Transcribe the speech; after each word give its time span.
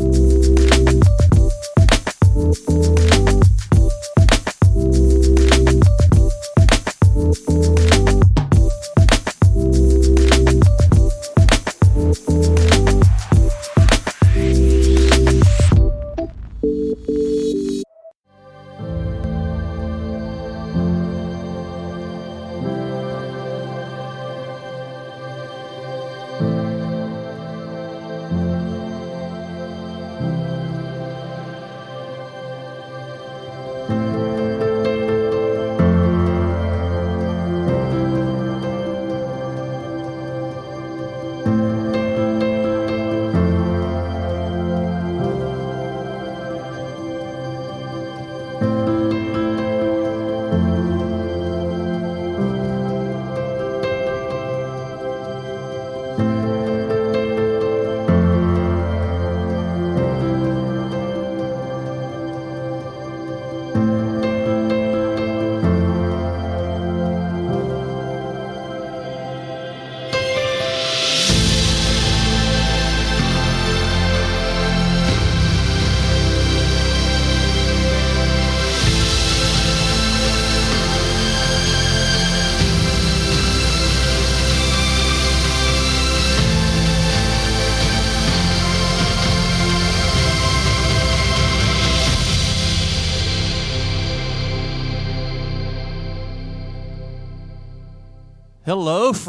Hello, 0.00 1.00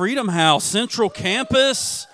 Freedom 0.02 0.30
House, 0.30 0.64
Central 0.64 1.12
Campus. 1.12 2.08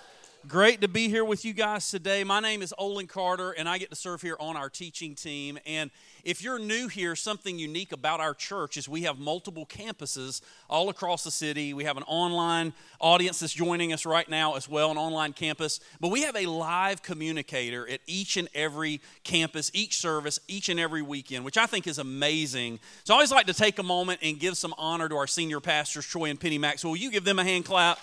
Great 0.47 0.79
to 0.79 0.87
be 0.87 1.09
here 1.09 1.25
with 1.25 1.43
you 1.43 1.51
guys 1.51 1.91
today. 1.91 2.23
My 2.23 2.39
name 2.39 2.61
is 2.61 2.73
Olin 2.77 3.07
Carter, 3.07 3.51
and 3.51 3.67
I 3.67 3.79
get 3.79 3.89
to 3.89 3.97
serve 3.97 4.21
here 4.21 4.37
on 4.39 4.55
our 4.55 4.69
teaching 4.69 5.13
team. 5.13 5.59
And 5.65 5.91
if 6.23 6.41
you're 6.41 6.59
new 6.59 6.87
here, 6.87 7.17
something 7.17 7.59
unique 7.59 7.91
about 7.91 8.21
our 8.21 8.33
church 8.33 8.77
is 8.77 8.87
we 8.87 9.01
have 9.01 9.19
multiple 9.19 9.65
campuses 9.65 10.39
all 10.69 10.87
across 10.87 11.25
the 11.25 11.31
city. 11.31 11.73
We 11.73 11.83
have 11.83 11.97
an 11.97 12.03
online 12.03 12.71
audience 13.01 13.39
that's 13.39 13.51
joining 13.51 13.91
us 13.91 14.05
right 14.05 14.29
now 14.29 14.55
as 14.55 14.69
well, 14.69 14.89
an 14.89 14.97
online 14.97 15.33
campus. 15.33 15.81
But 15.99 16.11
we 16.11 16.21
have 16.21 16.35
a 16.37 16.45
live 16.45 17.03
communicator 17.03 17.89
at 17.89 17.99
each 18.07 18.37
and 18.37 18.47
every 18.53 19.01
campus, 19.25 19.69
each 19.73 19.97
service, 19.97 20.39
each 20.47 20.69
and 20.69 20.79
every 20.79 21.01
weekend, 21.01 21.43
which 21.43 21.57
I 21.57 21.65
think 21.65 21.87
is 21.87 21.97
amazing. 21.97 22.79
So 23.03 23.13
I 23.13 23.15
always 23.15 23.31
like 23.31 23.47
to 23.47 23.53
take 23.53 23.79
a 23.79 23.83
moment 23.83 24.21
and 24.23 24.39
give 24.39 24.55
some 24.55 24.73
honor 24.77 25.09
to 25.09 25.15
our 25.17 25.27
senior 25.27 25.59
pastors, 25.59 26.05
Troy 26.05 26.29
and 26.29 26.39
Penny 26.39 26.57
Maxwell. 26.57 26.91
Will 26.91 26.99
you 26.99 27.11
give 27.11 27.25
them 27.25 27.37
a 27.37 27.43
hand 27.43 27.65
clap? 27.65 27.99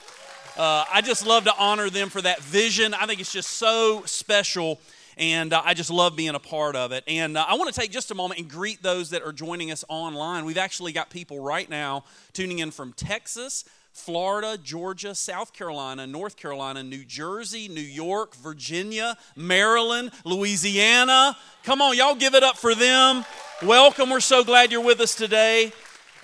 Uh, 0.56 0.84
I 0.92 1.00
just 1.00 1.26
love 1.26 1.44
to 1.44 1.54
honor 1.59 1.91
them 1.91 2.10
for 2.10 2.22
that 2.22 2.41
vision. 2.41 2.94
I 2.94 3.06
think 3.06 3.19
it's 3.19 3.32
just 3.32 3.50
so 3.50 4.04
special, 4.06 4.81
and 5.19 5.53
uh, 5.53 5.60
I 5.65 5.75
just 5.75 5.91
love 5.91 6.15
being 6.15 6.37
a 6.37 6.38
part 6.38 6.76
of 6.76 6.92
it. 6.92 7.03
And 7.09 7.37
uh, 7.37 7.44
I 7.48 7.54
want 7.54 7.75
to 7.75 7.81
take 7.81 7.91
just 7.91 8.12
a 8.12 8.15
moment 8.15 8.38
and 8.38 8.48
greet 8.48 8.81
those 8.81 9.10
that 9.10 9.22
are 9.22 9.32
joining 9.32 9.72
us 9.72 9.84
online. 9.88 10.44
We've 10.44 10.56
actually 10.56 10.93
got 10.93 11.10
people 11.10 11.41
right 11.41 11.69
now 11.69 12.04
tuning 12.32 12.60
in 12.60 12.70
from 12.70 12.93
Texas. 12.93 13.64
Florida, 13.93 14.59
Georgia, 14.60 15.14
South 15.14 15.53
Carolina, 15.53 16.04
North 16.04 16.37
Carolina, 16.37 16.82
New 16.82 17.04
Jersey, 17.04 17.69
New 17.69 17.81
York, 17.81 18.34
Virginia, 18.34 19.16
Maryland, 19.37 20.10
Louisiana. 20.25 21.37
Come 21.62 21.81
on, 21.81 21.97
y'all 21.97 22.16
give 22.16 22.34
it 22.34 22.43
up 22.43 22.56
for 22.56 22.75
them. 22.75 23.25
Welcome. 23.62 24.10
We're 24.10 24.19
so 24.19 24.43
glad 24.43 24.72
you're 24.72 24.82
with 24.82 25.00
us 25.00 25.14
today. 25.14 25.72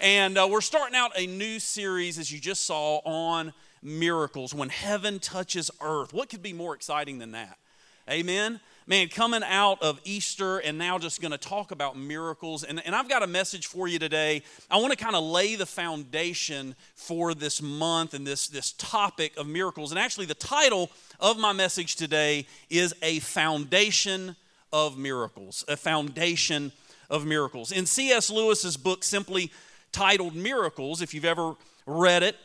And 0.01 0.37
uh, 0.37 0.49
we're 0.51 0.63
starting 0.63 0.97
out 0.97 1.13
a 1.17 1.29
new 1.29 1.61
series, 1.61 2.19
as 2.19 2.33
you 2.33 2.41
just 2.41 2.65
saw, 2.65 2.97
on 3.05 3.53
miracles, 3.83 4.55
when 4.55 4.69
heaven 4.69 5.19
touches 5.19 5.71
earth. 5.81 6.13
What 6.13 6.29
could 6.29 6.43
be 6.43 6.53
more 6.53 6.75
exciting 6.75 7.19
than 7.19 7.33
that? 7.33 7.59
Amen. 8.09 8.61
Man, 8.87 9.09
coming 9.09 9.43
out 9.45 9.81
of 9.83 10.01
Easter 10.05 10.59
and 10.59 10.77
now 10.77 10.99
just 10.99 11.21
going 11.21 11.31
to 11.31 11.39
talk 11.39 11.71
about 11.71 11.97
miracles. 11.97 12.65
And, 12.65 12.85
and 12.85 12.93
I've 12.93 13.09
got 13.09 13.23
a 13.23 13.27
message 13.27 13.67
for 13.67 13.87
you 13.87 14.01
today. 14.01 14.43
I 14.69 14.79
want 14.79 14.91
to 14.91 14.99
kind 14.99 15.15
of 15.15 15.23
lay 15.23 15.55
the 15.55 15.67
foundation 15.67 16.75
for 16.97 17.33
this 17.33 17.63
month 17.63 18.15
and 18.15 18.27
this, 18.27 18.49
this 18.49 18.73
topic 18.73 19.37
of 19.37 19.47
miracles. 19.47 19.93
And 19.93 19.99
actually, 19.99 20.27
the 20.27 20.35
title 20.35 20.91
of 21.21 21.39
my 21.39 21.53
message 21.53 21.95
today 21.95 22.47
is 22.69 22.93
A 23.03 23.21
Foundation 23.21 24.35
of 24.73 24.99
Miracles. 24.99 25.65
A 25.69 25.77
Foundation 25.77 26.73
of 27.09 27.25
Miracles. 27.25 27.71
In 27.71 27.87
C.S. 27.87 28.29
Lewis's 28.29 28.77
book, 28.77 29.05
simply 29.05 29.53
titled 29.93 30.35
Miracles, 30.35 31.01
if 31.01 31.15
you've 31.15 31.25
ever 31.25 31.55
read 31.87 32.25
it, 32.25 32.37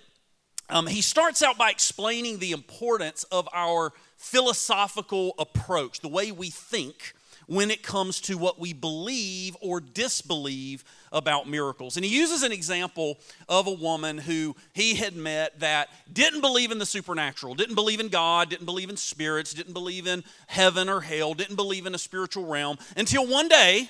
um, 0.69 0.87
he 0.87 1.01
starts 1.01 1.43
out 1.43 1.57
by 1.57 1.69
explaining 1.69 2.39
the 2.39 2.51
importance 2.51 3.23
of 3.25 3.47
our 3.53 3.93
philosophical 4.17 5.35
approach, 5.37 5.99
the 5.99 6.07
way 6.07 6.31
we 6.31 6.49
think 6.49 7.13
when 7.47 7.69
it 7.69 7.83
comes 7.83 8.19
to 8.21 8.37
what 8.37 8.59
we 8.59 8.73
believe 8.73 9.55
or 9.61 9.79
disbelieve 9.79 10.83
about 11.11 11.47
miracles. 11.47 11.95
And 11.95 12.05
he 12.05 12.17
uses 12.17 12.43
an 12.43 12.51
example 12.51 13.19
of 13.47 13.67
a 13.67 13.71
woman 13.71 14.17
who 14.17 14.55
he 14.73 14.95
had 14.95 15.15
met 15.15 15.59
that 15.59 15.89
didn't 16.11 16.41
believe 16.41 16.71
in 16.71 16.79
the 16.79 16.85
supernatural, 16.85 17.53
didn't 17.53 17.75
believe 17.75 17.99
in 17.99 18.07
God, 18.07 18.49
didn't 18.49 18.65
believe 18.65 18.89
in 18.89 18.97
spirits, 18.97 19.53
didn't 19.53 19.73
believe 19.73 20.07
in 20.07 20.23
heaven 20.47 20.89
or 20.89 21.01
hell, 21.01 21.33
didn't 21.33 21.55
believe 21.55 21.85
in 21.85 21.93
a 21.95 21.99
spiritual 21.99 22.47
realm 22.47 22.77
until 22.97 23.27
one 23.27 23.47
day 23.47 23.89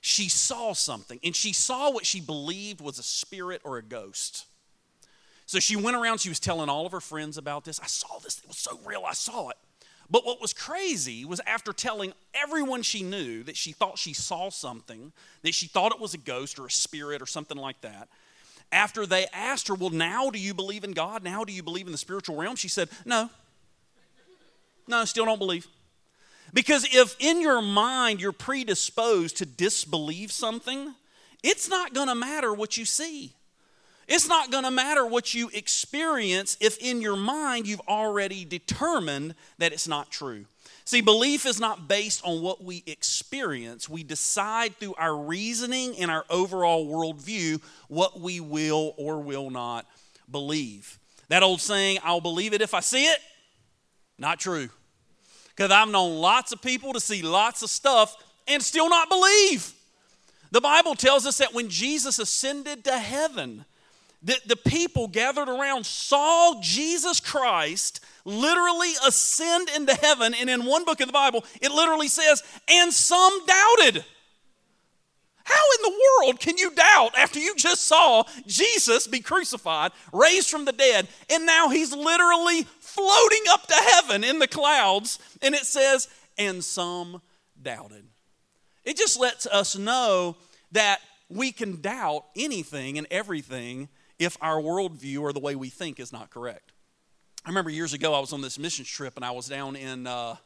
she 0.00 0.28
saw 0.28 0.72
something 0.72 1.18
and 1.22 1.36
she 1.36 1.52
saw 1.52 1.90
what 1.90 2.06
she 2.06 2.20
believed 2.20 2.80
was 2.80 2.98
a 2.98 3.02
spirit 3.02 3.60
or 3.64 3.76
a 3.76 3.82
ghost. 3.82 4.46
So 5.46 5.60
she 5.60 5.76
went 5.76 5.96
around, 5.96 6.18
she 6.18 6.28
was 6.28 6.40
telling 6.40 6.68
all 6.68 6.86
of 6.86 6.92
her 6.92 7.00
friends 7.00 7.36
about 7.36 7.64
this. 7.64 7.78
I 7.80 7.86
saw 7.86 8.18
this, 8.18 8.38
it 8.38 8.48
was 8.48 8.58
so 8.58 8.78
real, 8.84 9.04
I 9.06 9.12
saw 9.12 9.50
it. 9.50 9.56
But 10.10 10.26
what 10.26 10.40
was 10.40 10.52
crazy 10.52 11.24
was 11.24 11.40
after 11.46 11.72
telling 11.72 12.12
everyone 12.34 12.82
she 12.82 13.02
knew 13.02 13.42
that 13.44 13.56
she 13.56 13.72
thought 13.72 13.98
she 13.98 14.12
saw 14.12 14.50
something, 14.50 15.12
that 15.42 15.54
she 15.54 15.66
thought 15.66 15.92
it 15.92 16.00
was 16.00 16.14
a 16.14 16.18
ghost 16.18 16.58
or 16.58 16.66
a 16.66 16.70
spirit 16.70 17.22
or 17.22 17.26
something 17.26 17.56
like 17.56 17.80
that, 17.80 18.08
after 18.70 19.06
they 19.06 19.26
asked 19.32 19.68
her, 19.68 19.74
Well, 19.74 19.90
now 19.90 20.30
do 20.30 20.38
you 20.38 20.52
believe 20.52 20.84
in 20.84 20.92
God? 20.92 21.22
Now 21.22 21.44
do 21.44 21.52
you 21.52 21.62
believe 21.62 21.86
in 21.86 21.92
the 21.92 21.98
spiritual 21.98 22.36
realm? 22.36 22.56
She 22.56 22.68
said, 22.68 22.88
No. 23.04 23.30
No, 24.86 25.04
still 25.06 25.24
don't 25.24 25.38
believe. 25.38 25.66
Because 26.52 26.86
if 26.92 27.16
in 27.18 27.40
your 27.40 27.62
mind 27.62 28.20
you're 28.20 28.32
predisposed 28.32 29.38
to 29.38 29.46
disbelieve 29.46 30.30
something, 30.30 30.94
it's 31.42 31.68
not 31.68 31.94
going 31.94 32.08
to 32.08 32.14
matter 32.14 32.52
what 32.52 32.76
you 32.76 32.84
see. 32.84 33.32
It's 34.06 34.28
not 34.28 34.50
going 34.50 34.64
to 34.64 34.70
matter 34.70 35.06
what 35.06 35.34
you 35.34 35.50
experience 35.52 36.56
if 36.60 36.78
in 36.78 37.00
your 37.00 37.16
mind 37.16 37.66
you've 37.66 37.80
already 37.88 38.44
determined 38.44 39.34
that 39.58 39.72
it's 39.72 39.88
not 39.88 40.10
true. 40.10 40.44
See, 40.84 41.00
belief 41.00 41.46
is 41.46 41.58
not 41.58 41.88
based 41.88 42.20
on 42.24 42.42
what 42.42 42.62
we 42.62 42.82
experience. 42.86 43.88
We 43.88 44.02
decide 44.02 44.76
through 44.76 44.94
our 44.98 45.16
reasoning 45.16 45.96
and 45.98 46.10
our 46.10 46.24
overall 46.28 46.86
worldview 46.86 47.62
what 47.88 48.20
we 48.20 48.40
will 48.40 48.94
or 48.98 49.20
will 49.20 49.48
not 49.48 49.86
believe. 50.30 50.98
That 51.28 51.42
old 51.42 51.62
saying, 51.62 51.98
I'll 52.04 52.20
believe 52.20 52.52
it 52.52 52.60
if 52.60 52.74
I 52.74 52.80
see 52.80 53.06
it, 53.06 53.18
not 54.18 54.38
true. 54.38 54.68
Because 55.48 55.70
I've 55.70 55.88
known 55.88 56.20
lots 56.20 56.52
of 56.52 56.60
people 56.60 56.92
to 56.92 57.00
see 57.00 57.22
lots 57.22 57.62
of 57.62 57.70
stuff 57.70 58.14
and 58.46 58.62
still 58.62 58.90
not 58.90 59.08
believe. 59.08 59.72
The 60.50 60.60
Bible 60.60 60.94
tells 60.94 61.26
us 61.26 61.38
that 61.38 61.54
when 61.54 61.70
Jesus 61.70 62.18
ascended 62.18 62.84
to 62.84 62.98
heaven, 62.98 63.64
the, 64.24 64.40
the 64.46 64.56
people 64.56 65.06
gathered 65.06 65.50
around 65.50 65.84
saw 65.84 66.58
Jesus 66.60 67.20
Christ 67.20 68.00
literally 68.24 68.92
ascend 69.06 69.68
into 69.76 69.94
heaven. 69.94 70.34
And 70.34 70.48
in 70.48 70.64
one 70.64 70.86
book 70.86 71.00
of 71.00 71.06
the 71.06 71.12
Bible, 71.12 71.44
it 71.60 71.70
literally 71.70 72.08
says, 72.08 72.42
and 72.66 72.92
some 72.92 73.46
doubted. 73.46 74.02
How 75.44 75.62
in 75.76 75.82
the 75.82 76.00
world 76.00 76.40
can 76.40 76.56
you 76.56 76.70
doubt 76.70 77.18
after 77.18 77.38
you 77.38 77.54
just 77.54 77.84
saw 77.84 78.24
Jesus 78.46 79.06
be 79.06 79.20
crucified, 79.20 79.92
raised 80.10 80.48
from 80.48 80.64
the 80.64 80.72
dead, 80.72 81.06
and 81.28 81.44
now 81.44 81.68
he's 81.68 81.94
literally 81.94 82.62
floating 82.80 83.42
up 83.50 83.66
to 83.66 83.74
heaven 83.74 84.24
in 84.24 84.38
the 84.38 84.48
clouds? 84.48 85.18
And 85.42 85.54
it 85.54 85.66
says, 85.66 86.08
and 86.38 86.64
some 86.64 87.20
doubted. 87.60 88.06
It 88.84 88.96
just 88.96 89.20
lets 89.20 89.46
us 89.46 89.76
know 89.76 90.36
that 90.72 91.00
we 91.28 91.52
can 91.52 91.82
doubt 91.82 92.24
anything 92.34 92.96
and 92.96 93.06
everything 93.10 93.90
if 94.24 94.36
our 94.40 94.60
worldview 94.60 95.20
or 95.20 95.32
the 95.32 95.40
way 95.40 95.54
we 95.54 95.68
think 95.68 96.00
is 96.00 96.12
not 96.12 96.30
correct. 96.30 96.72
I 97.44 97.48
remember 97.48 97.70
years 97.70 97.92
ago 97.92 98.14
I 98.14 98.20
was 98.20 98.32
on 98.32 98.40
this 98.40 98.58
mission 98.58 98.84
trip 98.84 99.14
and 99.16 99.24
I 99.24 99.30
was 99.30 99.46
down 99.46 99.76
in, 99.76 100.06
uh, 100.06 100.36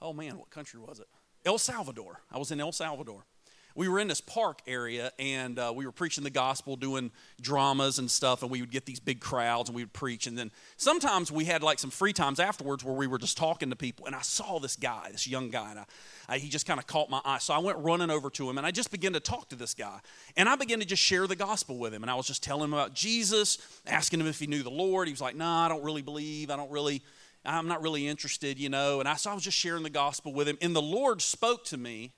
oh 0.00 0.12
man, 0.12 0.38
what 0.38 0.50
country 0.50 0.80
was 0.80 1.00
it? 1.00 1.06
El 1.44 1.58
Salvador. 1.58 2.20
I 2.30 2.38
was 2.38 2.50
in 2.50 2.60
El 2.60 2.72
Salvador 2.72 3.24
we 3.74 3.88
were 3.88 3.98
in 3.98 4.08
this 4.08 4.20
park 4.20 4.60
area 4.66 5.12
and 5.18 5.58
uh, 5.58 5.72
we 5.74 5.84
were 5.84 5.92
preaching 5.92 6.22
the 6.22 6.30
gospel, 6.30 6.76
doing 6.76 7.10
dramas 7.40 7.98
and 7.98 8.10
stuff, 8.10 8.42
and 8.42 8.50
we 8.50 8.60
would 8.60 8.70
get 8.70 8.86
these 8.86 9.00
big 9.00 9.20
crowds 9.20 9.68
and 9.68 9.76
we 9.76 9.82
would 9.82 9.92
preach. 9.92 10.26
And 10.26 10.38
then 10.38 10.50
sometimes 10.76 11.32
we 11.32 11.44
had 11.44 11.62
like 11.62 11.78
some 11.78 11.90
free 11.90 12.12
times 12.12 12.38
afterwards 12.38 12.84
where 12.84 12.94
we 12.94 13.06
were 13.06 13.18
just 13.18 13.36
talking 13.36 13.70
to 13.70 13.76
people. 13.76 14.06
And 14.06 14.14
I 14.14 14.22
saw 14.22 14.60
this 14.60 14.76
guy, 14.76 15.08
this 15.10 15.26
young 15.26 15.50
guy, 15.50 15.70
and 15.70 15.80
I, 15.80 15.84
I, 16.28 16.38
he 16.38 16.48
just 16.48 16.66
kind 16.66 16.78
of 16.78 16.86
caught 16.86 17.10
my 17.10 17.20
eye. 17.24 17.38
So 17.38 17.52
I 17.52 17.58
went 17.58 17.78
running 17.78 18.10
over 18.10 18.30
to 18.30 18.48
him 18.48 18.58
and 18.58 18.66
I 18.66 18.70
just 18.70 18.90
began 18.90 19.12
to 19.14 19.20
talk 19.20 19.48
to 19.48 19.56
this 19.56 19.74
guy. 19.74 19.98
And 20.36 20.48
I 20.48 20.56
began 20.56 20.78
to 20.78 20.86
just 20.86 21.02
share 21.02 21.26
the 21.26 21.36
gospel 21.36 21.76
with 21.76 21.92
him. 21.92 22.02
And 22.02 22.10
I 22.10 22.14
was 22.14 22.26
just 22.26 22.42
telling 22.42 22.64
him 22.64 22.74
about 22.74 22.94
Jesus, 22.94 23.58
asking 23.86 24.20
him 24.20 24.26
if 24.26 24.38
he 24.38 24.46
knew 24.46 24.62
the 24.62 24.70
Lord. 24.70 25.08
He 25.08 25.12
was 25.12 25.20
like, 25.20 25.36
Nah, 25.36 25.66
I 25.66 25.68
don't 25.68 25.82
really 25.82 26.02
believe. 26.02 26.50
I 26.50 26.56
don't 26.56 26.70
really. 26.70 27.02
I'm 27.46 27.68
not 27.68 27.82
really 27.82 28.08
interested, 28.08 28.58
you 28.58 28.70
know. 28.70 29.00
And 29.00 29.08
I, 29.08 29.16
so 29.16 29.30
I 29.30 29.34
was 29.34 29.42
just 29.42 29.58
sharing 29.58 29.82
the 29.82 29.90
gospel 29.90 30.32
with 30.32 30.48
him. 30.48 30.56
And 30.62 30.74
the 30.74 30.80
Lord 30.80 31.20
spoke 31.20 31.64
to 31.66 31.76
me 31.76 32.14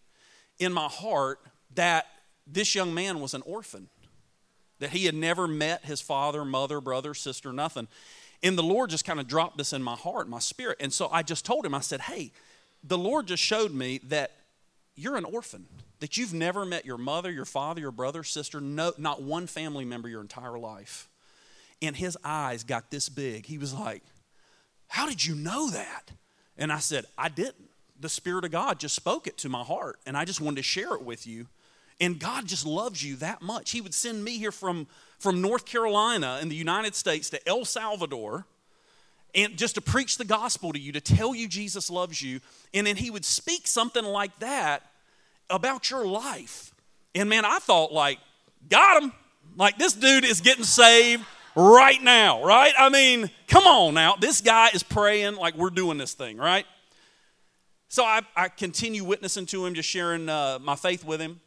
in 0.58 0.72
my 0.72 0.88
heart 0.88 1.40
that 1.74 2.06
this 2.46 2.74
young 2.74 2.94
man 2.94 3.20
was 3.20 3.34
an 3.34 3.42
orphan, 3.42 3.88
that 4.78 4.90
he 4.90 5.06
had 5.06 5.14
never 5.14 5.48
met 5.48 5.84
his 5.84 6.00
father, 6.00 6.44
mother, 6.44 6.80
brother, 6.80 7.14
sister, 7.14 7.52
nothing. 7.52 7.88
And 8.42 8.56
the 8.56 8.62
Lord 8.62 8.90
just 8.90 9.04
kind 9.04 9.18
of 9.18 9.26
dropped 9.26 9.58
this 9.58 9.72
in 9.72 9.82
my 9.82 9.94
heart, 9.94 10.28
my 10.28 10.38
spirit. 10.38 10.76
And 10.80 10.92
so 10.92 11.08
I 11.10 11.22
just 11.22 11.44
told 11.44 11.64
him, 11.64 11.74
I 11.74 11.80
said, 11.80 12.02
Hey, 12.02 12.32
the 12.84 12.98
Lord 12.98 13.26
just 13.26 13.42
showed 13.42 13.72
me 13.72 13.98
that 14.04 14.32
you're 14.94 15.16
an 15.16 15.24
orphan, 15.24 15.66
that 16.00 16.16
you've 16.16 16.34
never 16.34 16.64
met 16.64 16.86
your 16.86 16.98
mother, 16.98 17.30
your 17.30 17.44
father, 17.44 17.80
your 17.80 17.90
brother, 17.90 18.22
sister, 18.22 18.60
no, 18.60 18.92
not 18.98 19.22
one 19.22 19.46
family 19.46 19.84
member 19.84 20.08
your 20.08 20.20
entire 20.20 20.58
life. 20.58 21.08
And 21.82 21.96
his 21.96 22.16
eyes 22.24 22.64
got 22.64 22.90
this 22.90 23.08
big. 23.08 23.46
He 23.46 23.58
was 23.58 23.74
like, 23.74 24.02
How 24.88 25.08
did 25.08 25.24
you 25.24 25.34
know 25.34 25.70
that? 25.70 26.12
And 26.58 26.72
I 26.72 26.78
said, 26.78 27.04
I 27.18 27.28
didn't. 27.28 27.65
The 28.00 28.08
Spirit 28.08 28.44
of 28.44 28.50
God 28.50 28.78
just 28.78 28.94
spoke 28.94 29.26
it 29.26 29.38
to 29.38 29.48
my 29.48 29.62
heart, 29.62 29.98
and 30.06 30.16
I 30.16 30.24
just 30.24 30.40
wanted 30.40 30.56
to 30.56 30.62
share 30.62 30.94
it 30.94 31.02
with 31.02 31.26
you. 31.26 31.46
And 31.98 32.18
God 32.18 32.46
just 32.46 32.66
loves 32.66 33.02
you 33.02 33.16
that 33.16 33.40
much. 33.40 33.70
He 33.70 33.80
would 33.80 33.94
send 33.94 34.22
me 34.22 34.36
here 34.36 34.52
from, 34.52 34.86
from 35.18 35.40
North 35.40 35.64
Carolina 35.64 36.38
in 36.42 36.50
the 36.50 36.54
United 36.54 36.94
States 36.94 37.30
to 37.30 37.48
El 37.48 37.64
Salvador 37.64 38.44
and 39.34 39.56
just 39.56 39.74
to 39.74 39.80
preach 39.80 40.16
the 40.16 40.24
gospel 40.24 40.72
to 40.72 40.78
you, 40.78 40.92
to 40.92 41.00
tell 41.00 41.34
you 41.34 41.46
Jesus 41.46 41.90
loves 41.90 42.22
you. 42.22 42.40
And 42.72 42.86
then 42.86 42.96
he 42.96 43.10
would 43.10 43.24
speak 43.24 43.66
something 43.66 44.04
like 44.04 44.36
that 44.38 44.82
about 45.50 45.90
your 45.90 46.06
life. 46.06 46.74
And 47.14 47.28
man, 47.28 47.44
I 47.44 47.58
thought, 47.58 47.92
like, 47.92 48.18
got 48.68 49.02
him. 49.02 49.12
Like, 49.56 49.78
this 49.78 49.92
dude 49.92 50.24
is 50.24 50.40
getting 50.40 50.64
saved 50.64 51.24
right 51.54 52.02
now, 52.02 52.42
right? 52.44 52.74
I 52.78 52.88
mean, 52.88 53.30
come 53.46 53.66
on 53.66 53.94
now. 53.94 54.16
This 54.16 54.40
guy 54.40 54.70
is 54.72 54.82
praying 54.82 55.36
like 55.36 55.54
we're 55.54 55.70
doing 55.70 55.98
this 55.98 56.14
thing, 56.14 56.38
right? 56.38 56.66
So 57.88 58.04
I, 58.04 58.22
I 58.34 58.48
continue 58.48 59.04
witnessing 59.04 59.46
to 59.46 59.64
him, 59.64 59.74
just 59.74 59.88
sharing 59.88 60.28
uh, 60.28 60.58
my 60.60 60.76
faith 60.76 61.04
with 61.04 61.20
him. 61.20 61.40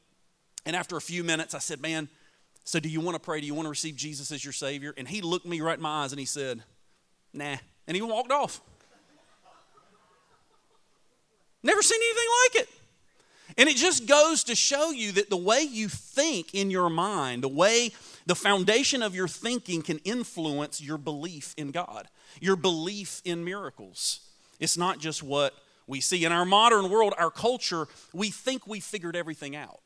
And 0.66 0.76
after 0.76 0.98
a 0.98 1.02
few 1.02 1.24
minutes, 1.24 1.54
I 1.54 1.60
said, 1.60 1.82
Man, 1.82 2.10
so 2.64 2.80
do 2.80 2.90
you 2.90 3.02
want 3.02 3.16
to 3.16 3.20
pray? 3.20 3.42
Do 3.42 3.48
you 3.48 3.54
want 3.54 3.66
to 3.66 3.72
receive 3.72 3.96
Jesus 3.96 4.32
as 4.32 4.44
your 4.44 4.54
Savior? 4.54 4.94
And 4.98 5.08
he 5.08 5.22
looked 5.22 5.46
me 5.46 5.62
right 5.62 5.78
in 5.78 5.82
my 5.82 6.04
eyes 6.04 6.12
and 6.12 6.20
he 6.20 6.26
said, 6.26 6.64
Nah. 7.34 7.58
And 7.88 7.96
he 7.96 8.02
walked 8.02 8.32
off. 8.32 8.62
Never 11.64 11.82
seen 11.82 12.00
anything 12.02 12.30
like 12.46 12.64
it. 12.64 12.70
And 13.58 13.68
it 13.68 13.76
just 13.76 14.06
goes 14.06 14.46
to 14.46 14.56
show 14.56 14.92
you 14.92 15.12
that 15.14 15.30
the 15.30 15.38
way 15.38 15.62
you 15.62 15.90
think 15.90 16.54
in 16.54 16.72
your 16.72 16.90
mind, 16.90 17.44
the 17.44 17.50
way 17.50 17.92
the 18.26 18.36
foundation 18.36 19.02
of 19.02 19.16
your 19.16 19.28
thinking 19.28 19.82
can 19.82 19.98
influence 20.06 20.80
your 20.80 20.98
belief 20.98 21.54
in 21.58 21.72
God, 21.72 22.08
your 22.40 22.56
belief 22.56 23.22
in 23.26 23.44
miracles. 23.44 24.22
It's 24.60 24.78
not 24.78 25.00
just 25.00 25.24
what 25.24 25.54
we 25.90 26.00
see. 26.00 26.24
In 26.24 26.32
our 26.32 26.46
modern 26.46 26.90
world, 26.90 27.14
our 27.18 27.32
culture, 27.32 27.88
we 28.14 28.30
think 28.30 28.68
we 28.68 28.80
figured 28.80 29.16
everything 29.16 29.56
out. 29.56 29.82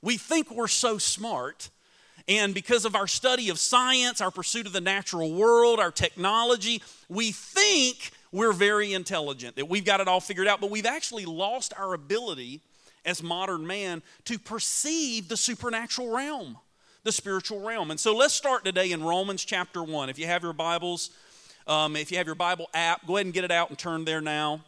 We 0.00 0.16
think 0.16 0.50
we're 0.50 0.68
so 0.68 0.96
smart. 0.96 1.70
And 2.28 2.54
because 2.54 2.84
of 2.84 2.94
our 2.94 3.06
study 3.06 3.50
of 3.50 3.58
science, 3.58 4.20
our 4.20 4.30
pursuit 4.30 4.66
of 4.66 4.72
the 4.72 4.80
natural 4.80 5.34
world, 5.34 5.80
our 5.80 5.90
technology, 5.90 6.82
we 7.08 7.32
think 7.32 8.12
we're 8.32 8.52
very 8.52 8.94
intelligent, 8.94 9.56
that 9.56 9.68
we've 9.68 9.84
got 9.84 10.00
it 10.00 10.08
all 10.08 10.20
figured 10.20 10.46
out, 10.46 10.60
but 10.60 10.70
we've 10.70 10.86
actually 10.86 11.24
lost 11.24 11.74
our 11.76 11.92
ability 11.94 12.60
as 13.04 13.22
modern 13.22 13.66
man 13.66 14.02
to 14.24 14.38
perceive 14.38 15.28
the 15.28 15.36
supernatural 15.36 16.08
realm, 16.08 16.56
the 17.02 17.12
spiritual 17.12 17.60
realm. 17.60 17.90
And 17.90 18.00
so 18.00 18.14
let's 18.14 18.34
start 18.34 18.64
today 18.64 18.92
in 18.92 19.02
Romans 19.02 19.44
chapter 19.44 19.82
1. 19.82 20.08
If 20.08 20.18
you 20.18 20.26
have 20.26 20.42
your 20.42 20.52
Bibles, 20.52 21.10
um, 21.66 21.96
if 21.96 22.10
you 22.10 22.18
have 22.18 22.26
your 22.26 22.34
Bible 22.34 22.68
app, 22.72 23.06
go 23.06 23.16
ahead 23.16 23.26
and 23.26 23.34
get 23.34 23.44
it 23.44 23.50
out 23.50 23.68
and 23.68 23.78
turn 23.78 24.04
there 24.04 24.20
now. 24.20 24.60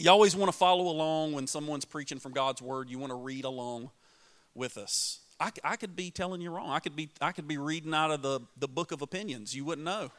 You 0.00 0.08
always 0.10 0.34
want 0.34 0.50
to 0.50 0.56
follow 0.56 0.88
along 0.88 1.32
when 1.32 1.46
someone's 1.46 1.84
preaching 1.84 2.18
from 2.18 2.32
God's 2.32 2.62
Word, 2.62 2.88
you 2.88 2.98
want 2.98 3.10
to 3.10 3.16
read 3.16 3.44
along 3.44 3.90
with 4.54 4.78
us. 4.78 5.20
I, 5.38 5.50
I 5.62 5.76
could 5.76 5.94
be 5.94 6.10
telling 6.10 6.40
you 6.40 6.50
wrong. 6.50 6.70
I 6.70 6.78
could 6.78 6.96
be, 6.96 7.10
I 7.20 7.32
could 7.32 7.46
be 7.46 7.58
reading 7.58 7.92
out 7.92 8.10
of 8.10 8.22
the, 8.22 8.40
the 8.58 8.66
book 8.66 8.92
of 8.92 9.02
opinions. 9.02 9.54
You 9.54 9.66
wouldn't 9.66 9.84
know. 9.84 10.10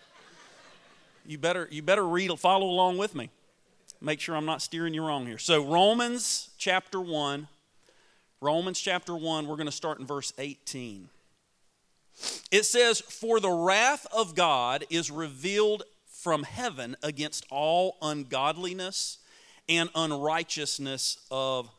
You 1.25 1.39
better, 1.39 1.68
you 1.72 1.81
better 1.81 2.07
read, 2.07 2.30
follow 2.38 2.68
along 2.68 3.00
with 3.00 3.16
me. 3.16 3.31
Make 4.00 4.19
sure 4.19 4.36
I'm 4.36 4.45
not 4.45 4.62
steering 4.62 4.94
you 4.94 5.04
wrong 5.04 5.25
here. 5.25 5.39
So, 5.39 5.66
Romans 5.66 6.51
chapter 6.60 7.01
1. 7.01 7.48
Romans 8.39 8.79
chapter 8.79 9.15
1, 9.15 9.48
we're 9.48 9.55
going 9.55 9.65
to 9.65 9.72
start 9.72 10.00
in 10.00 10.05
verse 10.05 10.32
18. 10.38 11.10
It 12.51 12.65
says, 12.65 13.00
For 13.01 13.39
the 13.39 13.50
wrath 13.50 14.05
of 14.15 14.36
God 14.36 14.86
is 14.91 15.10
revealed 15.10 15.84
from 16.05 16.44
heaven 16.44 16.96
against 17.01 17.48
all 17.50 17.98
ungodliness 18.00 19.17
and 19.70 19.89
unrighteousness 19.96 21.18
of 21.30 21.70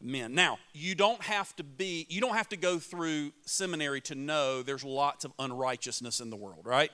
men. 0.00 0.34
Now, 0.34 0.58
you 0.72 0.94
don't 0.94 1.22
have 1.22 1.54
to 1.56 1.64
be, 1.64 2.06
you 2.08 2.20
don't 2.20 2.34
have 2.34 2.48
to 2.50 2.56
go 2.56 2.78
through 2.78 3.32
seminary 3.44 4.00
to 4.02 4.14
know 4.14 4.62
there's 4.62 4.84
lots 4.84 5.24
of 5.24 5.32
unrighteousness 5.38 6.20
in 6.20 6.30
the 6.30 6.36
world, 6.36 6.64
right? 6.64 6.90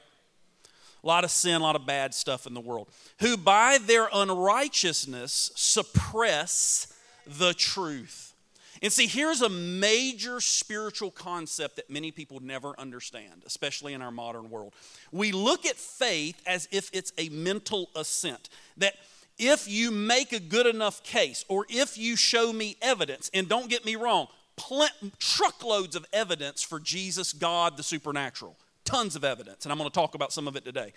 A 1.03 1.07
lot 1.07 1.25
of 1.25 1.31
sin, 1.31 1.55
a 1.55 1.65
lot 1.65 1.77
of 1.77 1.87
bad 1.87 2.13
stuff 2.13 2.47
in 2.47 2.55
the 2.55 2.61
world. 2.61 2.89
Who 3.21 3.37
by 3.37 3.79
their 3.79 4.09
unrighteousness 4.13 5.53
suppress 5.55 6.93
the 7.27 7.55
truth. 7.55 8.35
And 8.83 8.93
see, 8.93 9.07
here's 9.07 9.43
a 9.43 9.49
major 9.49 10.41
spiritual 10.41 11.11
concept 11.11 11.77
that 11.77 11.91
many 11.91 12.11
people 12.11 12.41
never 12.41 12.79
understand, 12.79 13.43
especially 13.45 13.93
in 13.93 14.03
our 14.03 14.13
modern 14.13 14.51
world. 14.51 14.73
We 15.11 15.33
look 15.33 15.67
at 15.67 15.77
faith 15.77 16.41
as 16.47 16.69
if 16.71 16.91
it's 16.93 17.13
a 17.19 17.29
mental 17.29 17.91
assent, 17.97 18.49
that 18.77 18.95
if 19.39 19.69
you 19.69 19.91
make 19.91 20.33
a 20.33 20.41
good 20.41 20.67
enough 20.67 21.03
case 21.03 21.45
or 21.49 21.67
if 21.69 21.97
you 21.97 22.17
show 22.17 22.53
me 22.53 22.77
evidence, 22.83 23.31
and 23.33 23.49
don't 23.49 23.71
get 23.71 23.85
me 23.85 23.97
wrong, 23.97 24.27
pl- 24.57 24.89
truckloads 25.19 25.97
of 25.97 26.05
evidence 26.13 26.63
for 26.63 26.81
Jesus, 26.81 27.33
God, 27.33 27.77
the 27.77 27.83
supernatural. 27.83 28.57
Tons 28.85 29.17
of 29.17 29.25
evidence, 29.25 29.65
and 29.65 29.73
I'm 29.73 29.79
going 29.79 29.91
to 29.91 29.95
talk 29.95 30.15
about 30.15 30.33
some 30.33 30.49
of 30.49 30.57
it 30.57 30.65
today. 30.65 30.93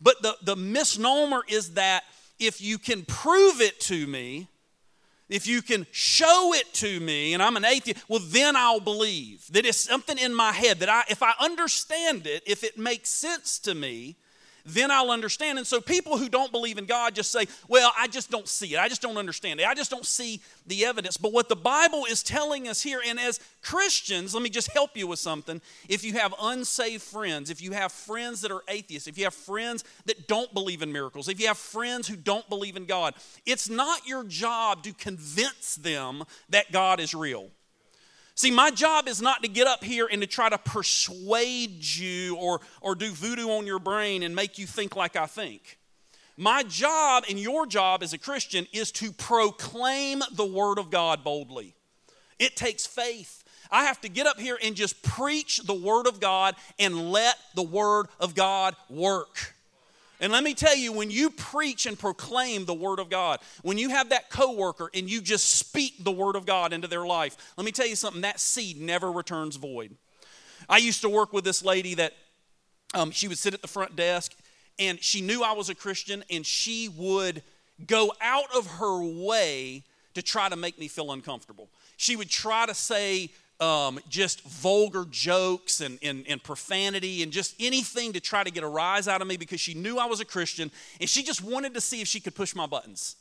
But 0.00 0.22
the, 0.22 0.36
the 0.42 0.56
misnomer 0.56 1.42
is 1.48 1.74
that 1.74 2.04
if 2.38 2.60
you 2.60 2.78
can 2.78 3.04
prove 3.04 3.60
it 3.60 3.80
to 3.80 4.06
me, 4.06 4.48
if 5.28 5.46
you 5.46 5.60
can 5.60 5.86
show 5.90 6.52
it 6.54 6.72
to 6.74 7.00
me, 7.00 7.34
and 7.34 7.42
I'm 7.42 7.56
an 7.56 7.64
atheist, 7.64 8.02
well, 8.08 8.20
then 8.22 8.56
I'll 8.56 8.80
believe 8.80 9.46
that 9.50 9.66
it's 9.66 9.78
something 9.78 10.18
in 10.18 10.34
my 10.34 10.52
head 10.52 10.80
that 10.80 10.88
I, 10.88 11.04
if 11.08 11.22
I 11.22 11.32
understand 11.38 12.26
it, 12.26 12.42
if 12.46 12.64
it 12.64 12.78
makes 12.78 13.10
sense 13.10 13.58
to 13.60 13.74
me, 13.74 14.16
then 14.68 14.90
I'll 14.90 15.10
understand. 15.10 15.58
And 15.58 15.66
so 15.66 15.80
people 15.80 16.18
who 16.18 16.28
don't 16.28 16.52
believe 16.52 16.78
in 16.78 16.86
God 16.86 17.14
just 17.14 17.30
say, 17.30 17.46
Well, 17.68 17.92
I 17.98 18.06
just 18.06 18.30
don't 18.30 18.48
see 18.48 18.74
it. 18.74 18.78
I 18.78 18.88
just 18.88 19.02
don't 19.02 19.16
understand 19.16 19.60
it. 19.60 19.66
I 19.66 19.74
just 19.74 19.90
don't 19.90 20.06
see 20.06 20.40
the 20.66 20.84
evidence. 20.84 21.16
But 21.16 21.32
what 21.32 21.48
the 21.48 21.56
Bible 21.56 22.04
is 22.08 22.22
telling 22.22 22.68
us 22.68 22.82
here, 22.82 23.00
and 23.06 23.18
as 23.18 23.40
Christians, 23.62 24.34
let 24.34 24.42
me 24.42 24.50
just 24.50 24.72
help 24.72 24.96
you 24.96 25.06
with 25.06 25.18
something. 25.18 25.60
If 25.88 26.04
you 26.04 26.14
have 26.14 26.34
unsaved 26.40 27.02
friends, 27.02 27.50
if 27.50 27.62
you 27.62 27.72
have 27.72 27.92
friends 27.92 28.40
that 28.42 28.50
are 28.50 28.62
atheists, 28.68 29.08
if 29.08 29.18
you 29.18 29.24
have 29.24 29.34
friends 29.34 29.84
that 30.06 30.28
don't 30.28 30.52
believe 30.54 30.82
in 30.82 30.92
miracles, 30.92 31.28
if 31.28 31.40
you 31.40 31.46
have 31.48 31.58
friends 31.58 32.08
who 32.08 32.16
don't 32.16 32.48
believe 32.48 32.76
in 32.76 32.86
God, 32.86 33.14
it's 33.46 33.68
not 33.68 34.06
your 34.06 34.24
job 34.24 34.82
to 34.84 34.92
convince 34.92 35.76
them 35.76 36.24
that 36.48 36.72
God 36.72 37.00
is 37.00 37.14
real. 37.14 37.50
See, 38.38 38.52
my 38.52 38.70
job 38.70 39.08
is 39.08 39.20
not 39.20 39.42
to 39.42 39.48
get 39.48 39.66
up 39.66 39.82
here 39.82 40.08
and 40.08 40.20
to 40.22 40.26
try 40.28 40.48
to 40.48 40.58
persuade 40.58 41.84
you 41.84 42.36
or, 42.36 42.60
or 42.80 42.94
do 42.94 43.10
voodoo 43.10 43.48
on 43.48 43.66
your 43.66 43.80
brain 43.80 44.22
and 44.22 44.32
make 44.32 44.58
you 44.58 44.64
think 44.64 44.94
like 44.94 45.16
I 45.16 45.26
think. 45.26 45.76
My 46.36 46.62
job 46.62 47.24
and 47.28 47.36
your 47.36 47.66
job 47.66 48.00
as 48.04 48.12
a 48.12 48.18
Christian 48.18 48.68
is 48.72 48.92
to 48.92 49.10
proclaim 49.10 50.22
the 50.30 50.44
Word 50.44 50.78
of 50.78 50.88
God 50.88 51.24
boldly. 51.24 51.74
It 52.38 52.54
takes 52.54 52.86
faith. 52.86 53.42
I 53.72 53.86
have 53.86 54.00
to 54.02 54.08
get 54.08 54.28
up 54.28 54.38
here 54.38 54.56
and 54.62 54.76
just 54.76 55.02
preach 55.02 55.58
the 55.64 55.74
Word 55.74 56.06
of 56.06 56.20
God 56.20 56.54
and 56.78 57.10
let 57.10 57.34
the 57.56 57.64
Word 57.64 58.06
of 58.20 58.36
God 58.36 58.76
work. 58.88 59.56
And 60.20 60.32
let 60.32 60.42
me 60.42 60.54
tell 60.54 60.74
you, 60.74 60.92
when 60.92 61.10
you 61.10 61.30
preach 61.30 61.86
and 61.86 61.98
proclaim 61.98 62.64
the 62.64 62.74
Word 62.74 62.98
of 62.98 63.08
God, 63.08 63.38
when 63.62 63.78
you 63.78 63.90
have 63.90 64.08
that 64.08 64.30
coworker 64.30 64.90
and 64.92 65.08
you 65.08 65.20
just 65.20 65.56
speak 65.56 66.02
the 66.02 66.10
Word 66.10 66.34
of 66.34 66.44
God 66.44 66.72
into 66.72 66.88
their 66.88 67.06
life, 67.06 67.36
let 67.56 67.64
me 67.64 67.72
tell 67.72 67.86
you 67.86 67.94
something, 67.94 68.22
that 68.22 68.40
seed 68.40 68.80
never 68.80 69.12
returns 69.12 69.56
void. 69.56 69.94
I 70.68 70.78
used 70.78 71.02
to 71.02 71.08
work 71.08 71.32
with 71.32 71.44
this 71.44 71.64
lady 71.64 71.94
that 71.94 72.14
um, 72.94 73.10
she 73.10 73.28
would 73.28 73.38
sit 73.38 73.54
at 73.54 73.62
the 73.62 73.68
front 73.68 73.94
desk 73.94 74.34
and 74.78 75.02
she 75.02 75.20
knew 75.20 75.42
I 75.42 75.52
was 75.52 75.68
a 75.68 75.74
Christian 75.74 76.24
and 76.30 76.44
she 76.44 76.88
would 76.88 77.42
go 77.86 78.12
out 78.20 78.54
of 78.56 78.66
her 78.66 79.02
way 79.02 79.84
to 80.14 80.22
try 80.22 80.48
to 80.48 80.56
make 80.56 80.78
me 80.78 80.88
feel 80.88 81.12
uncomfortable. 81.12 81.68
She 81.96 82.16
would 82.16 82.30
try 82.30 82.66
to 82.66 82.74
say 82.74 83.30
um, 83.60 83.98
just 84.08 84.42
vulgar 84.42 85.04
jokes 85.10 85.80
and, 85.80 85.98
and, 86.02 86.24
and 86.28 86.42
profanity 86.42 87.22
and 87.22 87.32
just 87.32 87.54
anything 87.58 88.12
to 88.12 88.20
try 88.20 88.44
to 88.44 88.50
get 88.50 88.62
a 88.62 88.68
rise 88.68 89.08
out 89.08 89.20
of 89.20 89.26
me 89.26 89.36
because 89.36 89.60
she 89.60 89.74
knew 89.74 89.98
I 89.98 90.06
was 90.06 90.20
a 90.20 90.24
Christian 90.24 90.70
and 91.00 91.08
she 91.08 91.22
just 91.22 91.42
wanted 91.42 91.74
to 91.74 91.80
see 91.80 92.00
if 92.00 92.08
she 92.08 92.20
could 92.20 92.34
push 92.34 92.54
my 92.54 92.66
buttons. 92.66 93.16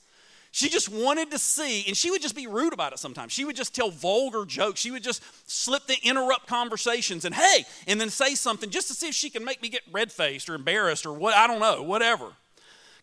She 0.52 0.70
just 0.70 0.90
wanted 0.90 1.30
to 1.32 1.40
see, 1.40 1.84
and 1.88 1.96
she 1.96 2.10
would 2.10 2.22
just 2.22 2.36
be 2.36 2.48
rude 2.48 2.74
about 2.74 2.94
it 2.94 3.00
sometimes. 3.00 3.32
She 3.32 3.46
would 3.46 3.56
just 3.56 3.76
tell 3.76 3.92
vulgar 3.92 4.46
jokes. 4.46 4.80
She 4.80 4.92
would 4.92 5.04
just 5.04 5.22
slip 5.50 5.86
the 5.88 5.98
interrupt 6.04 6.48
conversations 6.48 7.26
and 7.26 7.36
hey, 7.36 7.66
and 7.86 8.00
then 8.00 8.10
say 8.10 8.34
something 8.34 8.70
just 8.70 8.88
to 8.88 8.94
see 8.94 9.10
if 9.10 9.14
she 9.14 9.30
can 9.30 9.44
make 9.44 9.62
me 9.62 9.70
get 9.70 9.82
red 9.92 10.12
faced 10.12 10.50
or 10.50 10.56
embarrassed 10.56 11.06
or 11.06 11.14
what, 11.14 11.36
I 11.36 11.48
don't 11.48 11.60
know, 11.60 11.84
whatever. 11.84 12.30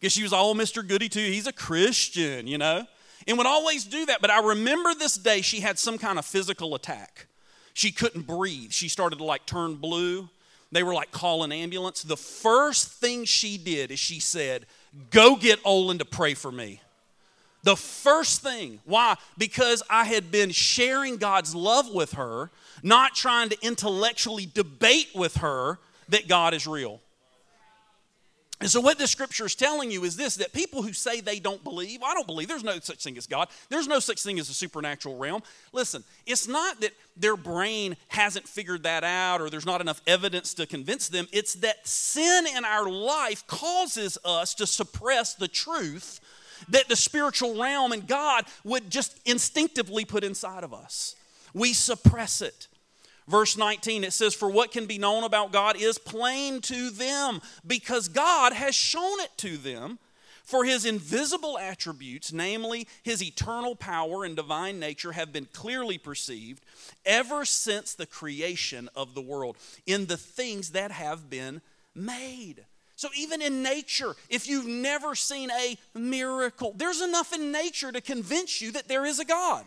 Because 0.00 0.12
she 0.12 0.22
was 0.22 0.32
all 0.32 0.54
Mr. 0.54 0.86
Goody 0.86 1.08
too. 1.08 1.20
He's 1.20 1.46
a 1.46 1.52
Christian, 1.52 2.46
you 2.46 2.58
know? 2.58 2.86
And 3.26 3.38
would 3.38 3.46
always 3.46 3.84
do 3.84 4.06
that. 4.06 4.20
But 4.20 4.30
I 4.30 4.40
remember 4.40 4.94
this 4.94 5.16
day 5.16 5.40
she 5.40 5.60
had 5.60 5.78
some 5.78 5.98
kind 5.98 6.18
of 6.18 6.24
physical 6.24 6.74
attack. 6.74 7.26
She 7.72 7.90
couldn't 7.90 8.26
breathe. 8.26 8.70
She 8.72 8.88
started 8.88 9.16
to 9.16 9.24
like 9.24 9.46
turn 9.46 9.76
blue. 9.76 10.28
They 10.72 10.82
were 10.82 10.94
like 10.94 11.10
calling 11.10 11.52
ambulance. 11.52 12.02
The 12.02 12.16
first 12.16 12.88
thing 12.88 13.24
she 13.24 13.58
did 13.58 13.90
is 13.90 13.98
she 13.98 14.20
said, 14.20 14.66
Go 15.10 15.36
get 15.36 15.60
Olin 15.64 15.98
to 15.98 16.04
pray 16.04 16.34
for 16.34 16.52
me. 16.52 16.80
The 17.64 17.76
first 17.76 18.42
thing. 18.42 18.80
Why? 18.84 19.16
Because 19.38 19.82
I 19.88 20.04
had 20.04 20.30
been 20.30 20.50
sharing 20.50 21.16
God's 21.16 21.54
love 21.54 21.92
with 21.92 22.12
her, 22.12 22.50
not 22.82 23.14
trying 23.14 23.48
to 23.48 23.58
intellectually 23.62 24.46
debate 24.46 25.08
with 25.14 25.38
her 25.38 25.78
that 26.10 26.28
God 26.28 26.54
is 26.54 26.66
real. 26.66 27.00
And 28.64 28.70
so, 28.70 28.80
what 28.80 28.96
this 28.96 29.10
scripture 29.10 29.44
is 29.44 29.54
telling 29.54 29.90
you 29.90 30.04
is 30.04 30.16
this 30.16 30.36
that 30.36 30.54
people 30.54 30.82
who 30.82 30.94
say 30.94 31.20
they 31.20 31.38
don't 31.38 31.62
believe, 31.62 32.02
I 32.02 32.14
don't 32.14 32.26
believe, 32.26 32.48
there's 32.48 32.64
no 32.64 32.78
such 32.78 33.04
thing 33.04 33.18
as 33.18 33.26
God, 33.26 33.48
there's 33.68 33.86
no 33.86 33.98
such 33.98 34.22
thing 34.22 34.38
as 34.38 34.48
a 34.48 34.54
supernatural 34.54 35.18
realm. 35.18 35.42
Listen, 35.74 36.02
it's 36.24 36.48
not 36.48 36.80
that 36.80 36.92
their 37.14 37.36
brain 37.36 37.94
hasn't 38.08 38.48
figured 38.48 38.84
that 38.84 39.04
out 39.04 39.42
or 39.42 39.50
there's 39.50 39.66
not 39.66 39.82
enough 39.82 40.00
evidence 40.06 40.54
to 40.54 40.64
convince 40.64 41.10
them, 41.10 41.28
it's 41.30 41.52
that 41.56 41.86
sin 41.86 42.46
in 42.56 42.64
our 42.64 42.88
life 42.88 43.46
causes 43.46 44.16
us 44.24 44.54
to 44.54 44.66
suppress 44.66 45.34
the 45.34 45.46
truth 45.46 46.20
that 46.70 46.88
the 46.88 46.96
spiritual 46.96 47.60
realm 47.60 47.92
and 47.92 48.08
God 48.08 48.46
would 48.64 48.88
just 48.88 49.20
instinctively 49.26 50.06
put 50.06 50.24
inside 50.24 50.64
of 50.64 50.72
us. 50.72 51.16
We 51.52 51.74
suppress 51.74 52.40
it. 52.40 52.68
Verse 53.26 53.56
19, 53.56 54.04
it 54.04 54.12
says, 54.12 54.34
For 54.34 54.50
what 54.50 54.70
can 54.70 54.86
be 54.86 54.98
known 54.98 55.24
about 55.24 55.52
God 55.52 55.76
is 55.76 55.98
plain 55.98 56.60
to 56.62 56.90
them, 56.90 57.40
because 57.66 58.08
God 58.08 58.52
has 58.52 58.74
shown 58.74 59.20
it 59.20 59.30
to 59.38 59.56
them. 59.56 59.98
For 60.44 60.66
his 60.66 60.84
invisible 60.84 61.58
attributes, 61.58 62.30
namely 62.30 62.86
his 63.02 63.22
eternal 63.22 63.74
power 63.74 64.24
and 64.24 64.36
divine 64.36 64.78
nature, 64.78 65.12
have 65.12 65.32
been 65.32 65.46
clearly 65.54 65.96
perceived 65.96 66.62
ever 67.06 67.46
since 67.46 67.94
the 67.94 68.04
creation 68.04 68.90
of 68.94 69.14
the 69.14 69.22
world 69.22 69.56
in 69.86 70.04
the 70.04 70.18
things 70.18 70.72
that 70.72 70.90
have 70.90 71.30
been 71.30 71.62
made. 71.94 72.66
So, 72.94 73.08
even 73.16 73.40
in 73.40 73.62
nature, 73.62 74.14
if 74.28 74.46
you've 74.46 74.66
never 74.66 75.14
seen 75.14 75.50
a 75.50 75.78
miracle, 75.94 76.74
there's 76.76 77.00
enough 77.00 77.32
in 77.32 77.50
nature 77.50 77.90
to 77.90 78.02
convince 78.02 78.60
you 78.60 78.70
that 78.72 78.86
there 78.86 79.06
is 79.06 79.18
a 79.18 79.24
God 79.24 79.64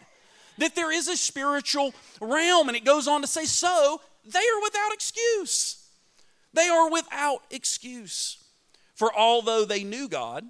that 0.57 0.75
there 0.75 0.91
is 0.91 1.07
a 1.07 1.17
spiritual 1.17 1.93
realm. 2.21 2.67
And 2.67 2.77
it 2.77 2.85
goes 2.85 3.07
on 3.07 3.21
to 3.21 3.27
say, 3.27 3.45
so 3.45 4.01
they 4.25 4.39
are 4.39 4.61
without 4.61 4.93
excuse. 4.93 5.83
They 6.53 6.67
are 6.67 6.89
without 6.89 7.43
excuse. 7.51 8.43
For 8.95 9.13
although 9.15 9.65
they 9.65 9.83
knew 9.83 10.07
God, 10.07 10.45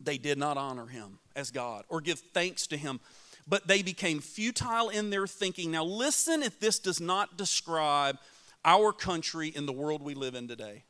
they 0.00 0.18
did 0.18 0.38
not 0.38 0.56
honor 0.56 0.86
him 0.86 1.18
as 1.34 1.50
God 1.50 1.84
or 1.88 2.00
give 2.00 2.18
thanks 2.18 2.66
to 2.68 2.76
him, 2.76 3.00
but 3.46 3.66
they 3.66 3.82
became 3.82 4.20
futile 4.20 4.88
in 4.88 5.10
their 5.10 5.26
thinking. 5.26 5.70
Now, 5.70 5.84
listen 5.84 6.42
if 6.42 6.60
this 6.60 6.78
does 6.78 7.00
not 7.00 7.36
describe 7.36 8.18
our 8.64 8.92
country 8.92 9.48
in 9.48 9.66
the 9.66 9.72
world 9.72 10.02
we 10.02 10.14
live 10.14 10.34
in 10.34 10.48
today. 10.48 10.84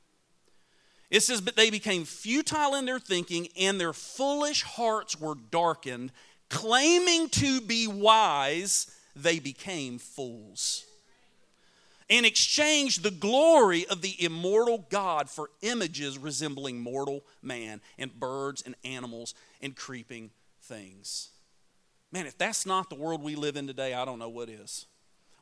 It 1.10 1.22
says, 1.22 1.40
But 1.40 1.56
they 1.56 1.70
became 1.70 2.04
futile 2.04 2.74
in 2.74 2.86
their 2.86 2.98
thinking, 2.98 3.48
and 3.58 3.80
their 3.80 3.92
foolish 3.92 4.62
hearts 4.62 5.18
were 5.18 5.34
darkened 5.34 6.12
claiming 6.54 7.28
to 7.28 7.60
be 7.60 7.86
wise, 7.88 8.90
they 9.16 9.40
became 9.40 9.98
fools 9.98 10.84
and 12.08 12.24
exchanged 12.24 13.02
the 13.02 13.10
glory 13.10 13.86
of 13.86 14.02
the 14.02 14.14
immortal 14.22 14.86
God 14.88 15.28
for 15.28 15.50
images 15.62 16.16
resembling 16.16 16.78
mortal 16.78 17.24
man 17.42 17.80
and 17.98 18.18
birds 18.18 18.62
and 18.64 18.76
animals 18.84 19.34
and 19.60 19.74
creeping 19.74 20.30
things. 20.62 21.30
Man, 22.12 22.26
if 22.26 22.38
that's 22.38 22.64
not 22.64 22.88
the 22.88 22.94
world 22.94 23.22
we 23.22 23.34
live 23.34 23.56
in 23.56 23.66
today, 23.66 23.92
I 23.92 24.04
don't 24.04 24.18
know 24.20 24.28
what 24.28 24.48
is. 24.48 24.86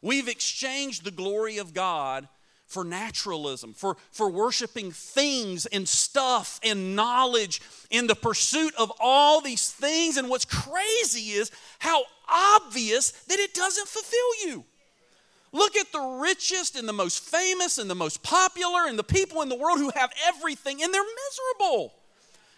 We've 0.01 0.29
exchanged 0.29 1.05
the 1.05 1.11
glory 1.11 1.59
of 1.59 1.75
God 1.75 2.27
for 2.73 2.85
naturalism, 2.85 3.75
for, 3.75 3.97
for 4.11 4.31
worshiping 4.31 4.91
things 4.91 5.67
and 5.67 5.87
stuff 5.87 6.59
and 6.65 6.97
knowledge 6.97 7.61
in 7.91 8.07
the 8.07 8.15
pursuit 8.15 8.75
of 8.79 8.91
all 8.99 9.41
these 9.41 9.71
things. 9.71 10.17
And 10.17 10.29
what's 10.29 10.47
crazy 10.47 11.33
is 11.33 11.51
how 11.79 12.05
obvious 12.29 13.11
that 13.11 13.39
it 13.39 13.53
doesn't 13.53 13.89
fulfill 13.89 14.49
you. 14.49 14.65
Look 15.53 15.77
at 15.77 15.93
the 15.93 16.01
richest 16.01 16.77
and 16.77 16.89
the 16.89 16.95
most 16.95 17.23
famous 17.23 17.77
and 17.77 17.91
the 17.91 17.95
most 17.95 18.23
popular 18.23 18.87
and 18.87 18.99
the 18.99 19.05
people 19.05 19.43
in 19.43 19.51
the 19.51 19.57
world 19.57 19.79
who 19.79 19.93
have 19.95 20.11
everything, 20.27 20.83
and 20.83 20.95
they're 20.95 21.03
miserable. 21.03 21.93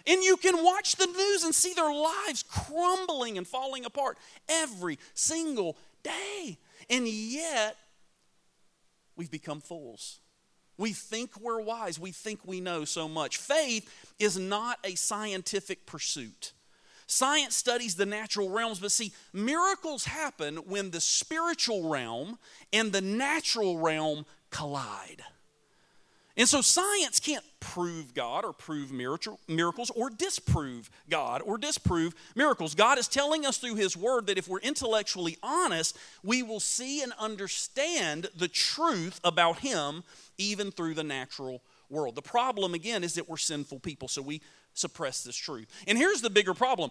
And 0.07 0.23
you 0.23 0.37
can 0.37 0.63
watch 0.63 0.95
the 0.95 1.07
news 1.07 1.43
and 1.43 1.53
see 1.53 1.75
their 1.75 1.93
lives 1.93 2.45
crumbling 2.49 3.37
and 3.37 3.47
falling 3.47 3.85
apart 3.85 4.17
every 4.49 4.99
single 5.15 5.77
day. 6.05 6.59
And 6.89 7.09
yet, 7.09 7.77
we've 9.17 9.31
become 9.31 9.61
fools. 9.61 10.21
We 10.77 10.93
think 10.93 11.41
we're 11.41 11.61
wise. 11.61 11.99
We 12.01 12.11
think 12.11 12.41
we 12.45 12.61
know 12.61 12.85
so 12.85 13.09
much. 13.09 13.37
Faith 13.37 13.89
is 14.19 14.39
not 14.39 14.79
a 14.85 14.97
scientific 14.97 15.87
pursuit. 15.87 16.53
Science 17.07 17.55
studies 17.55 17.95
the 17.95 18.07
natural 18.07 18.49
realms, 18.49 18.81
but 18.81 18.91
see, 18.91 19.13
miracles 19.33 20.07
happen 20.07 20.57
when 20.57 20.91
the 20.91 21.01
spiritual 21.01 21.89
realm 21.89 22.39
and 22.73 22.93
the 22.93 23.03
natural 23.03 23.79
realm 23.79 24.25
collide. 24.51 25.23
And 26.37 26.49
so 26.49 26.61
science 26.61 27.21
can't 27.21 27.45
prove 27.61 28.13
God 28.13 28.45
or 28.45 28.53
prove 28.53 28.91
miracles 28.91 29.91
or 29.95 30.11
disprove 30.11 30.91
God 31.09 31.43
or 31.43 31.59
disprove 31.59 32.15
miracles. 32.35 32.75
God 32.75 32.99
is 32.99 33.07
telling 33.07 33.47
us 33.47 33.59
through 33.59 33.77
His 33.77 33.97
Word 33.97 34.27
that 34.27 34.37
if 34.37 34.49
we're 34.49 34.59
intellectually 34.59 35.39
honest, 35.43 35.97
we 36.25 36.43
will 36.43 36.59
see 36.59 37.03
and 37.03 37.13
understand 37.21 38.29
the 38.37 38.49
truth 38.49 39.21
about 39.23 39.61
Him 39.61 40.03
even 40.37 40.73
through 40.73 40.95
the 40.95 41.05
natural 41.05 41.63
world. 41.89 42.17
The 42.17 42.23
problem, 42.23 42.75
again, 42.75 43.05
is 43.05 43.15
that 43.15 43.29
we're 43.29 43.37
sinful 43.37 43.79
people, 43.79 44.09
so 44.09 44.21
we 44.21 44.43
suppress 44.75 45.23
this 45.23 45.37
truth. 45.37 45.69
And 45.87 45.97
here's 45.97 46.21
the 46.21 46.31
bigger 46.31 46.55
problem 46.55 46.91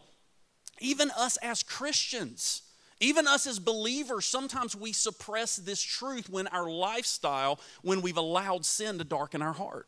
even 0.79 1.11
us 1.11 1.37
as 1.37 1.63
Christians, 1.63 2.63
even 3.03 3.27
us 3.27 3.45
as 3.47 3.59
believers, 3.59 4.25
sometimes 4.25 4.75
we 4.75 4.93
suppress 4.93 5.57
this 5.57 5.81
truth 5.81 6.29
when 6.29 6.47
our 6.47 6.69
lifestyle, 6.69 7.59
when 7.81 8.01
we've 8.01 8.17
allowed 8.17 8.65
sin 8.65 8.97
to 8.97 9.03
darken 9.03 9.41
our 9.41 9.53
heart. 9.53 9.87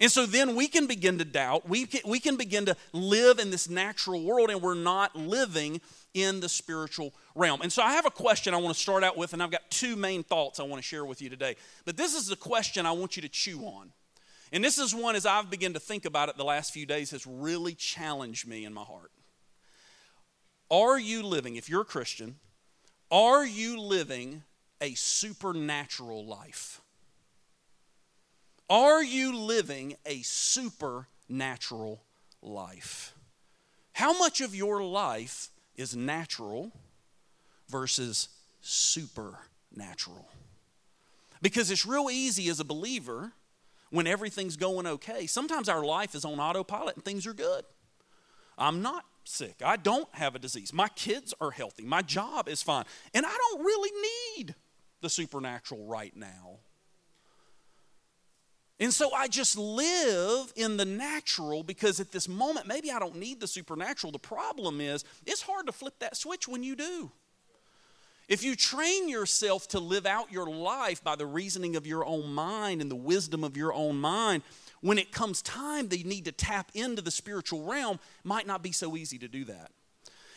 And 0.00 0.10
so 0.10 0.26
then 0.26 0.56
we 0.56 0.66
can 0.66 0.86
begin 0.86 1.18
to 1.18 1.24
doubt. 1.24 1.68
We 1.68 1.86
can, 1.86 2.00
we 2.08 2.18
can 2.18 2.36
begin 2.36 2.66
to 2.66 2.76
live 2.92 3.38
in 3.38 3.50
this 3.50 3.68
natural 3.68 4.24
world, 4.24 4.50
and 4.50 4.60
we're 4.60 4.74
not 4.74 5.14
living 5.14 5.80
in 6.14 6.40
the 6.40 6.48
spiritual 6.48 7.12
realm. 7.34 7.62
And 7.62 7.72
so 7.72 7.82
I 7.82 7.92
have 7.92 8.06
a 8.06 8.10
question 8.10 8.54
I 8.54 8.56
want 8.56 8.74
to 8.74 8.80
start 8.80 9.04
out 9.04 9.16
with, 9.16 9.32
and 9.32 9.42
I've 9.42 9.50
got 9.50 9.70
two 9.70 9.96
main 9.96 10.22
thoughts 10.22 10.58
I 10.58 10.64
want 10.64 10.82
to 10.82 10.86
share 10.86 11.04
with 11.04 11.22
you 11.22 11.28
today. 11.28 11.56
But 11.84 11.96
this 11.96 12.14
is 12.14 12.26
the 12.26 12.36
question 12.36 12.86
I 12.86 12.92
want 12.92 13.16
you 13.16 13.22
to 13.22 13.28
chew 13.28 13.60
on. 13.60 13.92
And 14.52 14.62
this 14.62 14.78
is 14.78 14.94
one, 14.94 15.16
as 15.16 15.26
I've 15.26 15.50
begun 15.50 15.72
to 15.72 15.80
think 15.80 16.04
about 16.04 16.28
it 16.28 16.36
the 16.36 16.44
last 16.44 16.72
few 16.72 16.86
days, 16.86 17.10
has 17.10 17.26
really 17.26 17.74
challenged 17.74 18.46
me 18.46 18.64
in 18.64 18.72
my 18.72 18.82
heart. 18.82 19.10
Are 20.74 20.98
you 20.98 21.22
living, 21.22 21.54
if 21.54 21.68
you're 21.68 21.82
a 21.82 21.84
Christian, 21.84 22.34
are 23.08 23.46
you 23.46 23.80
living 23.80 24.42
a 24.80 24.94
supernatural 24.94 26.26
life? 26.26 26.80
Are 28.68 29.00
you 29.00 29.36
living 29.36 29.94
a 30.04 30.22
supernatural 30.22 32.02
life? 32.42 33.14
How 33.92 34.18
much 34.18 34.40
of 34.40 34.52
your 34.52 34.82
life 34.82 35.52
is 35.76 35.94
natural 35.94 36.72
versus 37.68 38.28
supernatural? 38.60 40.26
Because 41.40 41.70
it's 41.70 41.86
real 41.86 42.10
easy 42.10 42.48
as 42.48 42.58
a 42.58 42.64
believer 42.64 43.30
when 43.90 44.08
everything's 44.08 44.56
going 44.56 44.88
okay. 44.88 45.28
Sometimes 45.28 45.68
our 45.68 45.84
life 45.84 46.16
is 46.16 46.24
on 46.24 46.40
autopilot 46.40 46.96
and 46.96 47.04
things 47.04 47.28
are 47.28 47.32
good. 47.32 47.64
I'm 48.58 48.82
not 48.82 49.04
sick. 49.24 49.56
I 49.64 49.76
don't 49.76 50.08
have 50.12 50.34
a 50.34 50.38
disease. 50.38 50.72
My 50.72 50.88
kids 50.88 51.34
are 51.40 51.50
healthy. 51.50 51.84
My 51.84 52.02
job 52.02 52.48
is 52.48 52.62
fine. 52.62 52.84
And 53.12 53.26
I 53.26 53.36
don't 53.36 53.64
really 53.64 53.90
need 54.36 54.54
the 55.00 55.10
supernatural 55.10 55.86
right 55.86 56.14
now. 56.16 56.58
And 58.80 58.92
so 58.92 59.12
I 59.12 59.28
just 59.28 59.56
live 59.56 60.52
in 60.56 60.76
the 60.76 60.84
natural 60.84 61.62
because 61.62 62.00
at 62.00 62.10
this 62.10 62.28
moment, 62.28 62.66
maybe 62.66 62.90
I 62.90 62.98
don't 62.98 63.16
need 63.16 63.40
the 63.40 63.46
supernatural. 63.46 64.10
The 64.10 64.18
problem 64.18 64.80
is, 64.80 65.04
it's 65.26 65.42
hard 65.42 65.66
to 65.66 65.72
flip 65.72 65.94
that 66.00 66.16
switch 66.16 66.48
when 66.48 66.62
you 66.62 66.74
do. 66.74 67.12
If 68.28 68.42
you 68.42 68.56
train 68.56 69.08
yourself 69.08 69.68
to 69.68 69.80
live 69.80 70.06
out 70.06 70.32
your 70.32 70.46
life 70.46 71.04
by 71.04 71.14
the 71.14 71.26
reasoning 71.26 71.76
of 71.76 71.86
your 71.86 72.04
own 72.04 72.32
mind 72.32 72.80
and 72.80 72.90
the 72.90 72.96
wisdom 72.96 73.44
of 73.44 73.56
your 73.56 73.72
own 73.72 74.00
mind, 74.00 74.42
when 74.84 74.98
it 74.98 75.12
comes 75.12 75.40
time 75.40 75.88
they 75.88 76.02
need 76.02 76.26
to 76.26 76.32
tap 76.32 76.70
into 76.74 77.00
the 77.00 77.10
spiritual 77.10 77.64
realm, 77.64 77.98
might 78.22 78.46
not 78.46 78.62
be 78.62 78.70
so 78.70 78.98
easy 78.98 79.18
to 79.18 79.26
do 79.26 79.42
that. 79.46 79.70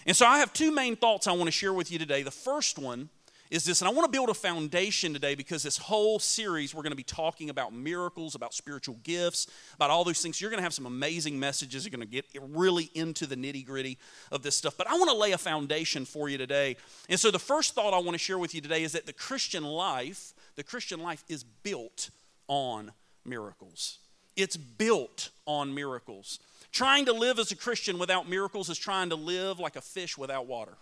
And 0.06 0.16
so 0.16 0.26
I 0.26 0.38
have 0.40 0.54
two 0.54 0.74
main 0.74 0.96
thoughts 0.96 1.28
I 1.28 1.34
want 1.34 1.48
to 1.48 1.52
share 1.52 1.74
with 1.74 1.92
you 1.92 2.00
today. 2.00 2.24
The 2.24 2.32
first 2.32 2.80
one 2.80 3.10
is 3.52 3.66
this, 3.66 3.82
and 3.82 3.90
I 3.90 3.92
want 3.92 4.06
to 4.06 4.12
build 4.12 4.30
a 4.30 4.34
foundation 4.34 5.12
today 5.12 5.36
because 5.36 5.64
this 5.64 5.78
whole 5.78 6.18
series 6.18 6.74
we're 6.74 6.82
going 6.82 6.94
to 6.94 6.96
be 6.96 7.04
talking 7.04 7.50
about 7.50 7.74
miracles, 7.74 8.36
about 8.36 8.54
spiritual 8.54 8.96
gifts, 9.04 9.48
about 9.76 9.90
all 9.90 10.06
those 10.06 10.22
things. 10.22 10.40
You're 10.40 10.50
going 10.50 10.60
to 10.60 10.64
have 10.64 10.74
some 10.74 10.86
amazing 10.86 11.38
messages. 11.38 11.84
You're 11.84 11.98
going 11.98 12.10
to 12.10 12.22
get 12.22 12.26
really 12.42 12.90
into 12.94 13.26
the 13.26 13.36
nitty 13.36 13.66
gritty 13.66 13.98
of 14.32 14.44
this 14.44 14.56
stuff. 14.56 14.78
But 14.78 14.88
I 14.90 14.94
want 14.94 15.10
to 15.10 15.18
lay 15.18 15.34
a 15.34 15.38
foundation 15.38 16.06
for 16.06 16.30
you 16.30 16.38
today. 16.38 16.78
And 17.10 17.20
so 17.20 17.32
the 17.32 17.38
first 17.38 17.76
thought 17.76 17.94
I 17.94 18.00
want 18.00 18.14
to 18.14 18.18
share 18.18 18.38
with 18.38 18.56
you 18.56 18.62
today 18.62 18.84
is 18.84 18.94
that 18.94 19.08
the 19.08 19.14
Christian 19.14 19.66
life, 19.66 20.34
the 20.56 20.64
Christian 20.64 21.02
life 21.02 21.26
is 21.28 21.44
built 21.44 22.12
on 22.48 22.94
miracles. 23.26 24.00
It's 24.38 24.56
built 24.56 25.32
on 25.46 25.74
miracles. 25.74 26.40
Trying 26.72 27.06
to 27.06 27.14
live 27.14 27.40
as 27.40 27.52
a 27.52 27.56
Christian 27.56 27.98
without 27.98 28.30
miracles 28.30 28.70
is 28.70 28.78
trying 28.78 29.10
to 29.10 29.16
live 29.16 29.60
like 29.60 29.76
a 29.76 29.82
fish 29.82 30.18
without 30.18 30.46
water. 30.46 30.78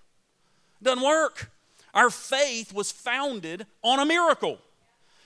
Doesn't 0.83 1.03
work. 1.03 1.50
Our 1.93 2.09
faith 2.09 2.74
was 2.74 2.91
founded 2.91 3.65
on 3.81 4.00
a 4.00 4.05
miracle. 4.05 4.59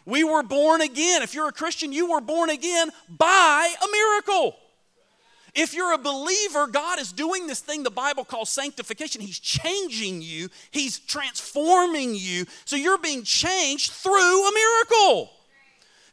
We 0.05 0.23
were 0.23 0.43
born 0.43 0.81
again. 0.81 1.23
If 1.23 1.33
you're 1.33 1.47
a 1.47 1.53
Christian, 1.53 1.91
you 1.91 2.11
were 2.11 2.21
born 2.21 2.49
again 2.49 2.89
by 3.09 3.73
a 3.81 3.91
miracle. 3.91 4.55
If 5.55 5.73
you're 5.73 5.93
a 5.93 5.97
believer, 5.97 6.67
God 6.67 6.99
is 6.99 7.11
doing 7.11 7.47
this 7.47 7.59
thing 7.59 7.81
the 7.81 7.89
Bible 7.89 8.23
calls 8.23 8.49
sanctification. 8.49 9.21
He's 9.21 9.39
changing 9.39 10.21
you, 10.21 10.49
He's 10.71 10.99
transforming 10.99 12.13
you. 12.13 12.45
So 12.65 12.75
you're 12.75 12.99
being 12.99 13.23
changed 13.23 13.91
through 13.91 14.47
a 14.47 14.51
miracle. 14.53 15.31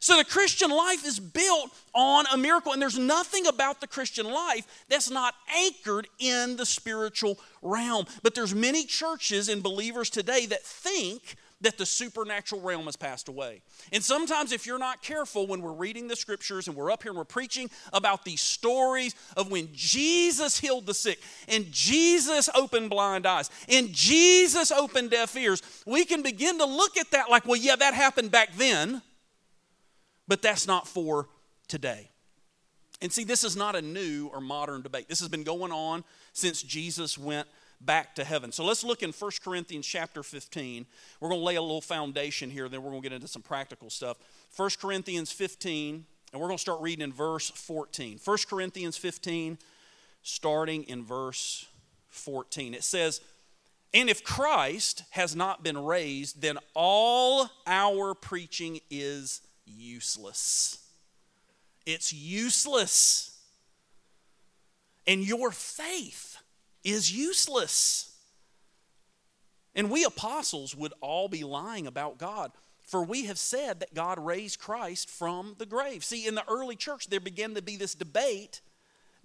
So 0.07 0.15
the 0.15 0.23
Christian 0.23 0.71
life 0.71 1.05
is 1.05 1.19
built 1.19 1.69
on 1.93 2.23
a 2.31 2.37
miracle, 2.37 2.71
and 2.71 2.81
there's 2.81 2.97
nothing 2.97 3.45
about 3.45 3.81
the 3.81 3.87
Christian 3.87 4.25
life 4.25 4.85
that's 4.87 5.09
not 5.09 5.35
anchored 5.53 6.07
in 6.17 6.55
the 6.55 6.65
spiritual 6.65 7.37
realm. 7.61 8.05
But 8.23 8.33
there's 8.33 8.55
many 8.55 8.85
churches 8.85 9.49
and 9.49 9.61
believers 9.61 10.09
today 10.09 10.45
that 10.45 10.63
think 10.63 11.35
that 11.59 11.77
the 11.77 11.85
supernatural 11.85 12.61
realm 12.61 12.85
has 12.85 12.95
passed 12.95 13.27
away. 13.27 13.61
And 13.91 14.01
sometimes, 14.01 14.53
if 14.53 14.65
you're 14.65 14.79
not 14.79 15.01
careful, 15.01 15.45
when 15.45 15.61
we're 15.61 15.73
reading 15.73 16.07
the 16.07 16.15
scriptures 16.15 16.69
and 16.69 16.77
we're 16.77 16.89
up 16.89 17.03
here 17.03 17.09
and 17.09 17.17
we're 17.17 17.25
preaching 17.25 17.69
about 17.91 18.23
these 18.23 18.39
stories 18.39 19.13
of 19.35 19.51
when 19.51 19.67
Jesus 19.73 20.57
healed 20.57 20.85
the 20.85 20.93
sick 20.93 21.19
and 21.49 21.69
Jesus 21.69 22.49
opened 22.55 22.89
blind 22.89 23.25
eyes 23.25 23.49
and 23.67 23.91
Jesus 23.91 24.71
opened 24.71 25.11
deaf 25.11 25.35
ears, 25.35 25.61
we 25.85 26.05
can 26.05 26.21
begin 26.21 26.59
to 26.59 26.65
look 26.65 26.95
at 26.95 27.11
that 27.11 27.29
like, 27.29 27.45
well, 27.45 27.57
yeah, 27.57 27.75
that 27.75 27.93
happened 27.93 28.31
back 28.31 28.55
then 28.55 29.01
but 30.27 30.41
that's 30.41 30.67
not 30.67 30.87
for 30.87 31.29
today. 31.67 32.09
And 33.01 33.11
see, 33.11 33.23
this 33.23 33.43
is 33.43 33.55
not 33.55 33.75
a 33.75 33.81
new 33.81 34.29
or 34.33 34.41
modern 34.41 34.81
debate. 34.81 35.07
This 35.07 35.19
has 35.19 35.29
been 35.29 35.43
going 35.43 35.71
on 35.71 36.03
since 36.33 36.63
Jesus 36.63 37.17
went 37.17 37.47
back 37.79 38.15
to 38.15 38.23
heaven. 38.23 38.51
So 38.51 38.65
let's 38.65 38.83
look 38.83 39.03
in 39.03 39.11
1 39.11 39.31
Corinthians 39.43 39.85
chapter 39.85 40.23
15. 40.23 40.85
We're 41.19 41.29
going 41.29 41.41
to 41.41 41.45
lay 41.45 41.55
a 41.55 41.61
little 41.61 41.81
foundation 41.81 42.49
here, 42.49 42.67
then 42.67 42.81
we're 42.81 42.89
going 42.89 43.03
to 43.03 43.09
get 43.09 43.15
into 43.15 43.27
some 43.27 43.43
practical 43.43 43.89
stuff. 43.89 44.17
1 44.55 44.69
Corinthians 44.81 45.31
15, 45.31 46.05
and 46.33 46.41
we're 46.41 46.47
going 46.47 46.57
to 46.57 46.61
start 46.61 46.81
reading 46.81 47.03
in 47.03 47.13
verse 47.13 47.51
14. 47.51 48.19
1 48.23 48.37
Corinthians 48.49 48.97
15, 48.97 49.59
starting 50.23 50.83
in 50.83 51.03
verse 51.03 51.67
14. 52.09 52.73
It 52.73 52.83
says, 52.83 53.21
And 53.93 54.09
if 54.09 54.23
Christ 54.23 55.03
has 55.11 55.35
not 55.35 55.63
been 55.63 55.77
raised, 55.77 56.41
then 56.41 56.57
all 56.73 57.47
our 57.67 58.15
preaching 58.15 58.79
is 58.89 59.41
useless. 59.67 60.79
It's 61.85 62.11
useless. 62.13 63.39
And 65.05 65.23
your 65.23 65.51
faith 65.51 66.37
is 66.83 67.11
useless. 67.11 68.15
And 69.75 69.89
we 69.89 70.03
apostles 70.03 70.75
would 70.75 70.93
all 71.01 71.27
be 71.27 71.43
lying 71.43 71.87
about 71.87 72.17
God. 72.17 72.51
For 72.81 73.03
we 73.03 73.25
have 73.25 73.37
said 73.37 73.81
that 73.81 73.93
God 73.93 74.17
raised 74.17 74.59
Christ 74.59 75.09
from 75.09 75.55
the 75.57 75.65
grave. 75.65 76.03
See, 76.03 76.25
in 76.25 76.35
the 76.35 76.49
early 76.49 76.75
church, 76.75 77.09
there 77.09 77.19
began 77.19 77.53
to 77.55 77.61
be 77.61 77.75
this 77.75 77.93
debate 77.93 78.61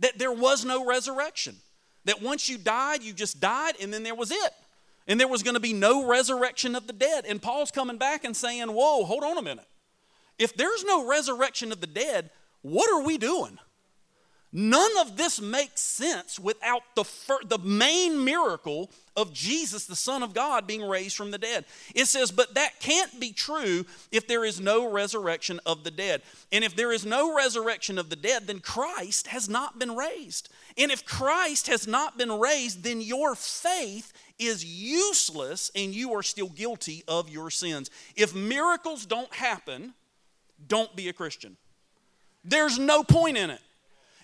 that 0.00 0.18
there 0.18 0.32
was 0.32 0.64
no 0.64 0.84
resurrection. 0.84 1.56
That 2.04 2.20
once 2.20 2.48
you 2.48 2.58
died, 2.58 3.04
you 3.04 3.12
just 3.12 3.40
died, 3.40 3.74
and 3.80 3.92
then 3.92 4.02
there 4.02 4.16
was 4.16 4.32
it. 4.32 4.52
And 5.06 5.18
there 5.18 5.28
was 5.28 5.42
going 5.42 5.54
to 5.54 5.60
be 5.60 5.72
no 5.72 6.06
resurrection 6.06 6.74
of 6.74 6.86
the 6.88 6.92
dead. 6.92 7.24
And 7.26 7.40
Paul's 7.40 7.70
coming 7.70 7.98
back 7.98 8.24
and 8.24 8.36
saying, 8.36 8.68
Whoa, 8.68 9.04
hold 9.04 9.24
on 9.24 9.38
a 9.38 9.42
minute. 9.42 9.66
If 10.42 10.56
there's 10.56 10.84
no 10.84 11.06
resurrection 11.06 11.70
of 11.70 11.80
the 11.80 11.86
dead, 11.86 12.30
what 12.62 12.90
are 12.90 13.06
we 13.06 13.16
doing? 13.16 13.58
None 14.54 14.90
of 14.98 15.16
this 15.16 15.40
makes 15.40 15.80
sense 15.80 16.38
without 16.38 16.82
the, 16.96 17.04
fir- 17.04 17.44
the 17.46 17.58
main 17.58 18.22
miracle 18.22 18.90
of 19.16 19.32
Jesus, 19.32 19.86
the 19.86 19.96
Son 19.96 20.22
of 20.22 20.34
God, 20.34 20.66
being 20.66 20.82
raised 20.82 21.16
from 21.16 21.30
the 21.30 21.38
dead. 21.38 21.64
It 21.94 22.06
says, 22.06 22.32
but 22.32 22.56
that 22.56 22.80
can't 22.80 23.20
be 23.20 23.32
true 23.32 23.86
if 24.10 24.26
there 24.26 24.44
is 24.44 24.60
no 24.60 24.90
resurrection 24.90 25.60
of 25.64 25.84
the 25.84 25.92
dead. 25.92 26.22
And 26.50 26.64
if 26.64 26.74
there 26.74 26.92
is 26.92 27.06
no 27.06 27.34
resurrection 27.34 27.98
of 27.98 28.10
the 28.10 28.16
dead, 28.16 28.48
then 28.48 28.58
Christ 28.58 29.28
has 29.28 29.48
not 29.48 29.78
been 29.78 29.94
raised. 29.94 30.48
And 30.76 30.90
if 30.90 31.06
Christ 31.06 31.68
has 31.68 31.86
not 31.86 32.18
been 32.18 32.32
raised, 32.32 32.82
then 32.82 33.00
your 33.00 33.36
faith 33.36 34.12
is 34.40 34.64
useless 34.64 35.70
and 35.76 35.94
you 35.94 36.12
are 36.14 36.22
still 36.22 36.48
guilty 36.48 37.04
of 37.06 37.30
your 37.30 37.48
sins. 37.48 37.90
If 38.16 38.34
miracles 38.34 39.06
don't 39.06 39.32
happen, 39.32 39.94
don't 40.68 40.94
be 40.96 41.08
a 41.08 41.12
Christian. 41.12 41.56
There's 42.44 42.78
no 42.78 43.02
point 43.02 43.36
in 43.36 43.50
it. 43.50 43.60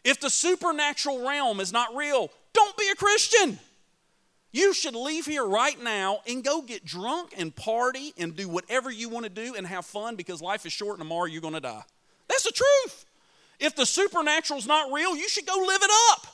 If 0.05 0.21
the 0.21 0.31
supernatural 0.31 1.27
realm 1.27 1.61
is 1.61 1.73
not 1.73 1.95
real, 1.95 2.31
don't 2.53 2.77
be 2.77 2.89
a 2.89 2.95
Christian. 2.95 3.59
You 4.51 4.73
should 4.73 4.95
leave 4.95 5.27
here 5.27 5.45
right 5.45 5.81
now 5.83 6.21
and 6.27 6.43
go 6.43 6.63
get 6.63 6.85
drunk 6.85 7.35
and 7.37 7.55
party 7.55 8.15
and 8.17 8.35
do 8.35 8.49
whatever 8.49 8.91
you 8.91 9.09
want 9.09 9.25
to 9.25 9.31
do 9.31 9.55
and 9.55 9.67
have 9.67 9.85
fun 9.85 10.17
because 10.17 10.41
life 10.41 10.65
is 10.65 10.73
short 10.73 10.95
and 10.95 11.01
tomorrow 11.01 11.27
you're 11.27 11.43
going 11.43 11.55
to 11.55 11.61
die. 11.61 11.83
That's 12.29 12.45
the 12.45 12.53
truth. 12.53 13.05
If 13.61 13.77
the 13.77 13.85
supernatural's 13.85 14.67
not 14.67 14.93
real, 14.93 15.17
you 15.17 15.29
should 15.29 15.47
go 15.47 15.55
live 15.55 15.83
it 15.83 15.91
up. 16.13 16.27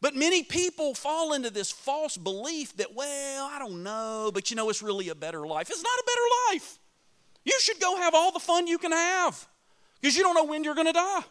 But 0.00 0.14
many 0.14 0.42
people 0.42 0.94
fall 0.94 1.32
into 1.32 1.50
this 1.50 1.72
false 1.72 2.16
belief 2.16 2.76
that, 2.76 2.94
well, 2.94 3.48
I 3.50 3.58
don't 3.58 3.82
know, 3.82 4.30
but 4.32 4.50
you 4.50 4.56
know, 4.56 4.68
it's 4.68 4.82
really 4.82 5.08
a 5.08 5.14
better 5.14 5.46
life. 5.46 5.70
It's 5.70 5.82
not 5.82 5.98
a 5.98 6.04
better 6.06 6.54
life. 6.54 6.78
You 7.46 7.58
should 7.60 7.80
go 7.80 7.96
have 7.96 8.14
all 8.14 8.32
the 8.32 8.40
fun 8.40 8.66
you 8.66 8.76
can 8.76 8.92
have 8.92 9.46
because 10.00 10.16
you 10.16 10.24
don't 10.24 10.34
know 10.34 10.44
when 10.44 10.64
you're 10.64 10.74
going 10.74 10.88
to 10.88 10.92
die. 10.92 11.22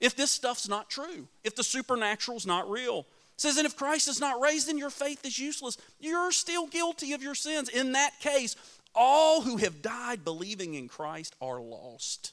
If 0.00 0.16
this 0.16 0.32
stuff's 0.32 0.68
not 0.68 0.90
true, 0.90 1.28
if 1.44 1.54
the 1.54 1.62
supernatural's 1.62 2.46
not 2.46 2.68
real. 2.68 3.06
It 3.34 3.40
says, 3.40 3.56
and 3.56 3.66
if 3.66 3.76
Christ 3.76 4.08
is 4.08 4.20
not 4.20 4.40
raised, 4.40 4.68
then 4.68 4.76
your 4.76 4.90
faith 4.90 5.24
is 5.24 5.38
useless. 5.38 5.78
You're 5.98 6.32
still 6.32 6.66
guilty 6.66 7.12
of 7.12 7.22
your 7.22 7.34
sins. 7.34 7.68
In 7.68 7.92
that 7.92 8.18
case, 8.20 8.56
all 8.94 9.42
who 9.42 9.56
have 9.56 9.82
died 9.82 10.24
believing 10.24 10.74
in 10.74 10.88
Christ 10.88 11.34
are 11.40 11.60
lost. 11.60 12.32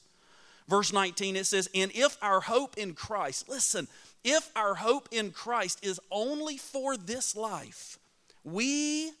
Verse 0.68 0.92
19, 0.92 1.36
it 1.36 1.46
says, 1.46 1.68
And 1.74 1.90
if 1.94 2.16
our 2.20 2.40
hope 2.40 2.76
in 2.76 2.94
Christ, 2.94 3.48
listen, 3.48 3.88
if 4.24 4.50
our 4.54 4.74
hope 4.74 5.08
in 5.12 5.30
Christ 5.30 5.84
is 5.84 6.00
only 6.10 6.56
for 6.56 6.96
this 6.96 7.36
life, 7.36 7.98
we 8.44 9.12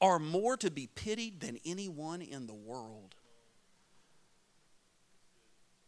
are 0.00 0.18
more 0.18 0.56
to 0.56 0.70
be 0.70 0.88
pitied 0.94 1.40
than 1.40 1.58
anyone 1.64 2.22
in 2.22 2.46
the 2.46 2.54
world. 2.54 3.14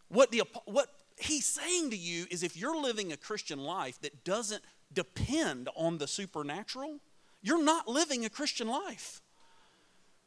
What, 0.08 0.32
the, 0.32 0.42
what 0.64 0.88
he's 1.18 1.46
saying 1.46 1.90
to 1.90 1.96
you 1.96 2.26
is 2.30 2.42
if 2.42 2.56
you're 2.56 2.80
living 2.80 3.12
a 3.12 3.16
Christian 3.16 3.60
life 3.60 4.00
that 4.00 4.24
doesn't 4.24 4.62
depend 4.92 5.68
on 5.76 5.98
the 5.98 6.08
supernatural, 6.08 6.98
you're 7.42 7.62
not 7.62 7.86
living 7.86 8.24
a 8.24 8.30
Christian 8.30 8.66
life. 8.68 9.22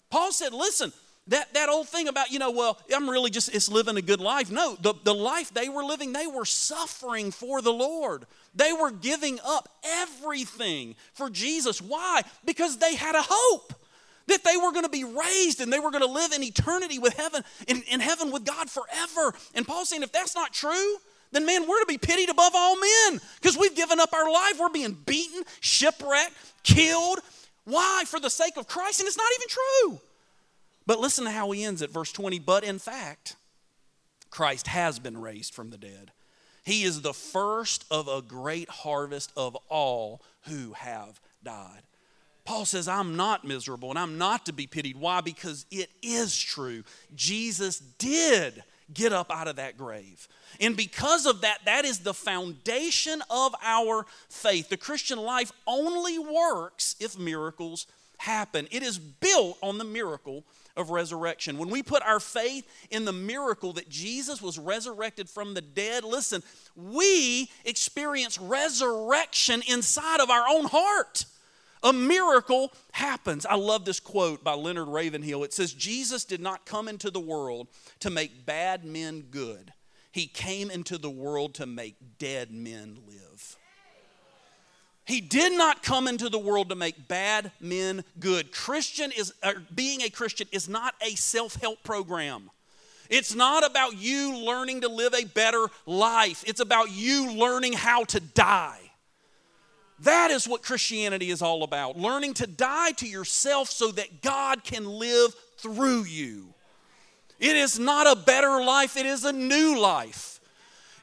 Paul 0.09 0.31
said, 0.31 0.53
listen, 0.53 0.93
that, 1.27 1.53
that 1.53 1.69
old 1.69 1.87
thing 1.87 2.07
about, 2.07 2.31
you 2.31 2.39
know, 2.39 2.51
well, 2.51 2.77
I'm 2.93 3.09
really 3.09 3.31
just, 3.31 3.53
it's 3.55 3.69
living 3.69 3.95
a 3.95 4.01
good 4.01 4.19
life. 4.19 4.51
No, 4.51 4.75
the, 4.81 4.93
the 5.03 5.13
life 5.13 5.53
they 5.53 5.69
were 5.69 5.83
living, 5.83 6.11
they 6.11 6.27
were 6.27 6.45
suffering 6.45 7.31
for 7.31 7.61
the 7.61 7.71
Lord. 7.71 8.25
They 8.53 8.73
were 8.73 8.91
giving 8.91 9.39
up 9.45 9.69
everything 9.83 10.95
for 11.13 11.29
Jesus. 11.29 11.81
Why? 11.81 12.23
Because 12.43 12.77
they 12.77 12.95
had 12.95 13.15
a 13.15 13.23
hope 13.23 13.73
that 14.27 14.43
they 14.43 14.57
were 14.57 14.71
going 14.71 14.83
to 14.83 14.89
be 14.89 15.05
raised 15.05 15.61
and 15.61 15.71
they 15.71 15.79
were 15.79 15.91
going 15.91 16.03
to 16.03 16.11
live 16.11 16.33
in 16.33 16.43
eternity 16.43 16.99
with 16.99 17.13
heaven, 17.13 17.43
in, 17.67 17.83
in 17.89 17.99
heaven 17.99 18.31
with 18.31 18.45
God 18.45 18.69
forever. 18.69 19.33
And 19.55 19.65
Paul's 19.65 19.89
saying, 19.89 20.03
if 20.03 20.11
that's 20.11 20.35
not 20.35 20.53
true, 20.53 20.97
then 21.31 21.45
man, 21.45 21.67
we're 21.67 21.79
to 21.79 21.85
be 21.87 21.97
pitied 21.97 22.29
above 22.29 22.51
all 22.53 22.75
men 22.75 23.21
because 23.41 23.57
we've 23.57 23.75
given 23.75 23.99
up 23.99 24.13
our 24.13 24.31
life. 24.31 24.59
We're 24.59 24.69
being 24.69 24.97
beaten, 25.05 25.43
shipwrecked, 25.61 26.33
killed. 26.63 27.19
Why? 27.63 28.03
For 28.05 28.19
the 28.19 28.29
sake 28.29 28.57
of 28.57 28.67
Christ. 28.67 28.99
And 28.99 29.07
it's 29.07 29.17
not 29.17 29.31
even 29.37 29.47
true. 29.47 30.01
But 30.85 30.99
listen 30.99 31.25
to 31.25 31.31
how 31.31 31.51
he 31.51 31.63
ends 31.63 31.81
at 31.81 31.89
verse 31.89 32.11
20. 32.11 32.39
But 32.39 32.63
in 32.63 32.79
fact, 32.79 33.35
Christ 34.29 34.67
has 34.67 34.99
been 34.99 35.21
raised 35.21 35.53
from 35.53 35.69
the 35.69 35.77
dead. 35.77 36.11
He 36.65 36.83
is 36.83 37.01
the 37.01 37.13
first 37.13 37.85
of 37.91 38.07
a 38.07 38.21
great 38.21 38.69
harvest 38.69 39.31
of 39.35 39.55
all 39.69 40.21
who 40.47 40.73
have 40.73 41.19
died. 41.43 41.81
Paul 42.45 42.65
says, 42.65 42.87
I'm 42.87 43.15
not 43.15 43.45
miserable 43.45 43.89
and 43.89 43.99
I'm 43.99 44.17
not 44.17 44.45
to 44.47 44.53
be 44.53 44.67
pitied. 44.67 44.97
Why? 44.97 45.21
Because 45.21 45.65
it 45.71 45.89
is 46.01 46.37
true. 46.37 46.83
Jesus 47.15 47.79
did 47.79 48.63
get 48.93 49.13
up 49.13 49.31
out 49.31 49.47
of 49.47 49.55
that 49.57 49.77
grave. 49.77 50.27
And 50.59 50.75
because 50.75 51.25
of 51.25 51.41
that, 51.41 51.59
that 51.65 51.85
is 51.85 51.99
the 51.99 52.13
foundation 52.13 53.21
of 53.29 53.55
our 53.63 54.05
faith. 54.29 54.69
The 54.69 54.77
Christian 54.77 55.19
life 55.19 55.51
only 55.65 56.19
works 56.19 56.95
if 56.99 57.17
miracles 57.17 57.87
happen, 58.17 58.67
it 58.71 58.83
is 58.83 58.97
built 58.97 59.57
on 59.61 59.77
the 59.77 59.83
miracle 59.83 60.45
of 60.75 60.89
resurrection. 60.89 61.57
When 61.57 61.69
we 61.69 61.83
put 61.83 62.03
our 62.03 62.19
faith 62.19 62.67
in 62.89 63.05
the 63.05 63.13
miracle 63.13 63.73
that 63.73 63.89
Jesus 63.89 64.41
was 64.41 64.57
resurrected 64.57 65.29
from 65.29 65.53
the 65.53 65.61
dead, 65.61 66.03
listen, 66.03 66.43
we 66.75 67.49
experience 67.65 68.39
resurrection 68.39 69.61
inside 69.67 70.19
of 70.19 70.29
our 70.29 70.45
own 70.49 70.65
heart. 70.65 71.25
A 71.83 71.91
miracle 71.91 72.71
happens. 72.93 73.45
I 73.45 73.55
love 73.55 73.83
this 73.83 73.99
quote 73.99 74.43
by 74.43 74.53
Leonard 74.53 74.87
Ravenhill. 74.87 75.43
It 75.43 75.53
says, 75.53 75.73
Jesus 75.73 76.23
did 76.23 76.39
not 76.39 76.65
come 76.65 76.87
into 76.87 77.11
the 77.11 77.19
world 77.19 77.67
to 77.99 78.09
make 78.09 78.45
bad 78.45 78.85
men 78.85 79.25
good, 79.29 79.73
he 80.11 80.27
came 80.27 80.69
into 80.69 80.97
the 80.97 81.09
world 81.09 81.55
to 81.55 81.65
make 81.65 81.95
dead 82.19 82.51
men 82.51 82.99
live. 83.07 83.57
He 85.05 85.19
did 85.19 85.51
not 85.57 85.83
come 85.83 86.07
into 86.07 86.29
the 86.29 86.39
world 86.39 86.69
to 86.69 86.75
make 86.75 87.07
bad 87.07 87.51
men 87.59 88.03
good. 88.19 88.51
Christian 88.51 89.11
is 89.11 89.33
being 89.73 90.01
a 90.01 90.09
Christian 90.09 90.47
is 90.51 90.69
not 90.69 90.95
a 91.01 91.15
self-help 91.15 91.83
program. 91.83 92.49
It's 93.09 93.35
not 93.35 93.65
about 93.65 93.97
you 93.97 94.37
learning 94.37 94.81
to 94.81 94.87
live 94.87 95.13
a 95.13 95.25
better 95.25 95.67
life. 95.85 96.43
It's 96.47 96.61
about 96.61 96.89
you 96.91 97.33
learning 97.33 97.73
how 97.73 98.05
to 98.05 98.19
die. 98.19 98.79
That 99.99 100.31
is 100.31 100.47
what 100.47 100.63
Christianity 100.63 101.29
is 101.29 101.41
all 101.41 101.63
about. 101.63 101.97
Learning 101.97 102.33
to 102.35 102.47
die 102.47 102.91
to 102.93 103.07
yourself 103.07 103.69
so 103.69 103.91
that 103.91 104.21
God 104.21 104.63
can 104.63 104.85
live 104.85 105.35
through 105.57 106.05
you. 106.05 106.53
It 107.39 107.55
is 107.55 107.77
not 107.77 108.07
a 108.07 108.19
better 108.19 108.63
life, 108.63 108.95
it 108.95 109.05
is 109.05 109.25
a 109.25 109.33
new 109.33 109.77
life. 109.77 110.39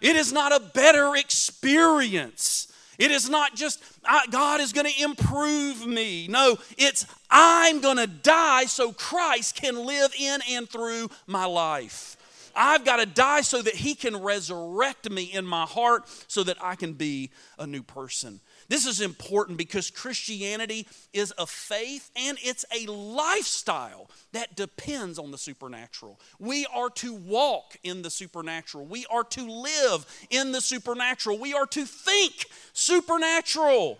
It 0.00 0.16
is 0.16 0.32
not 0.32 0.52
a 0.52 0.60
better 0.60 1.14
experience. 1.16 2.69
It 3.00 3.10
is 3.10 3.30
not 3.30 3.56
just 3.56 3.82
God 4.30 4.60
is 4.60 4.74
going 4.74 4.86
to 4.86 5.02
improve 5.02 5.86
me. 5.86 6.28
No, 6.28 6.58
it's 6.76 7.06
I'm 7.30 7.80
going 7.80 7.96
to 7.96 8.06
die 8.06 8.66
so 8.66 8.92
Christ 8.92 9.56
can 9.56 9.86
live 9.86 10.12
in 10.18 10.40
and 10.50 10.68
through 10.68 11.08
my 11.26 11.46
life. 11.46 12.18
I've 12.54 12.84
got 12.84 12.96
to 12.96 13.06
die 13.06 13.40
so 13.40 13.62
that 13.62 13.74
He 13.74 13.94
can 13.94 14.22
resurrect 14.22 15.10
me 15.10 15.24
in 15.24 15.46
my 15.46 15.64
heart 15.64 16.04
so 16.28 16.42
that 16.44 16.58
I 16.62 16.74
can 16.74 16.92
be 16.92 17.30
a 17.58 17.66
new 17.66 17.82
person. 17.82 18.40
This 18.70 18.86
is 18.86 19.00
important 19.00 19.58
because 19.58 19.90
Christianity 19.90 20.86
is 21.12 21.34
a 21.36 21.44
faith 21.44 22.08
and 22.14 22.38
it's 22.40 22.64
a 22.72 22.86
lifestyle 22.86 24.08
that 24.30 24.54
depends 24.54 25.18
on 25.18 25.32
the 25.32 25.38
supernatural. 25.38 26.20
We 26.38 26.66
are 26.72 26.88
to 26.90 27.12
walk 27.12 27.76
in 27.82 28.02
the 28.02 28.10
supernatural. 28.10 28.86
We 28.86 29.06
are 29.10 29.24
to 29.24 29.42
live 29.42 30.06
in 30.30 30.52
the 30.52 30.60
supernatural. 30.60 31.40
We 31.40 31.52
are 31.52 31.66
to 31.66 31.84
think 31.84 32.46
supernatural. 32.72 33.98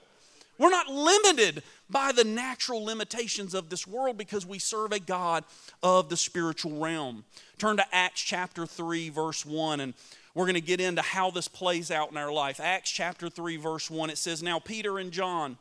We're 0.57 0.71
not 0.71 0.87
limited 0.87 1.65
by 1.89 2.13
the 2.13 2.23
natural 2.23 2.85
limitations 2.85 3.55
of 3.55 3.71
this 3.71 3.89
world 3.89 4.17
because 4.17 4.47
we 4.47 4.61
serve 4.61 4.93
a 4.93 5.01
God 5.01 5.43
of 5.83 6.11
the 6.11 6.17
spiritual 6.17 6.79
realm. 6.79 7.25
Turn 7.59 7.77
to 7.79 7.85
Acts 7.93 8.21
chapter 8.21 8.67
3, 8.67 9.09
verse 9.09 9.45
1, 9.45 9.81
and 9.81 9.95
we're 10.35 10.45
going 10.45 10.55
to 10.55 10.61
get 10.61 10.81
into 10.81 11.03
how 11.03 11.31
this 11.31 11.49
plays 11.49 11.91
out 11.91 12.11
in 12.11 12.17
our 12.17 12.33
life. 12.33 12.61
Acts 12.61 12.91
chapter 12.91 13.29
3, 13.29 13.57
verse 13.57 13.91
1, 13.91 14.11
it 14.11 14.19
says, 14.19 14.43
Now 14.43 14.59
Peter 14.59 14.99
and 14.99 15.11
John 15.11 15.59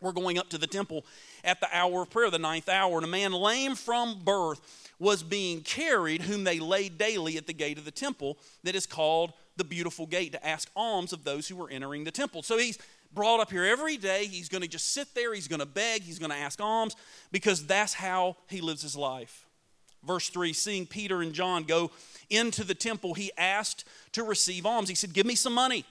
were 0.00 0.12
going 0.12 0.38
up 0.38 0.48
to 0.50 0.58
the 0.58 0.66
temple 0.66 1.04
at 1.42 1.60
the 1.60 1.68
hour 1.72 2.02
of 2.02 2.10
prayer, 2.10 2.30
the 2.30 2.38
ninth 2.38 2.68
hour, 2.68 2.96
and 2.96 3.04
a 3.04 3.08
man 3.08 3.32
lame 3.32 3.74
from 3.74 4.20
birth 4.24 4.60
was 4.98 5.22
being 5.22 5.60
carried, 5.60 6.22
whom 6.22 6.44
they 6.44 6.58
laid 6.58 6.98
daily 6.98 7.36
at 7.36 7.46
the 7.46 7.52
gate 7.52 7.78
of 7.78 7.84
the 7.84 7.90
temple 7.90 8.38
that 8.62 8.74
is 8.74 8.86
called 8.86 9.32
the 9.56 9.64
beautiful 9.64 10.06
gate 10.06 10.32
to 10.32 10.46
ask 10.46 10.68
alms 10.76 11.12
of 11.12 11.24
those 11.24 11.48
who 11.48 11.56
were 11.56 11.70
entering 11.70 12.04
the 12.04 12.10
temple. 12.10 12.42
So 12.42 12.58
he's 12.58 12.78
brought 13.12 13.40
up 13.40 13.50
here 13.50 13.64
every 13.64 13.96
day. 13.96 14.26
He's 14.26 14.48
going 14.48 14.62
to 14.62 14.68
just 14.68 14.92
sit 14.92 15.14
there, 15.14 15.34
he's 15.34 15.48
going 15.48 15.60
to 15.60 15.66
beg, 15.66 16.02
he's 16.02 16.18
going 16.18 16.30
to 16.30 16.36
ask 16.36 16.60
alms 16.60 16.96
because 17.32 17.66
that's 17.66 17.94
how 17.94 18.36
he 18.48 18.60
lives 18.60 18.82
his 18.82 18.96
life. 18.96 19.45
Verse 20.06 20.28
3 20.28 20.52
Seeing 20.52 20.86
Peter 20.86 21.20
and 21.20 21.32
John 21.32 21.64
go 21.64 21.90
into 22.30 22.64
the 22.64 22.74
temple, 22.74 23.14
he 23.14 23.30
asked 23.36 23.84
to 24.12 24.22
receive 24.22 24.66
alms. 24.66 24.88
He 24.88 24.94
said, 24.94 25.12
Give 25.12 25.26
me 25.26 25.34
some 25.34 25.54
money. 25.54 25.84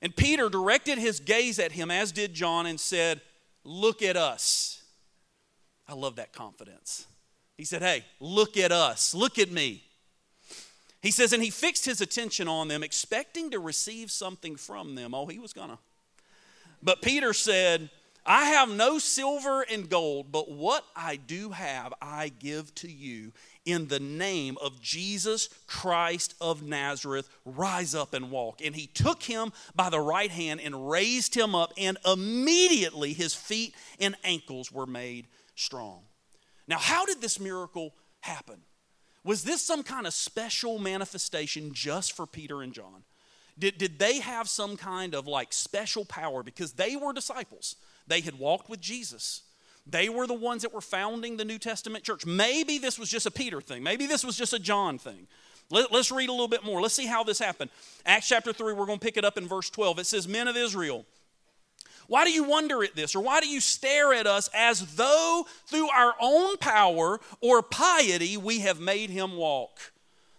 And 0.00 0.14
Peter 0.16 0.48
directed 0.48 0.98
his 0.98 1.20
gaze 1.20 1.58
at 1.58 1.72
him, 1.72 1.90
as 1.90 2.10
did 2.10 2.34
John, 2.34 2.66
and 2.66 2.80
said, 2.80 3.20
Look 3.64 4.02
at 4.02 4.16
us. 4.16 4.82
I 5.88 5.94
love 5.94 6.16
that 6.16 6.32
confidence. 6.32 7.06
He 7.56 7.64
said, 7.64 7.82
Hey, 7.82 8.04
look 8.18 8.56
at 8.56 8.72
us. 8.72 9.14
Look 9.14 9.38
at 9.38 9.50
me. 9.50 9.84
He 11.02 11.10
says, 11.10 11.32
and 11.32 11.42
he 11.42 11.50
fixed 11.50 11.84
his 11.84 12.00
attention 12.00 12.46
on 12.46 12.68
them, 12.68 12.84
expecting 12.84 13.50
to 13.50 13.58
receive 13.58 14.10
something 14.12 14.54
from 14.54 14.94
them. 14.94 15.14
Oh, 15.14 15.26
he 15.26 15.40
was 15.40 15.52
gonna. 15.52 15.78
But 16.80 17.02
Peter 17.02 17.32
said, 17.32 17.90
I 18.24 18.44
have 18.50 18.70
no 18.70 19.00
silver 19.00 19.62
and 19.62 19.88
gold, 19.88 20.30
but 20.30 20.48
what 20.48 20.84
I 20.94 21.16
do 21.16 21.50
have, 21.50 21.92
I 22.00 22.28
give 22.28 22.72
to 22.76 22.90
you 22.90 23.32
in 23.64 23.88
the 23.88 23.98
name 23.98 24.56
of 24.62 24.80
Jesus 24.80 25.48
Christ 25.66 26.34
of 26.40 26.62
Nazareth, 26.62 27.28
rise 27.44 27.96
up 27.96 28.14
and 28.14 28.30
walk. 28.30 28.60
And 28.64 28.76
he 28.76 28.86
took 28.86 29.24
him 29.24 29.52
by 29.74 29.90
the 29.90 30.00
right 30.00 30.30
hand 30.30 30.60
and 30.60 30.88
raised 30.88 31.34
him 31.34 31.56
up, 31.56 31.72
and 31.76 31.98
immediately 32.06 33.12
his 33.12 33.34
feet 33.34 33.74
and 33.98 34.14
ankles 34.22 34.70
were 34.70 34.86
made 34.86 35.26
strong. 35.56 36.02
Now, 36.68 36.78
how 36.78 37.04
did 37.04 37.20
this 37.20 37.40
miracle 37.40 37.92
happen? 38.20 38.60
Was 39.24 39.42
this 39.42 39.62
some 39.62 39.82
kind 39.82 40.06
of 40.06 40.14
special 40.14 40.78
manifestation 40.78 41.72
just 41.72 42.12
for 42.12 42.26
Peter 42.26 42.62
and 42.62 42.72
John? 42.72 43.02
Did, 43.58 43.78
did 43.78 43.98
they 43.98 44.20
have 44.20 44.48
some 44.48 44.76
kind 44.76 45.14
of 45.14 45.26
like 45.26 45.52
special 45.52 46.04
power 46.04 46.42
because 46.42 46.72
they 46.72 46.96
were 46.96 47.12
disciples? 47.12 47.76
They 48.12 48.20
had 48.20 48.38
walked 48.38 48.68
with 48.68 48.78
Jesus. 48.78 49.40
They 49.86 50.10
were 50.10 50.26
the 50.26 50.34
ones 50.34 50.60
that 50.60 50.74
were 50.74 50.82
founding 50.82 51.38
the 51.38 51.46
New 51.46 51.58
Testament 51.58 52.04
church. 52.04 52.26
Maybe 52.26 52.76
this 52.76 52.98
was 52.98 53.08
just 53.08 53.24
a 53.24 53.30
Peter 53.30 53.62
thing. 53.62 53.82
Maybe 53.82 54.06
this 54.06 54.22
was 54.22 54.36
just 54.36 54.52
a 54.52 54.58
John 54.58 54.98
thing. 54.98 55.26
Let, 55.70 55.90
us 55.94 56.12
read 56.12 56.28
a 56.28 56.32
little 56.32 56.46
bit 56.46 56.62
more. 56.62 56.82
Let's 56.82 56.92
see 56.92 57.06
how 57.06 57.24
this 57.24 57.38
happened. 57.38 57.70
Acts 58.04 58.28
chapter 58.28 58.52
3, 58.52 58.74
we're 58.74 58.84
going 58.84 58.98
to 58.98 59.02
pick 59.02 59.16
it 59.16 59.24
up 59.24 59.38
in 59.38 59.48
verse 59.48 59.70
12. 59.70 60.00
It 60.00 60.04
says, 60.04 60.28
Men 60.28 60.46
of 60.46 60.58
Israel, 60.58 61.06
why 62.06 62.24
do 62.26 62.32
you 62.32 62.44
wonder 62.44 62.84
at 62.84 62.94
this? 62.94 63.16
Or 63.16 63.22
why 63.22 63.40
do 63.40 63.48
you 63.48 63.62
stare 63.62 64.12
at 64.12 64.26
us 64.26 64.50
as 64.54 64.96
though 64.96 65.46
through 65.68 65.88
our 65.88 66.12
own 66.20 66.58
power 66.58 67.18
or 67.40 67.62
piety 67.62 68.36
we 68.36 68.58
have 68.58 68.78
made 68.78 69.08
him 69.08 69.36
walk? 69.36 69.90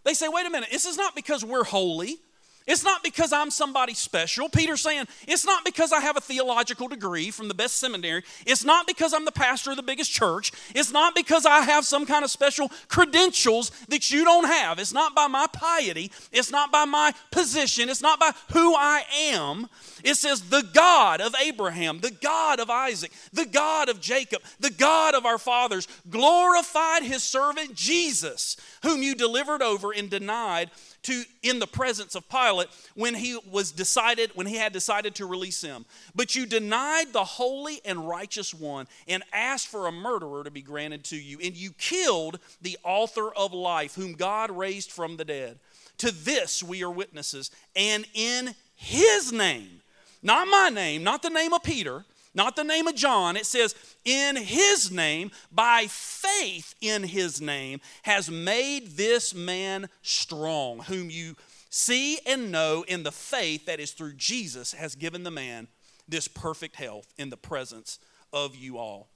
They 0.04 0.14
say, 0.14 0.28
wait 0.28 0.46
a 0.46 0.52
minute, 0.52 0.70
this 0.72 0.86
is 0.86 0.96
not 0.96 1.16
because 1.16 1.44
we're 1.44 1.64
holy. 1.64 2.20
It's 2.66 2.84
not 2.84 3.04
because 3.04 3.34
I'm 3.34 3.52
somebody 3.52 3.94
special. 3.94 4.48
Peter's 4.50 4.82
saying, 4.82 5.06
it's 5.28 5.46
not 5.46 5.66
because 5.66 5.92
I 5.92 6.00
have 6.00 6.16
a 6.18 6.22
theological 6.22 6.88
degree 6.88 7.30
from 7.30 7.48
the 7.48 7.54
best 7.54 7.78
seminary. 7.78 8.24
It's 8.46 8.64
not 8.64 8.88
because 8.88 9.14
I'm 9.14 9.26
the 9.26 9.32
pastor 9.32 9.72
of 9.72 9.78
the 9.78 9.84
biggest 9.84 10.12
church. 10.12 10.52
It's 10.74 10.92
not 10.92 11.16
because 11.16 11.46
I 11.46 11.62
have 11.62 11.86
some 11.86 12.06
kind 12.06 12.24
of 12.24 12.32
special 12.32 12.72
credentials 12.88 13.72
that 13.90 14.12
you 14.12 14.24
don't 14.24 14.46
have. 14.46 14.80
It's 14.80 14.94
not 14.94 15.14
by 15.14 15.28
my 15.28 15.48
piety. 15.52 16.12
It's 16.32 16.52
not 16.52 16.72
by 16.72 16.86
my 16.86 17.14
position. 17.32 17.90
It's 17.90 18.02
not 18.02 18.20
by 18.20 18.32
who 18.54 18.76
I 18.76 19.04
am. 19.14 19.68
It 20.04 20.16
says, 20.16 20.50
the 20.50 20.68
God 20.74 21.22
of 21.22 21.36
Abraham, 21.42 22.00
the 22.00 22.12
God 22.12 22.60
of 22.60 22.70
Isaac, 22.70 23.12
the 23.32 23.46
God 23.46 23.90
of 23.90 24.00
Jacob, 24.00 24.42
the 24.60 24.70
God 24.70 25.16
of 25.16 25.26
our 25.26 25.38
fathers 25.38 25.88
glorified 26.10 27.04
his 27.04 27.24
servant 27.24 27.76
Jesus, 27.76 28.58
whom 28.84 29.04
you 29.04 29.16
delivered 29.16 29.62
over 29.62 29.92
and 29.92 30.10
denied 30.10 30.72
to 31.04 31.24
in 31.42 31.60
the 31.60 31.68
presence 31.68 32.16
of 32.16 32.28
Pilate 32.30 32.70
when 32.96 33.14
he 33.14 33.38
was 33.50 33.72
decided 33.72 34.32
when 34.36 34.48
he 34.48 34.56
had 34.56 34.74
decided 34.74 35.16
to 35.16 35.26
release 35.26 35.62
him. 35.62 35.86
But 36.16 36.36
you 36.36 36.46
denied 36.46 37.14
the 37.14 37.24
holy 37.24 37.82
and 37.86 38.08
righteous 38.08 38.54
one 38.54 38.88
and 39.08 39.24
asked 39.32 39.68
for 39.68 39.88
a 39.88 39.92
murderer 39.92 40.44
to 40.44 40.52
be 40.52 40.62
granted 40.62 41.04
to 41.06 41.16
you 41.16 41.40
and 41.44 41.56
you 41.56 41.72
killed 41.72 42.40
the 42.62 42.78
author 42.84 43.34
of 43.34 43.54
life 43.54 43.96
whom 43.96 44.14
God 44.14 44.52
raised 44.52 44.92
from 44.92 45.18
the 45.18 45.26
dead. 45.26 45.60
To 46.00 46.12
this 46.12 46.64
we 46.64 46.84
are 46.84 46.92
witnesses 46.92 47.52
and 47.76 48.06
in 48.14 48.56
his 48.76 49.32
name, 49.32 49.82
not 50.22 50.48
my 50.48 50.70
name, 50.70 51.04
not 51.04 51.22
the 51.22 51.30
name 51.30 51.54
of 51.54 51.64
Peter, 51.64 52.06
not 52.34 52.56
the 52.56 52.64
name 52.64 52.88
of 52.88 52.96
John. 52.96 53.38
It 53.38 53.46
says, 53.46 53.76
in 54.06 54.36
his 54.36 54.92
name, 54.92 55.32
by 55.52 55.88
faith 55.88 56.76
in 56.82 57.04
his 57.04 57.40
name, 57.40 57.80
has 58.04 58.30
made 58.30 58.98
this 58.98 59.36
man 59.36 59.90
strong, 60.02 60.80
whom 60.80 61.10
you 61.10 61.36
see 61.70 62.20
and 62.26 62.52
know 62.52 62.84
in 62.88 63.04
the 63.04 63.12
faith 63.12 63.66
that 63.66 63.80
is 63.80 63.92
through 63.92 64.14
Jesus, 64.14 64.74
has 64.74 64.96
given 64.96 65.24
the 65.24 65.32
man 65.32 65.68
this 66.08 66.28
perfect 66.28 66.76
health 66.76 67.14
in 67.18 67.30
the 67.30 67.38
presence 67.38 68.00
of 68.32 68.56
you 68.56 68.78
all. 68.78 69.10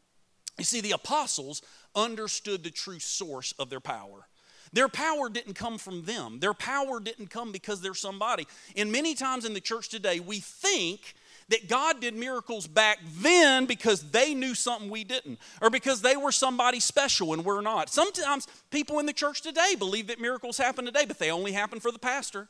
You 0.57 0.63
see, 0.63 0.81
the 0.81 0.91
apostles 0.91 1.61
understood 1.95 2.63
the 2.63 2.71
true 2.71 2.99
source 2.99 3.51
of 3.53 3.69
their 3.69 3.79
power. 3.79 4.27
Their 4.73 4.89
power 4.89 5.29
didn't 5.29 5.53
come 5.53 5.77
from 5.77 6.03
them. 6.03 6.39
Their 6.39 6.53
power 6.53 6.99
didn't 6.99 7.29
come 7.29 7.51
because 7.51 7.81
they're 7.81 7.93
somebody. 7.93 8.47
And 8.75 8.91
many 8.91 9.15
times 9.15 9.45
in 9.45 9.53
the 9.53 9.61
church 9.61 9.89
today, 9.89 10.19
we 10.19 10.39
think 10.39 11.13
that 11.49 11.69
God 11.69 12.01
did 12.01 12.15
miracles 12.15 12.67
back 12.67 12.99
then 13.19 13.65
because 13.65 14.11
they 14.11 14.33
knew 14.33 14.53
something 14.53 14.89
we 14.89 15.03
didn't, 15.03 15.39
or 15.61 15.69
because 15.69 16.01
they 16.01 16.17
were 16.17 16.31
somebody 16.31 16.79
special 16.79 17.33
and 17.33 17.45
we're 17.45 17.61
not. 17.61 17.89
Sometimes 17.89 18.47
people 18.69 18.99
in 18.99 19.05
the 19.05 19.13
church 19.13 19.41
today 19.41 19.75
believe 19.77 20.07
that 20.07 20.19
miracles 20.19 20.57
happen 20.57 20.85
today, 20.85 21.05
but 21.05 21.19
they 21.19 21.31
only 21.31 21.53
happen 21.53 21.79
for 21.79 21.91
the 21.91 21.99
pastor. 21.99 22.47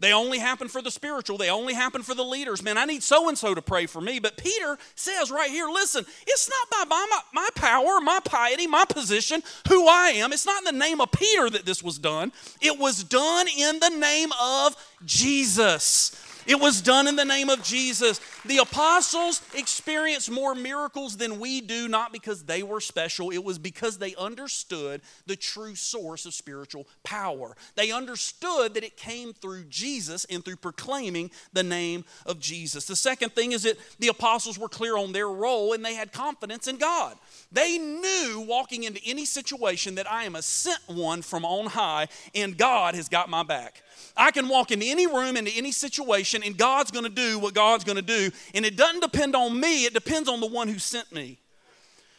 They 0.00 0.12
only 0.12 0.38
happen 0.38 0.68
for 0.68 0.80
the 0.80 0.92
spiritual. 0.92 1.38
They 1.38 1.50
only 1.50 1.74
happen 1.74 2.02
for 2.02 2.14
the 2.14 2.22
leaders. 2.24 2.62
Man, 2.62 2.78
I 2.78 2.84
need 2.84 3.02
so 3.02 3.28
and 3.28 3.36
so 3.36 3.54
to 3.54 3.62
pray 3.62 3.86
for 3.86 4.00
me. 4.00 4.20
But 4.20 4.36
Peter 4.36 4.78
says 4.94 5.30
right 5.30 5.50
here 5.50 5.68
listen, 5.68 6.06
it's 6.26 6.48
not 6.48 6.88
by 6.88 7.06
my, 7.10 7.20
my 7.34 7.48
power, 7.56 8.00
my 8.00 8.20
piety, 8.24 8.68
my 8.68 8.84
position, 8.84 9.42
who 9.68 9.88
I 9.88 10.10
am. 10.10 10.32
It's 10.32 10.46
not 10.46 10.60
in 10.60 10.66
the 10.66 10.84
name 10.84 11.00
of 11.00 11.10
Peter 11.10 11.50
that 11.50 11.66
this 11.66 11.82
was 11.82 11.98
done. 11.98 12.32
It 12.60 12.78
was 12.78 13.02
done 13.02 13.48
in 13.48 13.80
the 13.80 13.90
name 13.90 14.30
of 14.40 14.76
Jesus. 15.04 16.12
It 16.48 16.58
was 16.58 16.80
done 16.80 17.06
in 17.06 17.14
the 17.14 17.26
name 17.26 17.50
of 17.50 17.62
Jesus. 17.62 18.22
The 18.46 18.56
apostles 18.56 19.42
experienced 19.54 20.30
more 20.30 20.54
miracles 20.54 21.18
than 21.18 21.38
we 21.38 21.60
do, 21.60 21.88
not 21.88 22.10
because 22.10 22.44
they 22.44 22.62
were 22.62 22.80
special. 22.80 23.30
It 23.30 23.44
was 23.44 23.58
because 23.58 23.98
they 23.98 24.14
understood 24.14 25.02
the 25.26 25.36
true 25.36 25.74
source 25.74 26.24
of 26.24 26.32
spiritual 26.32 26.88
power. 27.04 27.54
They 27.76 27.90
understood 27.90 28.72
that 28.74 28.82
it 28.82 28.96
came 28.96 29.34
through 29.34 29.64
Jesus 29.64 30.24
and 30.30 30.42
through 30.42 30.56
proclaiming 30.56 31.30
the 31.52 31.62
name 31.62 32.06
of 32.24 32.40
Jesus. 32.40 32.86
The 32.86 32.96
second 32.96 33.34
thing 33.34 33.52
is 33.52 33.64
that 33.64 33.76
the 33.98 34.08
apostles 34.08 34.58
were 34.58 34.70
clear 34.70 34.96
on 34.96 35.12
their 35.12 35.28
role 35.28 35.74
and 35.74 35.84
they 35.84 35.96
had 35.96 36.12
confidence 36.14 36.66
in 36.66 36.78
God. 36.78 37.18
They 37.52 37.76
knew 37.76 38.42
walking 38.48 38.84
into 38.84 39.02
any 39.04 39.26
situation 39.26 39.96
that 39.96 40.10
I 40.10 40.24
am 40.24 40.34
a 40.34 40.40
sent 40.40 40.80
one 40.86 41.20
from 41.20 41.44
on 41.44 41.66
high 41.66 42.08
and 42.34 42.56
God 42.56 42.94
has 42.94 43.10
got 43.10 43.28
my 43.28 43.42
back. 43.42 43.82
I 44.18 44.32
can 44.32 44.48
walk 44.48 44.72
into 44.72 44.84
any 44.84 45.06
room, 45.06 45.36
into 45.36 45.52
any 45.52 45.70
situation, 45.70 46.42
and 46.44 46.56
God's 46.56 46.90
going 46.90 47.04
to 47.04 47.10
do 47.10 47.38
what 47.38 47.54
God's 47.54 47.84
going 47.84 47.96
to 47.96 48.02
do. 48.02 48.30
And 48.52 48.66
it 48.66 48.76
doesn't 48.76 49.00
depend 49.00 49.36
on 49.36 49.58
me, 49.58 49.84
it 49.84 49.94
depends 49.94 50.28
on 50.28 50.40
the 50.40 50.46
one 50.46 50.66
who 50.66 50.78
sent 50.78 51.12
me. 51.12 51.38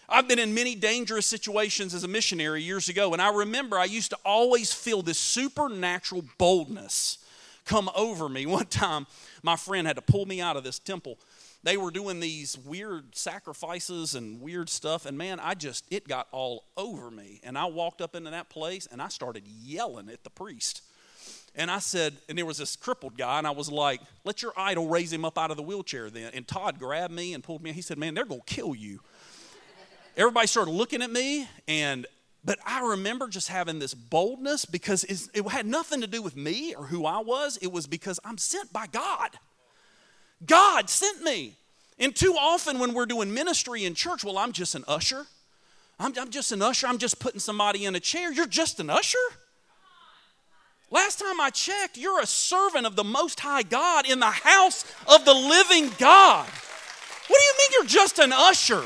I've 0.08 0.28
been 0.28 0.40
in 0.40 0.56
many 0.56 0.74
dangerous 0.74 1.28
situations 1.28 1.94
as 1.94 2.04
a 2.04 2.08
missionary 2.08 2.64
years 2.64 2.90
ago, 2.90 3.14
and 3.14 3.22
I 3.22 3.32
remember 3.32 3.78
I 3.78 3.86
used 3.86 4.10
to 4.12 4.18
always 4.26 4.74
feel 4.74 5.04
this 5.04 5.20
supernatural 5.20 6.24
boldness 6.40 7.20
come 7.66 7.90
over 7.96 8.30
me. 8.30 8.46
One 8.48 8.66
time, 8.66 9.06
my 9.44 9.58
friend 9.58 9.86
had 9.86 9.98
to 9.98 10.02
pull 10.02 10.26
me 10.26 10.42
out 10.42 10.58
of 10.58 10.64
this 10.64 10.80
temple. 10.80 11.20
They 11.62 11.76
were 11.76 11.92
doing 11.92 12.22
these 12.22 12.58
weird 12.58 13.16
sacrifices 13.16 14.16
and 14.16 14.40
weird 14.40 14.70
stuff, 14.70 15.06
and 15.06 15.18
man, 15.18 15.40
I 15.42 15.54
just, 15.54 15.86
it 15.92 16.08
got 16.08 16.28
all 16.32 16.64
over 16.78 17.12
me. 17.12 17.42
And 17.44 17.58
I 17.58 17.66
walked 17.66 18.02
up 18.02 18.16
into 18.16 18.32
that 18.32 18.50
place 18.50 18.88
and 18.90 19.02
I 19.02 19.10
started 19.10 19.44
yelling 19.46 20.10
at 20.10 20.24
the 20.24 20.30
priest. 20.30 20.82
And 21.56 21.70
I 21.70 21.80
said, 21.80 22.14
and 22.28 22.38
there 22.38 22.46
was 22.46 22.58
this 22.58 22.76
crippled 22.76 23.18
guy, 23.18 23.38
and 23.38 23.48
I 23.48 23.52
was 23.52 23.72
like, 23.72 24.02
let 24.24 24.42
your 24.42 24.54
idol 24.56 24.88
raise 24.88 25.12
him 25.12 25.26
up 25.26 25.38
out 25.38 25.52
of 25.52 25.58
the 25.58 25.64
wheelchair 25.64 26.10
then. 26.10 26.32
And 26.34 26.48
Todd 26.48 26.80
grabbed 26.80 27.14
me 27.14 27.34
and 27.34 27.44
pulled 27.44 27.64
me. 27.64 27.74
He 27.74 27.82
said, 27.82 27.98
man, 27.98 28.14
they're 28.14 28.26
going 28.26 28.42
to 28.46 28.54
kill 28.54 28.76
you. 28.76 29.00
Everybody 30.16 30.48
started 30.48 30.72
looking 30.72 31.02
at 31.02 31.12
me, 31.12 31.48
and 31.68 32.06
but 32.44 32.58
I 32.66 32.82
remember 32.82 33.28
just 33.28 33.50
having 33.50 33.80
this 33.80 33.94
boldness 33.94 34.66
because 34.66 35.04
it 35.04 35.48
had 35.50 35.66
nothing 35.66 36.02
to 36.02 36.08
do 36.08 36.22
with 36.22 36.38
me 36.38 36.74
or 36.74 36.86
who 36.86 37.06
I 37.06 37.20
was. 37.20 37.58
It 37.58 37.72
was 37.72 37.86
because 37.86 38.20
I'm 38.24 38.38
sent 38.38 38.72
by 38.72 38.88
God. 38.88 39.32
God 40.46 40.90
sent 40.90 41.22
me. 41.22 41.56
And 41.98 42.16
too 42.16 42.36
often 42.40 42.80
when 42.80 42.94
we're 42.94 43.06
doing 43.06 43.34
ministry 43.34 43.84
in 43.84 43.94
church, 43.94 44.24
well, 44.24 44.38
I'm 44.38 44.54
just 44.54 44.74
an 44.74 44.86
usher. 44.88 45.26
I'm, 46.00 46.14
I'm 46.18 46.30
just 46.30 46.54
an 46.54 46.62
usher. 46.62 46.88
I'm 46.88 46.98
just 46.98 47.20
putting 47.20 47.42
somebody 47.42 47.84
in 47.84 47.94
a 47.94 48.00
chair. 48.00 48.32
You're 48.32 48.48
just 48.48 48.80
an 48.80 48.90
usher? 48.90 49.18
Last 50.92 51.20
time 51.20 51.40
I 51.40 51.52
checked, 51.52 51.98
you're 51.98 52.20
a 52.20 52.26
servant 52.26 52.86
of 52.88 52.96
the 52.96 53.04
Most 53.04 53.40
High 53.40 53.64
God 53.64 54.10
in 54.10 54.20
the 54.20 54.26
house 54.26 54.86
of 55.08 55.24
the 55.24 55.34
living 55.34 55.92
God. 56.00 56.48
What 56.48 57.40
do 57.40 57.44
you 57.44 57.54
mean 57.58 57.70
you're 57.74 57.88
just 57.88 58.18
an 58.18 58.34
usher? 58.34 58.84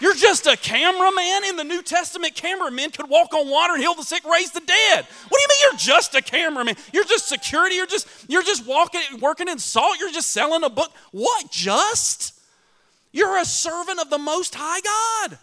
You're 0.00 0.14
just 0.14 0.46
a 0.46 0.56
cameraman 0.56 1.44
in 1.44 1.56
the 1.56 1.64
New 1.64 1.82
Testament. 1.82 2.34
Cameramen 2.34 2.90
could 2.90 3.08
walk 3.08 3.34
on 3.34 3.48
water 3.48 3.74
and 3.74 3.82
heal 3.82 3.94
the 3.94 4.02
sick, 4.02 4.24
raise 4.24 4.50
the 4.50 4.60
dead. 4.60 5.06
What 5.28 5.38
do 5.38 5.42
you 5.42 5.48
mean 5.48 5.58
you're 5.62 5.78
just 5.78 6.14
a 6.14 6.22
cameraman? 6.22 6.74
You're 6.92 7.04
just 7.04 7.28
security. 7.28 7.76
You're 7.76 7.86
just 7.86 8.06
you're 8.28 8.42
just 8.42 8.66
walking, 8.66 9.00
working 9.20 9.48
in 9.48 9.58
salt. 9.58 9.98
You're 9.98 10.12
just 10.12 10.30
selling 10.30 10.64
a 10.64 10.70
book. 10.70 10.92
What? 11.12 11.50
Just? 11.50 12.34
You're 13.12 13.38
a 13.38 13.44
servant 13.44 14.00
of 14.00 14.08
the 14.08 14.18
Most 14.18 14.54
High 14.56 14.80
God. 14.80 15.38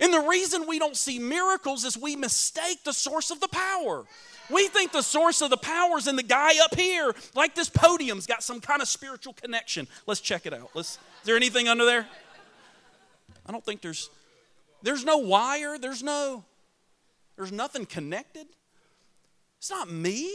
And 0.00 0.12
the 0.12 0.20
reason 0.20 0.66
we 0.66 0.78
don't 0.78 0.96
see 0.96 1.18
miracles 1.18 1.84
is 1.84 1.96
we 1.96 2.16
mistake 2.16 2.84
the 2.84 2.92
source 2.92 3.30
of 3.30 3.40
the 3.40 3.48
power. 3.48 4.04
We 4.50 4.68
think 4.68 4.92
the 4.92 5.02
source 5.02 5.40
of 5.40 5.50
the 5.50 5.56
power 5.56 5.96
is 5.96 6.06
in 6.06 6.16
the 6.16 6.22
guy 6.22 6.62
up 6.62 6.74
here, 6.74 7.14
like 7.34 7.54
this 7.54 7.70
podium's 7.70 8.26
got 8.26 8.42
some 8.42 8.60
kind 8.60 8.82
of 8.82 8.88
spiritual 8.88 9.32
connection. 9.32 9.88
Let's 10.06 10.20
check 10.20 10.44
it 10.46 10.52
out. 10.52 10.70
Let's, 10.74 10.92
is 10.92 10.98
there 11.24 11.36
anything 11.36 11.68
under 11.68 11.84
there? 11.84 12.06
I 13.46 13.52
don't 13.52 13.64
think 13.64 13.80
there's 13.80 14.10
there's 14.82 15.04
no 15.04 15.18
wire, 15.18 15.78
there's 15.78 16.02
no 16.02 16.44
there's 17.36 17.52
nothing 17.52 17.86
connected. 17.86 18.46
It's 19.58 19.70
not 19.70 19.90
me. 19.90 20.30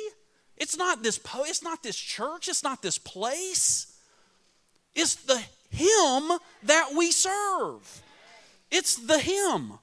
It's 0.58 0.76
not 0.76 1.04
this 1.04 1.18
po- 1.18 1.46
it's 1.46 1.64
not 1.64 1.84
this 1.84 1.96
church, 1.96 2.50
it's 2.50 2.64
not 2.64 2.82
this 2.82 2.98
place. 2.98 3.96
It's 4.96 5.16
the 5.16 5.38
him 5.70 6.40
that 6.64 6.92
we 6.96 7.12
serve. 7.12 8.02
It's 8.72 8.96
the 8.96 9.20
him 9.20 9.74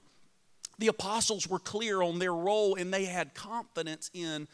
the 0.79 0.89
apostles 0.89 1.49
were 1.49 1.59
clear 1.59 2.03
on 2.03 2.19
their 2.19 2.35
role 2.35 2.75
and 2.75 2.93
they 2.93 3.05
had 3.05 3.35
confidence 3.35 4.11
in 4.13 4.49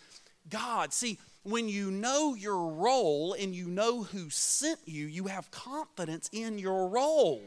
God. 0.48 0.92
See, 0.92 1.18
when 1.42 1.68
you 1.68 1.90
know 1.90 2.34
your 2.34 2.68
role 2.72 3.32
and 3.32 3.54
you 3.54 3.66
know 3.66 4.04
who 4.04 4.30
sent 4.30 4.80
you, 4.86 5.06
you 5.06 5.24
have 5.24 5.50
confidence 5.50 6.30
in 6.32 6.58
your 6.58 6.88
role. 6.88 7.42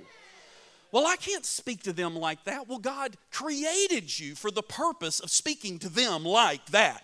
Well, 0.92 1.08
I 1.08 1.16
can't 1.16 1.46
speak 1.46 1.84
to 1.84 1.94
them 1.94 2.16
like 2.16 2.44
that. 2.46 2.68
Well, 2.68 2.80
God 2.80 3.18
created 3.32 4.18
you 4.18 4.36
for 4.36 4.52
the 4.52 4.64
purpose 4.64 5.20
of 5.20 5.30
speaking 5.30 5.80
to 5.80 5.90
them 5.90 6.24
like 6.24 6.66
that. 6.68 7.04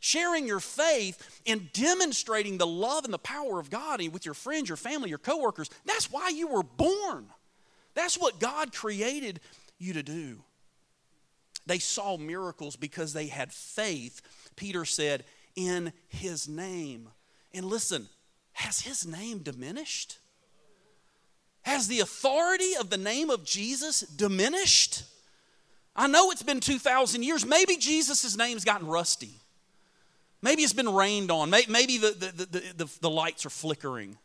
Sharing 0.00 0.46
your 0.46 0.60
faith 0.60 1.40
and 1.46 1.72
demonstrating 1.72 2.58
the 2.58 2.66
love 2.66 3.04
and 3.04 3.12
the 3.12 3.18
power 3.18 3.60
of 3.60 3.70
God 3.70 4.06
with 4.08 4.24
your 4.24 4.34
friends, 4.34 4.68
your 4.68 4.76
family, 4.76 5.10
your 5.10 5.18
coworkers, 5.18 5.70
that's 5.84 6.10
why 6.10 6.30
you 6.30 6.48
were 6.48 6.64
born. 6.64 7.26
That's 7.94 8.18
what 8.18 8.40
God 8.40 8.74
created 8.74 9.40
you 9.78 9.92
to 9.92 10.02
do. 10.02 10.42
They 11.66 11.78
saw 11.78 12.16
miracles 12.16 12.76
because 12.76 13.12
they 13.12 13.26
had 13.26 13.52
faith, 13.52 14.20
Peter 14.56 14.84
said, 14.84 15.24
in 15.54 15.92
his 16.08 16.48
name. 16.48 17.08
And 17.54 17.66
listen, 17.66 18.08
has 18.52 18.80
his 18.80 19.06
name 19.06 19.38
diminished? 19.38 20.18
Has 21.62 21.86
the 21.86 22.00
authority 22.00 22.74
of 22.78 22.90
the 22.90 22.96
name 22.96 23.30
of 23.30 23.44
Jesus 23.44 24.00
diminished? 24.00 25.04
I 25.94 26.08
know 26.08 26.30
it's 26.30 26.42
been 26.42 26.60
2,000 26.60 27.22
years. 27.22 27.46
Maybe 27.46 27.76
Jesus' 27.76 28.36
name's 28.36 28.64
gotten 28.64 28.86
rusty. 28.86 29.34
Maybe 30.40 30.62
it's 30.62 30.72
been 30.72 30.92
rained 30.92 31.30
on. 31.30 31.50
Maybe 31.50 31.98
the, 31.98 32.10
the, 32.10 32.46
the, 32.46 32.84
the, 32.84 32.98
the 33.00 33.10
lights 33.10 33.46
are 33.46 33.50
flickering. 33.50 34.18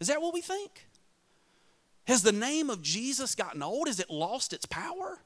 Is 0.00 0.08
that 0.08 0.20
what 0.20 0.34
we 0.34 0.40
think? 0.40 0.86
Has 2.08 2.22
the 2.22 2.32
name 2.32 2.68
of 2.68 2.82
Jesus 2.82 3.36
gotten 3.36 3.62
old? 3.62 3.86
Has 3.86 4.00
it 4.00 4.10
lost 4.10 4.52
its 4.52 4.66
power? 4.66 5.20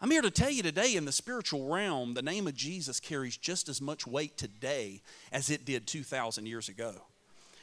I'm 0.00 0.12
here 0.12 0.22
to 0.22 0.30
tell 0.30 0.50
you 0.50 0.62
today 0.62 0.94
in 0.94 1.06
the 1.06 1.12
spiritual 1.12 1.66
realm, 1.68 2.14
the 2.14 2.22
name 2.22 2.46
of 2.46 2.54
Jesus 2.54 3.00
carries 3.00 3.36
just 3.36 3.68
as 3.68 3.80
much 3.80 4.06
weight 4.06 4.36
today 4.36 5.02
as 5.32 5.50
it 5.50 5.64
did 5.64 5.88
2,000 5.88 6.46
years 6.46 6.68
ago. 6.68 6.94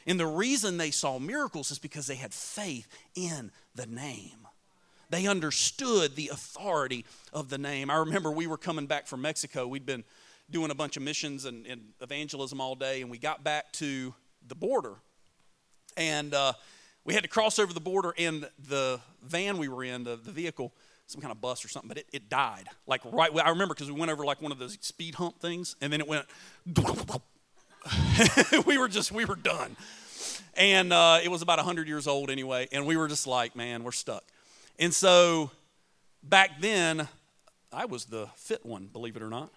And 0.06 0.20
the 0.20 0.26
reason 0.26 0.76
they 0.76 0.90
saw 0.90 1.18
miracles 1.18 1.70
is 1.70 1.78
because 1.78 2.06
they 2.06 2.14
had 2.14 2.34
faith 2.34 2.88
in 3.14 3.50
the 3.74 3.86
name. 3.86 4.46
They 5.08 5.26
understood 5.26 6.14
the 6.14 6.28
authority 6.28 7.06
of 7.32 7.48
the 7.48 7.56
name. 7.56 7.88
I 7.88 7.96
remember 7.96 8.30
we 8.30 8.46
were 8.46 8.58
coming 8.58 8.86
back 8.86 9.06
from 9.06 9.22
Mexico. 9.22 9.66
We'd 9.66 9.86
been 9.86 10.04
doing 10.50 10.70
a 10.70 10.74
bunch 10.74 10.98
of 10.98 11.02
missions 11.02 11.46
and, 11.46 11.66
and 11.66 11.80
evangelism 12.02 12.60
all 12.60 12.74
day, 12.74 13.00
and 13.00 13.10
we 13.10 13.16
got 13.16 13.44
back 13.44 13.72
to 13.74 14.14
the 14.46 14.54
border. 14.54 14.96
And 15.96 16.34
uh, 16.34 16.52
we 17.02 17.14
had 17.14 17.22
to 17.22 17.30
cross 17.30 17.58
over 17.58 17.72
the 17.72 17.80
border, 17.80 18.12
and 18.18 18.46
the 18.68 19.00
van 19.22 19.56
we 19.56 19.68
were 19.68 19.84
in, 19.84 20.04
the, 20.04 20.16
the 20.16 20.32
vehicle, 20.32 20.74
some 21.06 21.20
kind 21.20 21.32
of 21.32 21.40
bus 21.40 21.64
or 21.64 21.68
something, 21.68 21.88
but 21.88 21.98
it, 21.98 22.06
it 22.12 22.28
died. 22.28 22.68
Like 22.86 23.00
right, 23.04 23.30
I 23.44 23.50
remember 23.50 23.74
because 23.74 23.90
we 23.90 23.98
went 23.98 24.10
over 24.10 24.24
like 24.24 24.42
one 24.42 24.52
of 24.52 24.58
those 24.58 24.76
speed 24.80 25.14
hump 25.16 25.40
things, 25.40 25.76
and 25.80 25.92
then 25.92 26.00
it 26.00 26.08
went. 26.08 26.26
we 28.66 28.78
were 28.78 28.88
just, 28.88 29.12
we 29.12 29.24
were 29.24 29.36
done. 29.36 29.76
And 30.56 30.92
uh, 30.92 31.20
it 31.22 31.28
was 31.28 31.42
about 31.42 31.58
100 31.58 31.86
years 31.86 32.06
old 32.06 32.30
anyway, 32.30 32.68
and 32.72 32.86
we 32.86 32.96
were 32.96 33.08
just 33.08 33.26
like, 33.26 33.54
man, 33.54 33.84
we're 33.84 33.92
stuck. 33.92 34.24
And 34.78 34.92
so 34.92 35.50
back 36.22 36.60
then, 36.60 37.08
I 37.72 37.84
was 37.84 38.06
the 38.06 38.28
fit 38.36 38.64
one, 38.64 38.86
believe 38.86 39.16
it 39.16 39.22
or 39.22 39.28
not. 39.28 39.50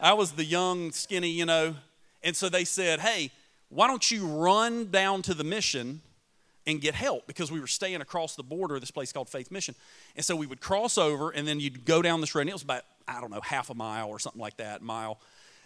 I 0.00 0.14
was 0.14 0.32
the 0.32 0.44
young, 0.44 0.90
skinny, 0.90 1.30
you 1.30 1.46
know. 1.46 1.76
And 2.22 2.34
so 2.34 2.48
they 2.48 2.64
said, 2.64 3.00
hey, 3.00 3.30
why 3.68 3.86
don't 3.86 4.10
you 4.10 4.26
run 4.26 4.90
down 4.90 5.22
to 5.22 5.34
the 5.34 5.44
mission 5.44 6.00
and 6.66 6.80
get 6.80 6.94
help? 6.94 7.26
Because 7.26 7.52
we 7.52 7.60
were 7.60 7.66
staying 7.66 8.00
across 8.00 8.36
the 8.36 8.42
border 8.42 8.74
of 8.74 8.80
this 8.80 8.90
place 8.90 9.12
called 9.12 9.28
Faith 9.28 9.50
Mission. 9.50 9.74
And 10.16 10.24
so 10.24 10.34
we 10.36 10.46
would 10.46 10.60
cross 10.60 10.98
over, 10.98 11.30
and 11.30 11.46
then 11.46 11.60
you'd 11.60 11.84
go 11.84 12.02
down 12.02 12.20
this 12.20 12.34
road, 12.34 12.42
and 12.42 12.50
it 12.50 12.54
was 12.54 12.62
about, 12.62 12.82
I 13.06 13.20
don't 13.20 13.30
know, 13.30 13.40
half 13.40 13.70
a 13.70 13.74
mile 13.74 14.08
or 14.08 14.18
something 14.18 14.40
like 14.40 14.56
that, 14.56 14.82
mile 14.82 15.20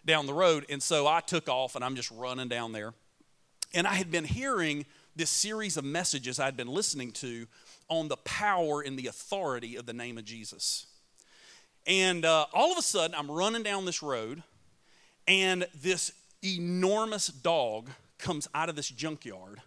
down 0.05 0.27
the 0.27 0.35
road. 0.35 0.67
And 0.69 0.83
so 0.83 1.07
I 1.07 1.21
took 1.21 1.49
off, 1.49 1.77
and 1.77 1.85
I'm 1.85 1.97
just 1.97 2.11
running 2.11 2.49
down 2.49 2.73
there. 2.73 2.95
And 3.75 3.87
I 3.87 3.95
had 3.95 4.11
been 4.11 4.25
hearing 4.25 4.87
this 5.15 5.31
series 5.31 5.77
of 5.77 5.85
messages 5.85 6.41
I'd 6.41 6.57
been 6.57 6.69
listening 6.69 7.11
to 7.13 7.47
on 7.89 8.09
the 8.09 8.17
power 8.19 8.81
and 8.81 8.99
the 8.99 9.07
authority 9.07 9.77
of 9.77 9.87
the 9.87 9.93
name 9.93 10.19
of 10.19 10.25
Jesus. 10.25 10.87
And 11.87 12.25
uh, 12.25 12.47
all 12.53 12.71
of 12.71 12.79
a 12.79 12.83
sudden, 12.83 13.15
I'm 13.17 13.31
running 13.31 13.63
down 13.63 13.85
this 13.85 14.03
road, 14.03 14.43
and 15.27 15.67
this 15.81 16.13
enormous 16.45 17.29
dog 17.29 17.91
comes 18.19 18.49
out 18.55 18.69
of 18.69 18.77
this 18.77 18.89
junkyard 18.89 19.61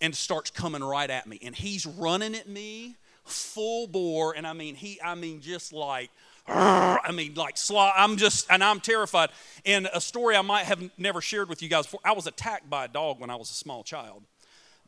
and 0.00 0.14
starts 0.14 0.50
coming 0.50 0.82
right 0.82 1.10
at 1.10 1.26
me. 1.26 1.38
And 1.42 1.54
he's 1.54 1.86
running 1.86 2.34
at 2.34 2.48
me 2.48 2.96
full 3.24 3.86
bore. 3.86 4.36
And 4.36 4.46
I 4.46 4.52
mean, 4.52 4.74
he, 4.74 5.00
I 5.02 5.14
mean, 5.14 5.40
just 5.40 5.72
like, 5.72 6.10
I 6.48 7.10
mean, 7.12 7.34
like, 7.34 7.56
I'm 7.72 8.16
just, 8.16 8.46
and 8.50 8.62
I'm 8.62 8.80
terrified. 8.80 9.30
And 9.64 9.88
a 9.92 10.00
story 10.00 10.36
I 10.36 10.42
might 10.42 10.64
have 10.64 10.90
never 10.96 11.20
shared 11.20 11.48
with 11.48 11.62
you 11.62 11.68
guys 11.68 11.86
before 11.86 12.00
I 12.04 12.12
was 12.12 12.26
attacked 12.26 12.70
by 12.70 12.84
a 12.84 12.88
dog 12.88 13.18
when 13.20 13.30
I 13.30 13.36
was 13.36 13.50
a 13.50 13.54
small 13.54 13.82
child. 13.82 14.22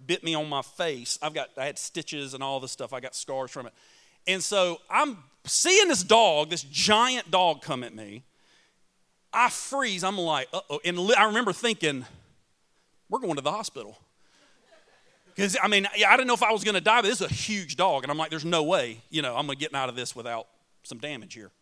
Bit 0.07 0.23
me 0.23 0.35
on 0.35 0.49
my 0.49 0.63
face. 0.63 1.19
I've 1.21 1.35
got, 1.35 1.51
I 1.57 1.65
had 1.65 1.79
stitches 1.79 2.35
and 2.35 2.43
all 2.43 2.61
this 2.61 2.71
stuff. 2.71 2.93
I 2.93 3.01
got 3.01 3.17
scars 3.17 3.51
from 3.51 3.67
it. 3.67 3.73
And 4.29 4.43
so 4.43 4.79
I'm 4.89 5.19
seeing 5.45 5.89
this 5.89 6.05
dog, 6.05 6.51
this 6.51 6.63
giant 6.63 7.31
dog 7.31 7.63
come 7.63 7.83
at 7.83 7.95
me. 7.95 8.23
I 9.33 9.51
freeze. 9.51 10.05
I'm 10.05 10.17
like, 10.17 10.49
uh 10.53 10.61
oh. 10.71 10.81
And 10.85 10.99
I 11.17 11.25
remember 11.25 11.53
thinking, 11.53 12.07
we're 13.09 13.19
going 13.19 13.35
to 13.35 13.43
the 13.43 13.51
hospital. 13.51 13.99
Because, 15.39 15.57
I 15.63 15.69
mean, 15.69 15.87
I 15.87 16.17
didn't 16.17 16.27
know 16.27 16.35
if 16.35 16.43
I 16.43 16.51
was 16.51 16.65
going 16.65 16.75
to 16.75 16.81
die, 16.81 17.01
but 17.01 17.07
this 17.07 17.21
is 17.21 17.31
a 17.31 17.33
huge 17.33 17.77
dog. 17.77 18.03
And 18.03 18.11
I'm 18.11 18.19
like, 18.19 18.29
there's 18.29 18.45
no 18.45 18.65
way, 18.65 19.03
you 19.09 19.23
know, 19.23 19.37
I'm 19.37 19.47
going 19.47 19.57
to 19.57 19.65
get 19.65 19.73
out 19.73 19.89
of 19.89 19.95
this 19.95 20.17
without 20.17 20.49
some 20.83 20.99
damage 20.99 21.35
here. 21.35 21.53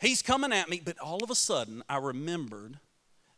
He's 0.00 0.20
coming 0.20 0.52
at 0.52 0.68
me, 0.68 0.82
but 0.84 0.98
all 0.98 1.22
of 1.22 1.30
a 1.30 1.36
sudden, 1.36 1.84
I 1.88 1.98
remembered 1.98 2.80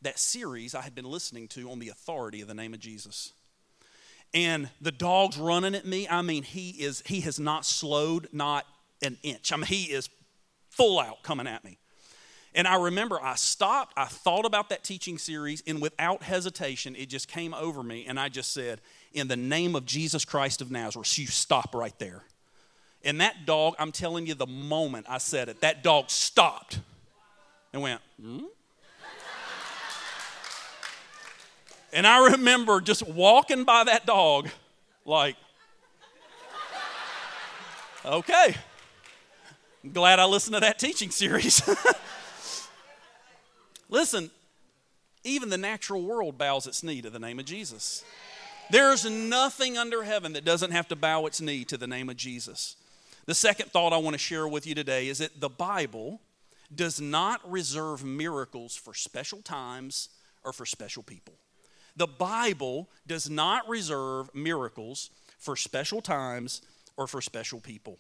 that 0.01 0.19
series 0.19 0.75
I 0.75 0.81
had 0.81 0.95
been 0.95 1.05
listening 1.05 1.47
to 1.49 1.71
on 1.71 1.79
the 1.79 1.91
authority 1.91 2.41
of 2.41 2.49
the 2.49 2.55
name 2.55 2.73
of 2.73 2.81
Jesus. 2.81 3.35
And 4.33 4.71
the 4.81 4.93
dog's 4.93 5.37
running 5.37 5.75
at 5.75 5.85
me. 5.85 6.09
I 6.09 6.23
mean, 6.23 6.43
he 6.43 6.71
is 6.71 7.03
he 7.05 7.21
has 7.21 7.39
not 7.39 7.67
slowed 7.67 8.29
not 8.33 8.65
an 9.03 9.19
inch. 9.23 9.53
I 9.53 9.57
mean, 9.57 9.67
he 9.67 9.93
is 9.93 10.09
full 10.71 10.99
out 10.99 11.23
coming 11.23 11.47
at 11.47 11.65
me. 11.65 11.77
And 12.55 12.67
I 12.67 12.77
remember 12.77 13.21
I 13.23 13.35
stopped, 13.35 13.93
I 13.97 14.07
thought 14.07 14.47
about 14.47 14.71
that 14.71 14.85
teaching 14.85 15.19
series, 15.19 15.63
and 15.67 15.83
without 15.83 16.23
hesitation, 16.23 16.97
it 16.97 17.11
just 17.11 17.29
came 17.29 17.53
over 17.53 17.83
me, 17.83 18.07
and 18.09 18.19
I 18.19 18.31
just 18.31 18.55
said, 18.55 18.81
In 19.13 19.29
the 19.29 19.37
name 19.37 19.75
of 19.75 19.87
Jesus 19.87 20.25
Christ 20.25 20.61
of 20.61 20.71
Nazareth, 20.71 21.19
you 21.19 21.27
stop 21.27 21.75
right 21.75 21.99
there. 21.99 22.23
And 23.03 23.21
that 23.21 23.47
dog, 23.47 23.75
I'm 23.79 23.93
telling 23.93 24.27
you, 24.27 24.35
the 24.35 24.47
moment 24.47 25.07
I 25.09 25.19
said 25.19 25.49
it, 25.49 25.63
that 25.63 25.83
dog 25.83 26.11
stopped 26.11 26.81
and 27.73 27.83
went, 27.83 28.01
hmm? 28.21 28.45
and 31.93 32.07
I 32.07 32.33
remember 32.33 32.81
just 32.81 33.07
walking 33.07 33.65
by 33.65 33.85
that 33.85 34.07
dog, 34.07 34.49
like, 35.05 35.37
okay, 38.05 38.55
I'm 39.83 39.93
glad 39.93 40.19
I 40.19 40.27
listened 40.27 40.55
to 40.55 40.61
that 40.61 40.79
teaching 40.79 41.11
series. 41.11 41.63
Listen, 43.89 44.31
even 45.25 45.49
the 45.49 45.59
natural 45.59 46.03
world 46.03 46.37
bows 46.37 46.67
its 46.67 46.83
knee 46.83 47.01
to 47.03 47.11
the 47.11 47.19
name 47.19 47.39
of 47.39 47.47
Jesus. 47.47 48.05
There's 48.71 49.09
nothing 49.09 49.77
under 49.77 50.05
heaven 50.05 50.33
that 50.35 50.45
doesn't 50.45 50.71
have 50.71 50.89
to 50.89 50.97
bow 50.97 51.27
its 51.27 51.41
knee 51.41 51.65
to 51.65 51.77
the 51.77 51.87
name 51.87 52.09
of 52.09 52.17
Jesus. 52.17 52.77
The 53.27 53.35
second 53.35 53.71
thought 53.71 53.93
I 53.93 53.99
want 53.99 54.15
to 54.15 54.19
share 54.19 54.47
with 54.47 54.67
you 54.67 54.75
today 54.75 55.09
is 55.09 55.19
that 55.19 55.41
the 55.41 55.49
Bible 55.49 56.21
does 56.75 57.01
not 57.01 57.41
reserve 57.51 58.05
miracles 58.05 58.77
for 58.77 58.95
special 58.95 59.43
times 59.43 60.09
or 60.45 60.53
for 60.53 60.65
special 60.65 61.03
people. 61.03 61.35
The 61.97 62.07
Bible 62.07 62.89
does 63.07 63.29
not 63.29 63.69
reserve 63.69 64.33
miracles 64.35 65.11
for 65.39 65.57
special 65.57 66.01
times 66.01 66.63
or 66.97 67.07
for 67.07 67.21
special 67.21 67.61
people. 67.61 67.99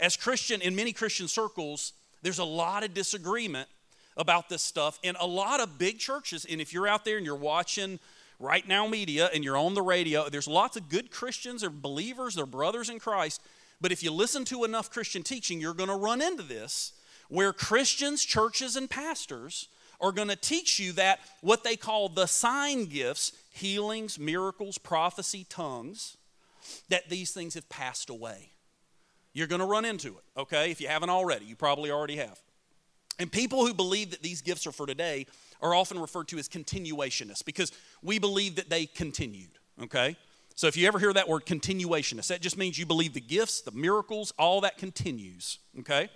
As 0.00 0.16
Christian, 0.16 0.60
in 0.60 0.74
many 0.74 0.92
Christian 0.92 1.28
circles, 1.28 1.92
there's 2.22 2.38
a 2.38 2.44
lot 2.44 2.84
of 2.84 2.94
disagreement 2.94 3.68
about 4.16 4.48
this 4.48 4.62
stuff 4.62 4.98
in 5.02 5.16
a 5.20 5.26
lot 5.26 5.60
of 5.60 5.78
big 5.78 5.98
churches. 5.98 6.44
And 6.44 6.60
if 6.60 6.72
you're 6.72 6.88
out 6.88 7.04
there 7.04 7.16
and 7.16 7.24
you're 7.24 7.36
watching 7.36 8.00
right 8.38 8.66
now 8.66 8.86
media 8.86 9.30
and 9.34 9.44
you're 9.44 9.56
on 9.56 9.74
the 9.74 9.82
radio, 9.82 10.28
there's 10.28 10.48
lots 10.48 10.76
of 10.76 10.88
good 10.88 11.10
Christians 11.10 11.64
or 11.64 11.70
believers, 11.70 12.34
they're 12.34 12.46
brothers 12.46 12.88
in 12.88 12.98
Christ. 12.98 13.42
But 13.80 13.92
if 13.92 14.02
you 14.02 14.12
listen 14.12 14.44
to 14.46 14.64
enough 14.64 14.90
Christian 14.90 15.22
teaching, 15.22 15.60
you're 15.60 15.74
going 15.74 15.88
to 15.88 15.96
run 15.96 16.20
into 16.20 16.42
this 16.42 16.92
where 17.28 17.52
Christians, 17.52 18.24
churches, 18.24 18.74
and 18.74 18.88
pastors 18.88 19.68
are 20.00 20.12
going 20.12 20.28
to 20.28 20.36
teach 20.36 20.78
you 20.78 20.92
that 20.92 21.20
what 21.40 21.64
they 21.64 21.76
call 21.76 22.08
the 22.08 22.26
sign 22.26 22.86
gifts 22.86 23.32
healings, 23.50 24.18
miracles, 24.18 24.78
prophecy, 24.78 25.44
tongues 25.48 26.16
that 26.88 27.08
these 27.08 27.32
things 27.32 27.54
have 27.54 27.68
passed 27.68 28.08
away. 28.08 28.50
You're 29.32 29.48
going 29.48 29.60
to 29.60 29.66
run 29.66 29.84
into 29.84 30.08
it, 30.08 30.40
okay? 30.40 30.70
If 30.70 30.80
you 30.80 30.88
haven't 30.88 31.10
already, 31.10 31.44
you 31.44 31.56
probably 31.56 31.90
already 31.90 32.16
have. 32.16 32.38
And 33.18 33.30
people 33.30 33.66
who 33.66 33.74
believe 33.74 34.12
that 34.12 34.22
these 34.22 34.42
gifts 34.42 34.66
are 34.66 34.72
for 34.72 34.86
today 34.86 35.26
are 35.60 35.74
often 35.74 35.98
referred 35.98 36.28
to 36.28 36.38
as 36.38 36.48
continuationists 36.48 37.44
because 37.44 37.72
we 38.02 38.18
believe 38.18 38.56
that 38.56 38.70
they 38.70 38.86
continued, 38.86 39.50
okay? 39.82 40.16
So 40.54 40.66
if 40.66 40.76
you 40.76 40.88
ever 40.88 40.98
hear 40.98 41.12
that 41.12 41.28
word 41.28 41.46
continuationist, 41.46 42.28
that 42.28 42.40
just 42.40 42.58
means 42.58 42.78
you 42.78 42.86
believe 42.86 43.14
the 43.14 43.20
gifts, 43.20 43.60
the 43.60 43.70
miracles, 43.70 44.32
all 44.38 44.60
that 44.62 44.78
continues, 44.78 45.58
okay? 45.80 46.08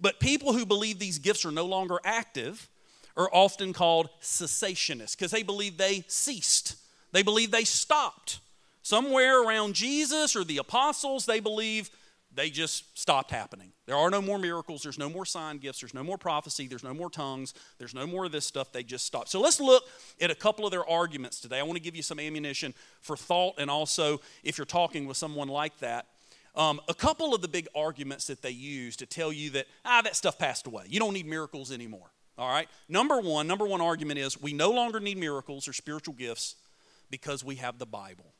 But 0.00 0.20
people 0.20 0.52
who 0.52 0.66
believe 0.66 0.98
these 0.98 1.18
gifts 1.18 1.44
are 1.44 1.52
no 1.52 1.66
longer 1.66 1.98
active 2.04 2.68
are 3.16 3.30
often 3.32 3.72
called 3.72 4.10
cessationists 4.20 5.16
because 5.16 5.30
they 5.30 5.42
believe 5.42 5.78
they 5.78 6.04
ceased. 6.08 6.76
They 7.12 7.22
believe 7.22 7.50
they 7.50 7.64
stopped. 7.64 8.40
Somewhere 8.82 9.42
around 9.42 9.74
Jesus 9.74 10.36
or 10.36 10.44
the 10.44 10.58
apostles, 10.58 11.26
they 11.26 11.40
believe 11.40 11.90
they 12.36 12.50
just 12.50 12.98
stopped 12.98 13.30
happening. 13.30 13.72
There 13.86 13.96
are 13.96 14.10
no 14.10 14.20
more 14.20 14.38
miracles, 14.38 14.82
there's 14.82 14.98
no 14.98 15.08
more 15.08 15.24
sign 15.24 15.56
gifts, 15.56 15.80
there's 15.80 15.94
no 15.94 16.04
more 16.04 16.18
prophecy, 16.18 16.66
there's 16.66 16.84
no 16.84 16.92
more 16.92 17.08
tongues, 17.08 17.54
there's 17.78 17.94
no 17.94 18.06
more 18.06 18.26
of 18.26 18.32
this 18.32 18.44
stuff. 18.44 18.72
They 18.72 18.82
just 18.82 19.06
stopped. 19.06 19.30
So 19.30 19.40
let's 19.40 19.58
look 19.58 19.84
at 20.20 20.30
a 20.30 20.34
couple 20.34 20.66
of 20.66 20.70
their 20.70 20.86
arguments 20.86 21.40
today. 21.40 21.58
I 21.58 21.62
want 21.62 21.76
to 21.76 21.82
give 21.82 21.96
you 21.96 22.02
some 22.02 22.20
ammunition 22.20 22.74
for 23.00 23.16
thought, 23.16 23.54
and 23.58 23.70
also 23.70 24.20
if 24.44 24.58
you're 24.58 24.66
talking 24.66 25.06
with 25.06 25.16
someone 25.16 25.48
like 25.48 25.78
that, 25.78 26.06
um, 26.54 26.80
a 26.88 26.94
couple 26.94 27.34
of 27.34 27.42
the 27.42 27.48
big 27.48 27.68
arguments 27.74 28.26
that 28.26 28.42
they 28.42 28.50
use 28.50 28.96
to 28.96 29.06
tell 29.06 29.32
you 29.32 29.50
that, 29.50 29.66
ah, 29.84 30.02
that 30.02 30.14
stuff 30.14 30.38
passed 30.38 30.66
away. 30.66 30.84
You 30.88 31.00
don't 31.00 31.14
need 31.14 31.26
miracles 31.26 31.72
anymore. 31.72 32.10
All 32.38 32.48
right? 32.48 32.68
Number 32.88 33.20
one, 33.20 33.46
number 33.46 33.66
one 33.66 33.80
argument 33.80 34.18
is 34.18 34.40
we 34.40 34.52
no 34.52 34.70
longer 34.70 35.00
need 35.00 35.16
miracles 35.16 35.66
or 35.68 35.72
spiritual 35.72 36.14
gifts 36.14 36.56
because 37.10 37.42
we 37.42 37.56
have 37.56 37.78
the 37.78 37.86
Bible 37.86 38.35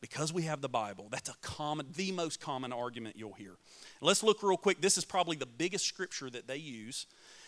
because 0.00 0.32
we 0.32 0.42
have 0.42 0.60
the 0.60 0.68
Bible. 0.68 1.08
That's 1.10 1.28
a 1.28 1.34
common, 1.40 1.86
the 1.96 2.12
most 2.12 2.40
common 2.40 2.72
argument 2.72 3.16
you'll 3.16 3.32
hear. 3.32 3.56
Let's 4.00 4.22
look 4.22 4.42
real 4.42 4.56
quick. 4.56 4.80
This 4.80 4.98
is 4.98 5.04
probably 5.04 5.36
the 5.36 5.46
biggest 5.46 5.86
scripture 5.86 6.30
that 6.30 6.46
they 6.46 6.56
use. 6.56 7.06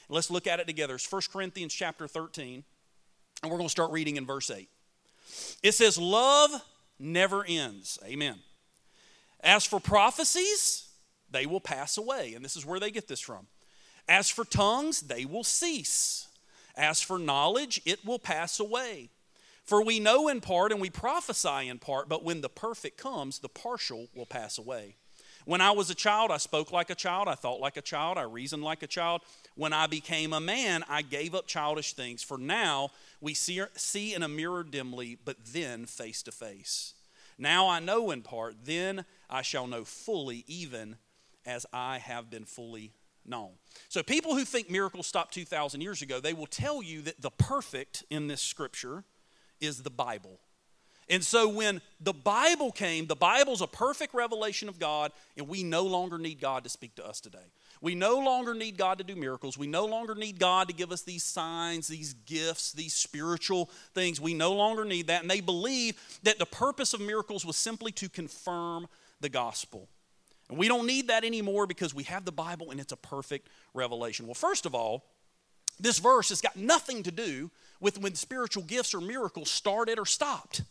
Let's 0.09 0.31
look 0.31 0.47
at 0.47 0.61
it 0.61 0.67
together. 0.67 0.95
It's 0.95 1.11
1 1.11 1.23
Corinthians 1.33 1.75
chapter 1.75 2.09
13, 2.09 2.65
and 3.43 3.51
we're 3.51 3.59
going 3.59 3.69
to 3.69 3.73
start 3.73 3.93
reading 3.93 4.17
in 4.17 4.27
verse 4.27 4.51
8. 4.51 4.69
It 5.63 5.73
says, 5.73 5.99
Love 5.99 6.51
never 6.99 7.45
ends. 7.47 7.99
Amen. 8.05 8.37
As 9.41 9.65
for 9.65 9.79
prophecies, 9.79 10.89
they 11.31 11.47
will 11.47 11.61
pass 11.61 11.99
away. 11.99 12.33
And 12.35 12.45
this 12.45 12.57
is 12.57 12.65
where 12.65 12.81
they 12.81 12.91
get 12.91 13.09
this 13.09 13.21
from. 13.21 13.47
As 14.09 14.31
for 14.31 14.45
tongues, 14.45 15.03
they 15.03 15.25
will 15.25 15.45
cease. 15.45 16.29
As 16.77 17.03
for 17.03 17.19
knowledge, 17.19 17.83
it 17.85 18.05
will 18.05 18.19
pass 18.19 18.59
away. 18.59 19.11
For 19.69 19.83
we 19.83 20.01
know 20.01 20.29
in 20.29 20.41
part 20.41 20.73
and 20.73 20.81
we 20.81 20.89
prophesy 20.89 21.69
in 21.69 21.79
part, 21.79 22.09
but 22.09 22.25
when 22.25 22.41
the 22.41 22.49
perfect 22.49 22.97
comes, 22.97 23.39
the 23.39 23.51
partial 23.51 24.09
will 24.15 24.25
pass 24.25 24.57
away. 24.57 24.97
When 25.45 25.61
I 25.61 25.73
was 25.73 25.91
a 25.91 25.95
child, 25.95 26.31
I 26.31 26.39
spoke 26.39 26.73
like 26.73 26.89
a 26.89 26.95
child, 26.95 27.29
I 27.29 27.35
thought 27.35 27.61
like 27.61 27.77
a 27.77 27.83
child, 27.83 28.17
I 28.17 28.23
reasoned 28.23 28.65
like 28.65 28.83
a 28.83 28.87
child. 28.87 29.21
When 29.57 29.75
I 29.75 29.87
became 29.87 30.33
a 30.33 30.41
man, 30.41 30.85
I 30.89 31.03
gave 31.03 31.35
up 31.35 31.47
childish 31.47 31.93
things. 31.93 32.23
For 32.23 32.39
now 32.39 32.93
we 33.21 33.35
see, 33.35 33.61
see 33.75 34.15
in 34.15 34.23
a 34.23 34.29
mirror 34.29 34.65
dimly, 34.65 35.19
but 35.23 35.37
then 35.53 35.85
face 35.85 36.23
to 36.23 36.33
face. 36.33 36.95
Now 37.37 37.69
I 37.69 37.79
know 37.79 38.11
in 38.11 38.23
part, 38.23 38.65
then 38.65 39.05
I 39.29 39.43
shall 39.43 39.67
know 39.67 39.85
fully, 39.85 40.45
even 40.47 40.97
as 41.45 41.67
I 41.75 41.99
have 41.99 42.31
been 42.31 42.47
fully 42.47 42.95
known. 43.27 43.51
So, 43.91 44.03
people 44.03 44.35
who 44.35 44.47
think 44.47 44.71
miracles 44.71 45.07
stopped 45.07 45.35
2,000 45.35 45.83
years 45.83 46.01
ago, 46.01 46.21
they 46.21 46.33
will 46.33 46.47
tell 46.47 46.83
you 46.83 47.03
that 47.03 47.21
the 47.21 47.31
perfect 47.31 48.03
in 48.09 48.29
this 48.29 48.41
scripture 48.41 49.05
is 49.61 49.83
the 49.83 49.91
Bible. 49.91 50.39
And 51.11 51.25
so 51.25 51.49
when 51.49 51.81
the 52.01 52.13
Bible 52.13 52.71
came, 52.71 53.07
the 53.07 53.17
Bible's 53.17 53.63
a 53.63 53.67
perfect 53.67 54.13
revelation 54.13 54.69
of 54.69 54.79
God, 54.79 55.13
and 55.37 55.49
we 55.49 55.63
no 55.63 55.85
longer 55.85 56.19
need 56.19 56.41
God 56.41 56.65
to 56.65 56.71
speak 56.71 56.95
to 56.97 57.07
us 57.07 57.21
today. 57.21 57.39
We 57.81 57.95
no 57.95 58.19
longer 58.19 58.55
need 58.55 58.77
God 58.77 58.99
to 58.99 59.05
do 59.05 59.17
miracles. 59.17 59.57
We 59.57 59.69
no 59.69 59.87
longer 59.87 60.15
need 60.15 60.39
God 60.39 60.69
to 60.69 60.75
give 60.75 60.93
us 60.93 61.03
these 61.03 61.25
signs, 61.25 61.89
these 61.89 62.13
gifts, 62.13 62.73
these 62.73 62.93
spiritual 62.93 63.71
things. 63.95 64.21
We 64.21 64.35
no 64.35 64.53
longer 64.53 64.85
need 64.85 65.07
that. 65.07 65.23
And 65.23 65.31
they 65.31 65.41
believe 65.41 65.97
that 66.25 66.39
the 66.39 66.47
purpose 66.47 66.93
of 66.93 67.01
miracles 67.01 67.47
was 67.47 67.57
simply 67.57 67.93
to 67.93 68.09
confirm 68.09 68.87
the 69.21 69.29
gospel. 69.29 69.89
And 70.49 70.59
we 70.59 70.69
don't 70.69 70.87
need 70.87 71.09
that 71.09 71.25
anymore 71.25 71.67
because 71.67 71.95
we 71.95 72.05
have 72.05 72.25
the 72.25 72.33
Bible 72.33 72.71
and 72.71 72.81
it's 72.81 72.93
a 72.93 72.97
perfect 72.97 73.49
revelation. 73.75 74.27
Well, 74.27 74.35
first 74.35 74.67
of 74.67 74.75
all, 74.75 75.05
this 75.79 75.99
verse 75.99 76.31
has 76.31 76.41
got 76.41 76.57
nothing 76.57 77.05
to 77.05 77.13
do 77.13 77.51
with 77.81 78.01
when 78.01 78.15
spiritual 78.15 78.63
gifts 78.63 78.95
or 78.95 79.01
miracles 79.01 79.51
started 79.51 79.99
or 79.99 80.07
stopped. 80.07 80.63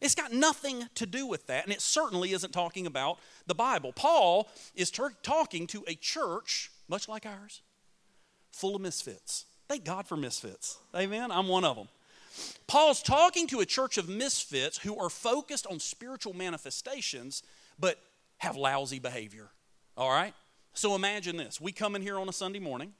It's 0.00 0.16
got 0.16 0.32
nothing 0.32 0.88
to 0.96 1.06
do 1.06 1.26
with 1.26 1.46
that, 1.46 1.64
and 1.64 1.72
it 1.72 1.80
certainly 1.80 2.32
isn't 2.32 2.52
talking 2.52 2.86
about 2.86 3.18
the 3.46 3.54
Bible. 3.54 3.92
Paul 3.92 4.50
is 4.74 4.90
ter- 4.90 5.14
talking 5.22 5.68
to 5.68 5.84
a 5.86 5.94
church, 5.94 6.72
much 6.88 7.08
like 7.08 7.24
ours, 7.24 7.62
full 8.50 8.74
of 8.74 8.82
misfits. 8.82 9.44
Thank 9.68 9.84
God 9.84 10.08
for 10.08 10.16
misfits. 10.16 10.76
Amen? 10.94 11.30
I'm 11.30 11.46
one 11.46 11.64
of 11.64 11.76
them. 11.76 11.88
Paul's 12.66 13.02
talking 13.02 13.46
to 13.48 13.60
a 13.60 13.66
church 13.66 13.96
of 13.96 14.08
misfits 14.08 14.78
who 14.78 14.98
are 14.98 15.08
focused 15.08 15.66
on 15.66 15.78
spiritual 15.78 16.34
manifestations, 16.34 17.42
but 17.78 17.98
have 18.38 18.56
lousy 18.56 18.98
behavior. 18.98 19.50
All 19.96 20.10
right? 20.10 20.34
So 20.74 20.94
imagine 20.94 21.36
this. 21.36 21.60
We 21.60 21.70
come 21.70 21.94
in 21.94 22.02
here 22.02 22.18
on 22.18 22.28
a 22.28 22.32
Sunday 22.32 22.58
morning, 22.58 22.92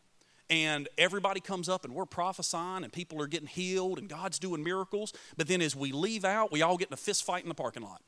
and 0.52 0.86
everybody 0.98 1.40
comes 1.40 1.66
up 1.70 1.86
and 1.86 1.94
we're 1.94 2.04
prophesying 2.04 2.84
and 2.84 2.92
people 2.92 3.22
are 3.22 3.26
getting 3.26 3.48
healed 3.48 3.98
and 3.98 4.06
God's 4.06 4.38
doing 4.38 4.62
miracles. 4.62 5.14
But 5.38 5.48
then 5.48 5.62
as 5.62 5.74
we 5.74 5.92
leave 5.92 6.26
out, 6.26 6.52
we 6.52 6.60
all 6.60 6.76
get 6.76 6.88
in 6.88 6.92
a 6.92 6.98
fist 6.98 7.24
fight 7.24 7.42
in 7.42 7.48
the 7.48 7.54
parking 7.54 7.82
lot. 7.82 8.02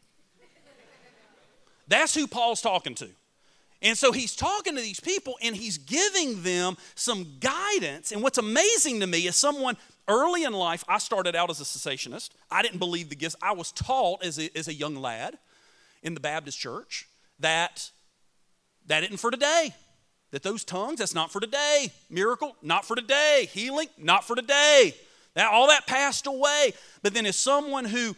That's 1.89 2.15
who 2.15 2.27
Paul's 2.27 2.61
talking 2.61 2.95
to. 2.97 3.09
And 3.81 3.97
so 3.97 4.13
he's 4.13 4.37
talking 4.37 4.77
to 4.77 4.83
these 4.83 5.01
people 5.01 5.39
and 5.43 5.57
he's 5.57 5.79
giving 5.79 6.43
them 6.43 6.77
some 6.95 7.39
guidance. 7.41 8.13
And 8.13 8.23
what's 8.23 8.37
amazing 8.37 9.01
to 9.01 9.07
me 9.07 9.27
is 9.27 9.37
someone 9.37 9.79
early 10.07 10.45
in 10.45 10.53
life, 10.53 10.85
I 10.87 10.99
started 10.99 11.35
out 11.35 11.49
as 11.49 11.63
a 11.63 11.65
cessationist. 11.65 12.29
I 12.51 12.61
didn't 12.61 12.79
believe 12.79 13.09
the 13.09 13.17
gifts. 13.17 13.37
I 13.41 13.53
was 13.53 13.73
taught 13.73 14.23
as 14.23 14.39
a, 14.39 14.55
as 14.57 14.69
a 14.69 14.75
young 14.75 14.97
lad 14.97 15.39
in 16.03 16.13
the 16.13 16.21
Baptist 16.21 16.59
church 16.59 17.09
that 17.39 17.91
that 18.87 19.03
isn't 19.03 19.17
for 19.17 19.31
today 19.31 19.75
that 20.35 20.43
those 20.43 20.65
tongues, 20.65 20.99
that's 20.99 21.15
not 21.15 21.31
for 21.31 21.39
today. 21.39 21.93
Miracle, 22.11 22.57
not 22.61 22.85
for 22.85 22.97
today. 22.97 23.49
Healing, 23.53 23.87
not 23.97 24.25
for 24.25 24.35
today. 24.35 24.93
That, 25.35 25.53
all 25.53 25.69
that 25.69 25.87
passed 25.87 26.27
away. 26.27 26.73
But 27.03 27.15
then, 27.15 27.25
as 27.25 27.37
someone 27.37 27.85
who 27.85 28.17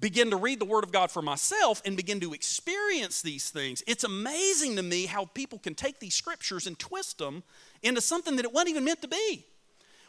began 0.00 0.30
to 0.30 0.36
read 0.36 0.58
the 0.58 0.64
Word 0.64 0.82
of 0.82 0.90
God 0.90 1.08
for 1.08 1.22
myself 1.22 1.82
and 1.84 1.96
begin 1.96 2.18
to 2.18 2.32
experience 2.32 3.22
these 3.22 3.48
things, 3.48 3.80
it's 3.86 4.02
amazing 4.02 4.74
to 4.74 4.82
me 4.82 5.06
how 5.06 5.26
people 5.26 5.60
can 5.60 5.76
take 5.76 6.00
these 6.00 6.16
scriptures 6.16 6.66
and 6.66 6.76
twist 6.80 7.18
them 7.18 7.44
into 7.80 8.00
something 8.00 8.34
that 8.34 8.44
it 8.44 8.52
wasn't 8.52 8.70
even 8.70 8.84
meant 8.84 9.02
to 9.02 9.08
be. 9.08 9.46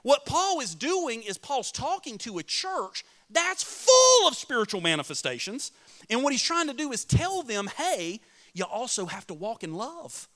What 0.02 0.26
Paul 0.26 0.60
is 0.60 0.74
doing 0.74 1.22
is 1.22 1.38
Paul's 1.38 1.72
talking 1.72 2.18
to 2.20 2.40
a 2.40 2.44
church 2.44 3.06
that's 3.30 3.62
full 3.62 4.28
of 4.28 4.36
spiritual 4.36 4.82
manifestations. 4.82 5.72
And 6.10 6.24
what 6.24 6.34
he's 6.34 6.42
trying 6.42 6.68
to 6.68 6.74
do 6.74 6.92
is 6.92 7.06
tell 7.06 7.44
them, 7.44 7.70
hey, 7.78 8.22
you 8.56 8.66
also 8.66 9.06
have 9.06 9.28
to 9.28 9.36
walk 9.36 9.64
in 9.64 9.76
love. 9.76 10.28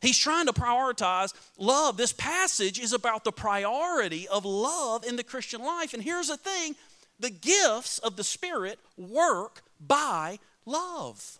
He's 0.00 0.18
trying 0.18 0.46
to 0.46 0.52
prioritize 0.52 1.32
love. 1.58 1.96
This 1.96 2.12
passage 2.12 2.78
is 2.78 2.92
about 2.92 3.24
the 3.24 3.32
priority 3.32 4.28
of 4.28 4.44
love 4.44 5.04
in 5.04 5.16
the 5.16 5.24
Christian 5.24 5.62
life. 5.62 5.94
And 5.94 6.02
here's 6.02 6.28
the 6.28 6.36
thing 6.36 6.74
the 7.18 7.30
gifts 7.30 7.98
of 7.98 8.16
the 8.16 8.24
Spirit 8.24 8.78
work 8.96 9.62
by 9.80 10.38
love. 10.64 11.38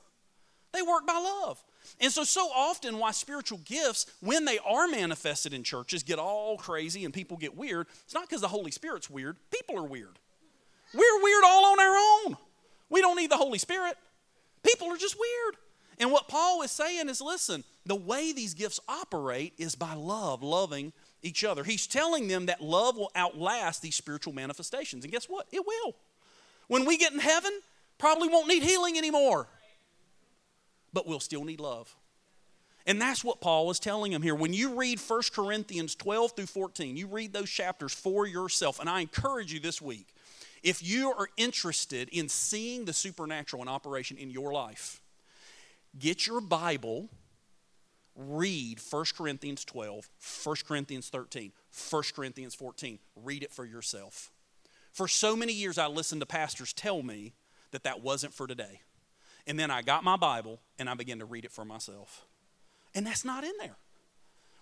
They 0.73 0.83
work 0.83 1.07
by 1.07 1.19
love. 1.19 1.63
And 2.01 2.13
so, 2.13 2.25
so 2.25 2.49
often, 2.55 2.99
why 2.99 3.13
spiritual 3.13 3.61
gifts, 3.65 4.07
when 4.21 4.45
they 4.45 4.59
are 4.59 4.89
manifested 4.89 5.55
in 5.55 5.63
churches, 5.63 6.03
get 6.03 6.19
all 6.19 6.57
crazy 6.57 7.05
and 7.05 7.15
people 7.15 7.37
get 7.37 7.57
weird, 7.57 7.87
it's 8.05 8.15
not 8.15 8.29
because 8.29 8.41
the 8.41 8.49
Holy 8.49 8.71
Spirit's 8.71 9.09
weird. 9.09 9.37
People 9.51 9.79
are 9.79 9.87
weird. 9.87 10.19
We're 10.93 11.23
weird 11.23 11.45
all 11.45 11.65
on 11.67 11.81
our 11.81 11.97
own. 11.97 12.37
We 12.91 13.01
don't 13.01 13.17
need 13.17 13.31
the 13.31 13.37
Holy 13.37 13.59
Spirit. 13.59 13.97
People 14.63 14.89
are 14.89 14.97
just 14.97 15.17
weird. 15.19 15.57
And 15.99 16.13
what 16.13 16.29
Paul 16.29 16.63
is 16.63 16.71
saying 16.71 17.09
is 17.09 17.21
listen, 17.21 17.65
the 17.85 17.95
way 17.95 18.33
these 18.33 18.55
gifts 18.55 18.81
operate 18.89 19.55
is 19.59 19.75
by 19.75 19.95
love, 19.95 20.43
loving 20.43 20.93
each 21.23 21.45
other. 21.45 21.65
He's 21.65 21.87
telling 21.87 22.29
them 22.29 22.47
that 22.47 22.61
love 22.61 22.97
will 22.97 23.11
outlast 23.17 23.83
these 23.83 23.97
spiritual 23.97 24.33
manifestations. 24.33 25.05
And 25.05 25.13
guess 25.13 25.27
what? 25.27 25.47
It 25.53 25.65
will. 25.67 25.97
When 26.69 26.85
we 26.85 26.99
get 26.99 27.13
in 27.13 27.19
heaven, 27.19 27.53
probably 27.99 28.29
won't 28.29 28.49
need 28.49 28.63
healing 28.63 28.99
anymore, 28.99 29.47
but 30.93 31.07
we'll 31.07 31.21
still 31.21 31.45
need 31.45 31.61
love. 31.61 31.95
And 32.87 33.01
that's 33.01 33.25
what 33.25 33.41
Paul 33.41 33.71
is 33.71 33.81
telling 33.81 34.13
them 34.13 34.23
here. 34.23 34.35
When 34.35 34.53
you 34.53 34.75
read 34.75 35.01
1 35.01 35.23
Corinthians 35.35 35.97
12 35.97 36.33
through 36.33 36.47
14, 36.47 36.97
you 36.97 37.09
read 37.09 37.33
those 37.33 37.51
chapters 37.51 37.93
for 37.93 38.27
yourself. 38.27 38.79
And 38.79 38.89
I 38.89 39.01
encourage 39.01 39.53
you 39.53 39.59
this 39.59 39.83
week, 39.83 40.07
if 40.63 40.83
you 40.87 41.13
are 41.13 41.29
interested 41.37 42.09
in 42.11 42.29
seeing 42.29 42.85
the 42.85 42.93
supernatural 42.93 43.63
in 43.63 43.69
operation 43.69 44.17
in 44.17 44.31
your 44.31 44.53
life, 44.53 45.01
get 45.99 46.27
your 46.27 46.41
Bible, 46.41 47.09
read 48.15 48.81
1 48.91 49.05
Corinthians 49.17 49.65
12, 49.65 50.09
1 50.45 50.57
Corinthians 50.67 51.09
13, 51.09 51.53
1 51.91 52.03
Corinthians 52.15 52.55
14. 52.55 52.99
Read 53.17 53.43
it 53.43 53.53
for 53.53 53.65
yourself. 53.65 54.33
For 54.93 55.09
so 55.09 55.37
many 55.37 55.53
years, 55.53 55.79
I 55.79 55.87
listened 55.87 56.23
to 56.23 56.27
pastors 56.27 56.73
tell 56.73 57.03
me 57.03 57.35
that 57.71 57.85
that 57.85 58.03
wasn't 58.03 58.33
for 58.33 58.47
today. 58.47 58.81
And 59.47 59.59
then 59.59 59.71
I 59.71 59.83
got 59.83 60.05
my 60.05 60.17
Bible 60.17 60.61
and 60.79 60.89
I 60.89 60.95
began 60.95 61.19
to 61.19 61.25
read 61.25 61.45
it 61.45 61.53
for 61.53 61.65
myself. 61.65 62.27
And 62.95 63.07
that's 63.07 63.25
not 63.25 63.45
in 63.45 63.53
there. 63.59 63.77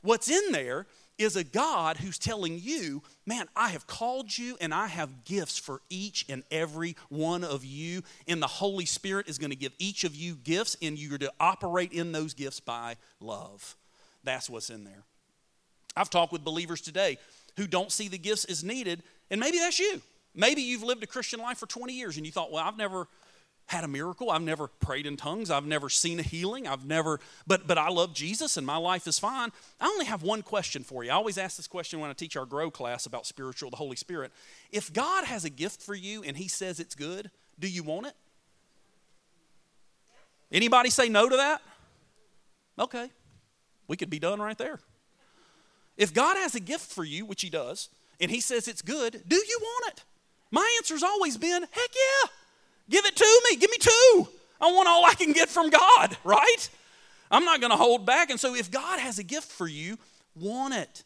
What's 0.02 0.28
in 0.28 0.52
there 0.52 0.86
is 1.18 1.36
a 1.36 1.44
God 1.44 1.98
who's 1.98 2.18
telling 2.18 2.58
you, 2.60 3.02
man, 3.26 3.46
I 3.54 3.70
have 3.70 3.86
called 3.86 4.36
you 4.36 4.56
and 4.60 4.74
I 4.74 4.88
have 4.88 5.24
gifts 5.24 5.58
for 5.58 5.80
each 5.88 6.24
and 6.28 6.42
every 6.50 6.96
one 7.08 7.44
of 7.44 7.64
you. 7.64 8.02
And 8.26 8.42
the 8.42 8.46
Holy 8.46 8.84
Spirit 8.84 9.28
is 9.28 9.38
going 9.38 9.50
to 9.50 9.56
give 9.56 9.72
each 9.78 10.04
of 10.04 10.14
you 10.14 10.34
gifts, 10.34 10.76
and 10.82 10.98
you're 10.98 11.18
to 11.18 11.32
operate 11.38 11.92
in 11.92 12.12
those 12.12 12.34
gifts 12.34 12.60
by 12.60 12.96
love. 13.20 13.76
That's 14.24 14.50
what's 14.50 14.70
in 14.70 14.84
there. 14.84 15.04
I've 15.96 16.10
talked 16.10 16.32
with 16.32 16.42
believers 16.44 16.80
today 16.80 17.18
who 17.56 17.66
don't 17.66 17.92
see 17.92 18.08
the 18.08 18.18
gifts 18.18 18.44
as 18.46 18.64
needed, 18.64 19.02
and 19.30 19.40
maybe 19.40 19.58
that's 19.58 19.78
you. 19.78 20.02
Maybe 20.34 20.62
you've 20.62 20.82
lived 20.82 21.02
a 21.04 21.06
Christian 21.06 21.38
life 21.38 21.58
for 21.58 21.66
20 21.66 21.92
years 21.92 22.16
and 22.16 22.26
you 22.26 22.32
thought, 22.32 22.50
well, 22.50 22.64
I've 22.64 22.76
never 22.76 23.06
had 23.66 23.84
a 23.84 23.88
miracle. 23.88 24.30
I've 24.30 24.42
never 24.42 24.68
prayed 24.68 25.06
in 25.06 25.16
tongues. 25.16 25.50
I've 25.50 25.64
never 25.64 25.88
seen 25.88 26.20
a 26.20 26.22
healing. 26.22 26.66
I've 26.66 26.84
never, 26.86 27.18
but 27.46 27.66
but 27.66 27.78
I 27.78 27.88
love 27.88 28.14
Jesus 28.14 28.56
and 28.56 28.66
my 28.66 28.76
life 28.76 29.06
is 29.06 29.18
fine. 29.18 29.50
I 29.80 29.86
only 29.86 30.04
have 30.04 30.22
one 30.22 30.42
question 30.42 30.84
for 30.84 31.02
you. 31.02 31.10
I 31.10 31.14
always 31.14 31.38
ask 31.38 31.56
this 31.56 31.66
question 31.66 31.98
when 32.00 32.10
I 32.10 32.12
teach 32.12 32.36
our 32.36 32.44
grow 32.44 32.70
class 32.70 33.06
about 33.06 33.26
spiritual, 33.26 33.70
the 33.70 33.76
Holy 33.76 33.96
Spirit. 33.96 34.32
If 34.70 34.92
God 34.92 35.24
has 35.24 35.44
a 35.44 35.50
gift 35.50 35.80
for 35.80 35.94
you 35.94 36.22
and 36.22 36.36
He 36.36 36.48
says 36.48 36.78
it's 36.78 36.94
good, 36.94 37.30
do 37.58 37.68
you 37.68 37.82
want 37.82 38.06
it? 38.06 38.14
Anybody 40.52 40.90
say 40.90 41.08
no 41.08 41.28
to 41.28 41.36
that? 41.36 41.62
Okay, 42.78 43.10
we 43.88 43.96
could 43.96 44.10
be 44.10 44.18
done 44.18 44.40
right 44.40 44.58
there. 44.58 44.80
If 45.96 46.12
God 46.12 46.36
has 46.36 46.54
a 46.54 46.60
gift 46.60 46.92
for 46.92 47.04
you, 47.04 47.24
which 47.24 47.42
He 47.42 47.50
does, 47.50 47.88
and 48.20 48.30
He 48.30 48.40
says 48.40 48.68
it's 48.68 48.82
good, 48.82 49.22
do 49.26 49.36
you 49.36 49.58
want 49.60 49.94
it? 49.94 50.04
My 50.50 50.68
answer's 50.78 51.02
always 51.02 51.36
been, 51.36 51.62
heck 51.62 51.70
yeah. 51.72 52.30
Give 52.88 53.04
it 53.04 53.16
to 53.16 53.40
me. 53.50 53.56
Give 53.56 53.70
me 53.70 53.78
two. 53.78 54.28
I 54.60 54.72
want 54.72 54.88
all 54.88 55.04
I 55.04 55.14
can 55.14 55.32
get 55.32 55.48
from 55.48 55.70
God, 55.70 56.16
right? 56.24 56.68
I'm 57.30 57.44
not 57.44 57.60
going 57.60 57.70
to 57.70 57.76
hold 57.76 58.06
back. 58.06 58.30
And 58.30 58.38
so 58.38 58.54
if 58.54 58.70
God 58.70 59.00
has 59.00 59.18
a 59.18 59.24
gift 59.24 59.50
for 59.50 59.66
you, 59.66 59.98
want 60.34 60.74
it. 60.74 61.04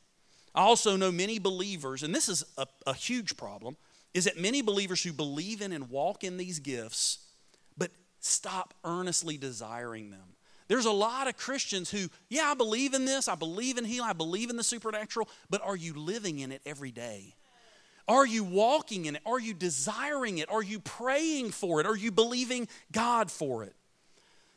I 0.54 0.62
also 0.62 0.96
know 0.96 1.12
many 1.12 1.38
believers, 1.38 2.02
and 2.02 2.14
this 2.14 2.28
is 2.28 2.44
a, 2.56 2.66
a 2.86 2.94
huge 2.94 3.36
problem, 3.36 3.76
is 4.14 4.24
that 4.24 4.40
many 4.40 4.62
believers 4.62 5.02
who 5.02 5.12
believe 5.12 5.60
in 5.60 5.72
and 5.72 5.90
walk 5.90 6.24
in 6.24 6.36
these 6.36 6.58
gifts, 6.58 7.18
but 7.76 7.90
stop 8.20 8.74
earnestly 8.84 9.36
desiring 9.36 10.10
them. 10.10 10.34
There's 10.66 10.86
a 10.86 10.92
lot 10.92 11.28
of 11.28 11.36
Christians 11.36 11.90
who, 11.90 12.08
yeah, 12.28 12.50
I 12.50 12.54
believe 12.54 12.92
in 12.92 13.04
this, 13.04 13.28
I 13.28 13.34
believe 13.34 13.78
in 13.78 13.84
healing, 13.84 14.10
I 14.10 14.12
believe 14.12 14.50
in 14.50 14.56
the 14.56 14.62
supernatural, 14.62 15.28
but 15.48 15.62
are 15.62 15.76
you 15.76 15.94
living 15.94 16.40
in 16.40 16.52
it 16.52 16.60
every 16.66 16.90
day? 16.90 17.34
Are 18.08 18.26
you 18.26 18.42
walking 18.42 19.04
in 19.04 19.16
it? 19.16 19.22
Are 19.26 19.38
you 19.38 19.52
desiring 19.52 20.38
it? 20.38 20.50
Are 20.50 20.62
you 20.62 20.80
praying 20.80 21.50
for 21.50 21.78
it? 21.80 21.86
Are 21.86 21.96
you 21.96 22.10
believing 22.10 22.66
God 22.90 23.30
for 23.30 23.62
it? 23.62 23.74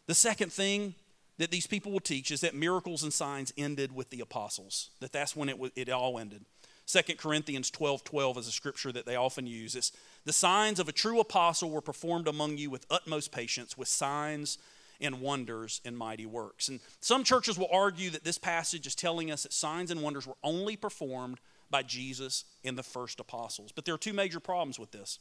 The 0.08 0.16
second 0.16 0.54
thing 0.54 0.96
that 1.38 1.52
these 1.52 1.68
people 1.68 1.92
will 1.92 2.00
teach 2.00 2.32
is 2.32 2.42
that 2.42 2.56
miracles 2.56 3.04
and 3.04 3.12
signs 3.12 3.54
ended 3.58 3.94
with 3.94 4.10
the 4.10 4.22
apostles, 4.22 4.92
that 5.00 5.12
that's 5.12 5.36
when 5.36 5.50
it, 5.50 5.58
it 5.76 5.90
all 5.90 6.18
ended. 6.18 6.46
2 6.88 7.16
Corinthians 7.16 7.70
12 7.70 8.04
12 8.04 8.38
is 8.38 8.48
a 8.48 8.52
scripture 8.52 8.92
that 8.92 9.06
they 9.06 9.16
often 9.16 9.46
use. 9.48 9.76
It's 9.76 9.92
the 10.26 10.34
signs 10.34 10.80
of 10.80 10.90
a 10.90 10.94
true 10.94 11.20
apostle 11.20 11.70
were 11.70 11.82
performed 11.82 12.28
among 12.28 12.58
you 12.58 12.70
with 12.70 12.86
utmost 12.90 13.32
patience, 13.32 13.78
with 13.78 13.88
signs 13.88 14.58
and 15.00 15.22
wonders 15.22 15.82
and 15.84 15.98
mighty 15.98 16.26
works. 16.26 16.68
And 16.68 16.80
some 17.00 17.24
churches 17.24 17.58
will 17.58 17.70
argue 17.72 18.10
that 18.12 18.24
this 18.24 18.38
passage 18.38 18.86
is 18.86 18.96
telling 18.96 19.32
us 19.32 19.44
that 19.44 19.54
signs 19.54 19.90
and 19.90 20.02
wonders 20.02 20.28
were 20.28 20.38
only 20.44 20.76
performed 20.76 21.40
by 21.72 21.84
Jesus 21.84 22.46
and 22.64 22.78
the 22.78 22.84
first 22.84 23.20
apostles. 23.20 23.72
But 23.72 23.86
there 23.86 23.96
are 23.96 24.00
two 24.00 24.14
major 24.14 24.40
problems 24.40 24.78
with 24.78 24.92
this. 24.92 25.18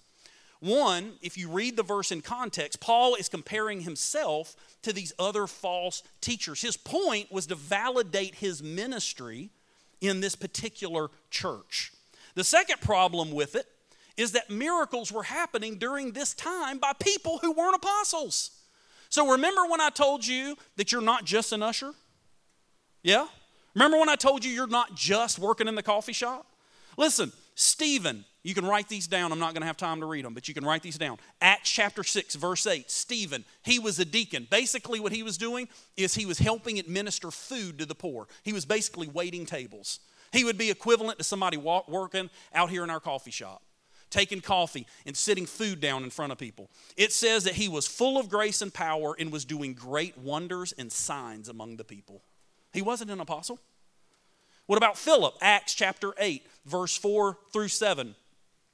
One, 0.60 1.14
if 1.22 1.38
you 1.38 1.48
read 1.48 1.76
the 1.76 1.82
verse 1.82 2.12
in 2.12 2.20
context, 2.20 2.80
Paul 2.80 3.14
is 3.14 3.30
comparing 3.30 3.80
himself 3.80 4.54
to 4.82 4.92
these 4.92 5.12
other 5.18 5.46
false 5.46 6.02
teachers. 6.20 6.60
His 6.60 6.76
point 6.76 7.32
was 7.32 7.46
to 7.46 7.54
validate 7.54 8.34
his 8.34 8.62
ministry 8.62 9.48
in 10.02 10.20
this 10.20 10.34
particular 10.34 11.08
church. 11.30 11.92
The 12.34 12.44
second 12.44 12.80
problem 12.82 13.32
with 13.32 13.56
it 13.56 13.66
is 14.18 14.32
that 14.32 14.50
miracles 14.50 15.10
were 15.10 15.22
happening 15.22 15.76
during 15.76 16.12
this 16.12 16.34
time 16.34 16.78
by 16.78 16.92
people 16.98 17.38
who 17.38 17.52
weren't 17.52 17.76
apostles. 17.76 18.50
So 19.08 19.32
remember 19.32 19.62
when 19.66 19.80
I 19.80 19.88
told 19.88 20.26
you 20.26 20.56
that 20.76 20.92
you're 20.92 21.00
not 21.00 21.24
just 21.24 21.52
an 21.52 21.62
usher? 21.62 21.94
Yeah? 23.02 23.26
Remember 23.74 23.98
when 23.98 24.08
I 24.08 24.16
told 24.16 24.44
you 24.44 24.50
you're 24.50 24.66
not 24.66 24.94
just 24.94 25.38
working 25.38 25.68
in 25.68 25.74
the 25.74 25.82
coffee 25.82 26.12
shop? 26.12 26.46
Listen, 26.96 27.32
Stephen, 27.54 28.24
you 28.42 28.54
can 28.54 28.64
write 28.64 28.88
these 28.88 29.06
down. 29.06 29.32
I'm 29.32 29.38
not 29.38 29.52
going 29.52 29.60
to 29.60 29.66
have 29.66 29.76
time 29.76 30.00
to 30.00 30.06
read 30.06 30.24
them, 30.24 30.34
but 30.34 30.48
you 30.48 30.54
can 30.54 30.64
write 30.64 30.82
these 30.82 30.98
down. 30.98 31.18
Acts 31.40 31.70
chapter 31.70 32.02
6, 32.02 32.34
verse 32.36 32.66
8. 32.66 32.90
Stephen, 32.90 33.44
he 33.62 33.78
was 33.78 33.98
a 33.98 34.04
deacon. 34.04 34.46
Basically, 34.50 34.98
what 34.98 35.12
he 35.12 35.22
was 35.22 35.36
doing 35.36 35.68
is 35.96 36.14
he 36.14 36.26
was 36.26 36.38
helping 36.38 36.78
administer 36.78 37.30
food 37.30 37.78
to 37.78 37.86
the 37.86 37.94
poor. 37.94 38.28
He 38.42 38.52
was 38.52 38.64
basically 38.64 39.08
waiting 39.08 39.46
tables. 39.46 40.00
He 40.32 40.44
would 40.44 40.56
be 40.56 40.70
equivalent 40.70 41.18
to 41.18 41.24
somebody 41.24 41.56
walk, 41.56 41.88
working 41.88 42.30
out 42.54 42.70
here 42.70 42.84
in 42.84 42.90
our 42.90 43.00
coffee 43.00 43.30
shop, 43.30 43.62
taking 44.08 44.40
coffee 44.40 44.86
and 45.04 45.16
sitting 45.16 45.44
food 45.44 45.80
down 45.80 46.04
in 46.04 46.10
front 46.10 46.32
of 46.32 46.38
people. 46.38 46.70
It 46.96 47.12
says 47.12 47.44
that 47.44 47.54
he 47.54 47.68
was 47.68 47.86
full 47.86 48.18
of 48.18 48.28
grace 48.28 48.62
and 48.62 48.72
power 48.72 49.14
and 49.18 49.30
was 49.30 49.44
doing 49.44 49.74
great 49.74 50.16
wonders 50.16 50.72
and 50.72 50.90
signs 50.90 51.48
among 51.48 51.76
the 51.76 51.84
people. 51.84 52.22
He 52.72 52.82
wasn't 52.82 53.10
an 53.10 53.20
apostle. 53.20 53.58
What 54.66 54.76
about 54.76 54.96
Philip? 54.96 55.34
Acts 55.40 55.74
chapter 55.74 56.12
8, 56.18 56.46
verse 56.64 56.96
4 56.96 57.36
through 57.52 57.68
7. 57.68 58.14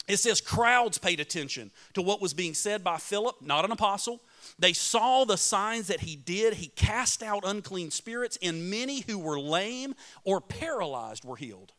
It 0.09 0.19
says 0.19 0.41
crowds 0.41 0.99
paid 0.99 1.19
attention 1.19 1.73
to 1.95 2.03
what 2.03 2.21
was 2.21 2.33
being 2.33 2.55
said 2.55 2.85
by 2.85 2.99
Philip, 2.99 3.37
not 3.41 3.65
an 3.65 3.73
apostle. 3.73 4.21
They 4.59 4.73
saw 4.73 5.25
the 5.25 5.37
signs 5.37 5.89
that 5.89 6.01
he 6.01 6.15
did. 6.15 6.55
He 6.55 6.69
cast 6.69 7.23
out 7.23 7.45
unclean 7.45 7.91
spirits, 7.91 8.39
and 8.41 8.71
many 8.71 9.01
who 9.01 9.19
were 9.19 9.41
lame 9.41 9.95
or 10.23 10.41
paralyzed 10.41 11.25
were 11.25 11.37
healed. 11.37 11.73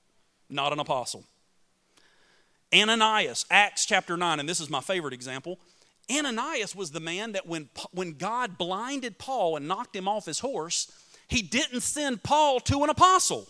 Not 0.49 0.73
an 0.73 0.79
apostle. 0.79 1.23
Ananias, 2.73 3.45
Acts 3.49 3.85
chapter 3.85 4.17
9, 4.17 4.39
and 4.41 4.49
this 4.49 4.59
is 4.59 4.69
my 4.69 4.81
favorite 4.81 5.13
example. 5.13 5.59
Ananias 6.11 6.75
was 6.75 6.91
the 6.91 6.99
man 6.99 7.33
that 7.33 7.47
when, 7.47 7.69
when 7.91 8.13
God 8.13 8.57
blinded 8.57 9.17
Paul 9.17 9.55
and 9.55 9.67
knocked 9.67 9.95
him 9.95 10.07
off 10.07 10.25
his 10.25 10.39
horse, 10.39 10.91
he 11.27 11.41
didn't 11.41 11.81
send 11.81 12.23
Paul 12.23 12.59
to 12.61 12.83
an 12.83 12.89
apostle. 12.89 13.47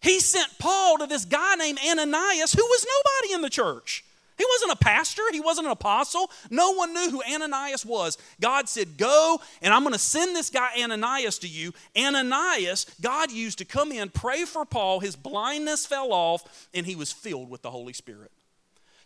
He 0.00 0.20
sent 0.20 0.58
Paul 0.58 0.98
to 0.98 1.06
this 1.06 1.24
guy 1.24 1.56
named 1.56 1.78
Ananias 1.84 2.52
who 2.52 2.64
was 2.64 2.86
nobody 2.86 3.34
in 3.34 3.42
the 3.42 3.50
church. 3.50 4.04
He 4.38 4.44
wasn't 4.50 4.72
a 4.72 4.84
pastor, 4.84 5.22
he 5.32 5.40
wasn't 5.40 5.66
an 5.66 5.72
apostle. 5.72 6.30
No 6.50 6.72
one 6.72 6.92
knew 6.92 7.10
who 7.10 7.22
Ananias 7.22 7.86
was. 7.86 8.18
God 8.40 8.68
said, 8.68 8.98
Go, 8.98 9.40
and 9.62 9.72
I'm 9.72 9.82
going 9.82 9.94
to 9.94 9.98
send 9.98 10.36
this 10.36 10.50
guy 10.50 10.70
Ananias 10.78 11.38
to 11.38 11.48
you. 11.48 11.72
Ananias, 11.98 12.84
God 13.00 13.32
used 13.32 13.58
to 13.58 13.64
come 13.64 13.92
in, 13.92 14.10
pray 14.10 14.44
for 14.44 14.66
Paul. 14.66 15.00
His 15.00 15.16
blindness 15.16 15.86
fell 15.86 16.12
off, 16.12 16.68
and 16.74 16.84
he 16.84 16.96
was 16.96 17.12
filled 17.12 17.48
with 17.48 17.62
the 17.62 17.70
Holy 17.70 17.94
Spirit. 17.94 18.30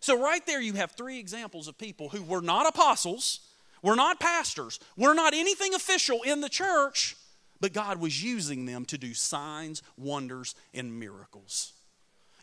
So, 0.01 0.21
right 0.21 0.45
there, 0.45 0.59
you 0.59 0.73
have 0.73 0.91
three 0.91 1.19
examples 1.19 1.67
of 1.67 1.77
people 1.77 2.09
who 2.09 2.23
were 2.23 2.41
not 2.41 2.67
apostles, 2.67 3.39
were 3.81 3.95
not 3.95 4.19
pastors, 4.19 4.79
were 4.97 5.13
not 5.13 5.33
anything 5.33 5.73
official 5.73 6.23
in 6.23 6.41
the 6.41 6.49
church, 6.49 7.15
but 7.61 7.73
God 7.73 8.01
was 8.01 8.21
using 8.21 8.65
them 8.65 8.83
to 8.85 8.97
do 8.97 9.13
signs, 9.13 9.83
wonders, 9.95 10.55
and 10.73 10.99
miracles. 10.99 11.73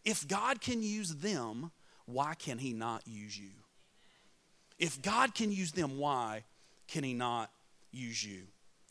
If 0.04 0.26
God 0.26 0.60
can 0.60 0.80
use 0.82 1.16
them, 1.16 1.72
why 2.06 2.34
can 2.34 2.58
He 2.58 2.72
not 2.72 3.02
use 3.06 3.38
you? 3.38 3.50
If 4.78 5.02
God 5.02 5.34
can 5.34 5.50
use 5.50 5.72
them, 5.72 5.98
why 5.98 6.44
can 6.86 7.02
He 7.02 7.12
not 7.14 7.50
use 7.90 8.24
you? 8.24 8.44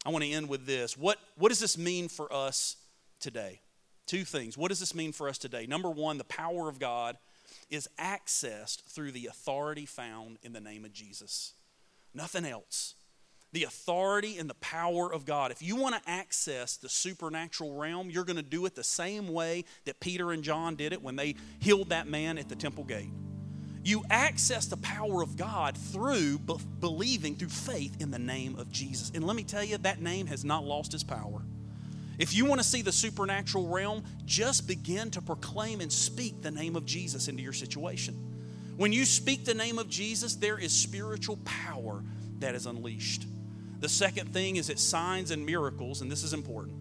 I 0.06 0.10
want 0.10 0.26
to 0.26 0.32
end 0.32 0.50
with 0.50 0.66
this. 0.66 0.98
What, 0.98 1.18
what 1.38 1.50
does 1.50 1.60
this 1.60 1.78
mean 1.78 2.10
for 2.10 2.32
us 2.32 2.76
today? 3.22 3.62
Two 4.06 4.26
things. 4.26 4.58
What 4.58 4.68
does 4.68 4.80
this 4.82 4.94
mean 4.94 5.14
for 5.14 5.30
us 5.30 5.38
today? 5.38 5.66
Number 5.66 5.90
one, 5.90 6.18
the 6.18 6.24
power 6.26 6.68
of 6.70 6.78
God 6.78 7.18
is 7.70 7.90
accessed 8.00 8.84
through 8.84 9.12
the 9.12 9.28
authority 9.28 9.86
found 9.86 10.38
in 10.44 10.54
the 10.54 10.62
name 10.62 10.86
of 10.86 10.94
Jesus. 10.94 11.54
Nothing 12.14 12.46
else 12.46 12.96
the 13.58 13.64
authority 13.64 14.38
and 14.38 14.48
the 14.48 14.56
power 14.56 15.12
of 15.12 15.26
God. 15.26 15.50
If 15.50 15.64
you 15.64 15.76
want 15.78 15.96
to 15.96 16.08
access 16.08 16.78
the 16.78 16.90
supernatural 16.90 17.74
realm, 17.74 18.12
you're 18.12 18.24
going 18.24 18.36
to 18.36 18.44
do 18.44 18.68
it 18.68 18.76
the 18.76 18.84
same 18.84 19.30
way 19.30 19.66
that 19.86 20.00
Peter 20.00 20.32
and 20.32 20.44
John 20.44 20.76
did 20.76 20.94
it 20.94 21.02
when 21.02 21.16
they 21.16 21.34
healed 21.58 21.90
that 21.90 22.08
man 22.08 22.38
at 22.38 22.50
the 22.50 22.56
temple 22.56 22.84
gate. 22.84 23.10
You 23.84 24.04
access 24.12 24.68
the 24.68 24.78
power 24.78 25.24
of 25.24 25.38
God 25.38 25.76
through 25.76 26.38
be- 26.38 26.58
believing, 26.80 27.34
through 27.34 27.50
faith 27.50 28.00
in 28.00 28.12
the 28.12 28.20
name 28.20 28.60
of 28.60 28.72
Jesus. 28.72 29.12
And 29.16 29.26
let 29.26 29.36
me 29.36 29.44
tell 29.44 29.64
you, 29.64 29.80
that 29.80 30.04
name 30.04 30.28
has 30.28 30.46
not 30.46 30.64
lost 30.64 30.94
its 30.94 31.04
power. 31.04 31.42
If 32.20 32.36
you 32.36 32.46
want 32.46 32.62
to 32.62 32.68
see 32.68 32.84
the 32.84 32.92
supernatural 32.92 33.70
realm, 33.70 34.04
just 34.26 34.68
begin 34.68 35.10
to 35.12 35.22
proclaim 35.24 35.82
and 35.82 35.92
speak 35.92 36.44
the 36.44 36.52
name 36.52 36.76
of 36.76 36.86
Jesus 36.86 37.28
into 37.28 37.42
your 37.42 37.54
situation. 37.54 38.14
When 38.76 38.94
you 38.94 39.04
speak 39.04 39.46
the 39.46 39.56
name 39.56 39.80
of 39.80 39.90
Jesus, 39.90 40.36
there 40.36 40.60
is 40.60 40.72
spiritual 40.74 41.40
power 41.44 42.04
that 42.38 42.54
is 42.54 42.68
unleashed. 42.68 43.26
The 43.80 43.90
second 43.90 44.34
thing 44.34 44.56
is 44.56 44.68
that 44.68 44.80
signs 44.80 45.32
and 45.32 45.46
miracles, 45.46 46.02
and 46.02 46.12
this 46.12 46.24
is 46.24 46.34
important, 46.34 46.78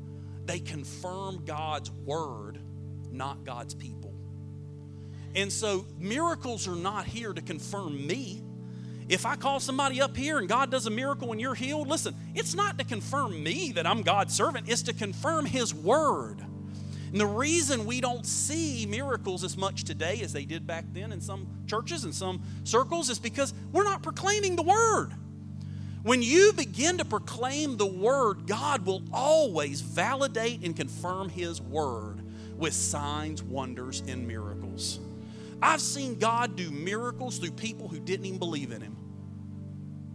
they 0.47 0.61
confirm 0.61 1.45
God's 1.45 1.91
word, 1.91 2.59
not 3.11 3.45
God's 3.45 3.75
people. 3.75 4.15
And 5.35 5.53
so 5.53 5.85
miracles 5.99 6.67
are 6.67 6.77
not 6.77 7.05
here 7.05 7.33
to 7.33 7.43
confirm 7.43 8.07
me. 8.07 8.43
If 9.09 9.27
I 9.27 9.37
call 9.37 9.61
somebody 9.61 10.01
up 10.01 10.17
here 10.17 10.39
and 10.39 10.49
God 10.49 10.71
does 10.71 10.87
a 10.87 10.91
miracle 10.91 11.31
and 11.31 11.41
you're 11.41 11.55
healed, 11.55 11.89
listen, 11.89 12.15
it's 12.35 12.55
not 12.55 12.79
to 12.79 12.85
confirm 12.85 13.41
me 13.43 13.73
that 13.73 13.87
I'm 13.87 14.03
God's 14.03 14.35
servant, 14.35 14.69
it's 14.69 14.83
to 14.83 14.93
confirm 14.93 15.45
His 15.45 15.75
word. 15.75 16.41
And 17.13 17.21
the 17.21 17.27
reason 17.27 17.87
we 17.87 18.01
don't 18.01 18.27
see 18.27 18.85
miracles 18.87 19.45
as 19.45 19.57
much 19.57 19.85
today 19.85 20.23
as 20.23 20.33
they 20.33 20.45
did 20.45 20.67
back 20.67 20.85
then 20.93 21.13
in 21.13 21.21
some 21.21 21.47
churches 21.67 22.05
and 22.05 22.15
some 22.15 22.43
circles 22.65 23.11
is 23.11 23.19
because 23.19 23.55
we're 23.73 23.85
not 23.85 24.03
proclaiming 24.03 24.57
the 24.57 24.63
word. 24.63 25.13
When 26.07 26.23
you 26.23 26.53
begin 26.53 26.99
to 26.99 27.05
proclaim 27.05 27.77
the 27.77 27.85
word, 27.85 28.47
God 28.47 28.87
will 28.87 29.03
always 29.13 29.81
validate 29.81 30.61
and 30.63 30.77
confirm 30.77 31.29
his 31.29 31.61
word 31.61 32.23
with 32.57 32.75
signs, 32.75 33.43
wonders, 33.43 34.05
and 34.07 34.25
miracles. 34.25 35.01
I've 35.61 35.81
seen 35.81 36.21
God 36.21 36.55
do 36.55 36.71
miracles 36.71 37.39
through 37.39 37.51
people 37.51 37.89
who 37.89 37.99
didn't 37.99 38.25
even 38.25 38.39
believe 38.39 38.71
in 38.71 38.83
him. 38.83 38.97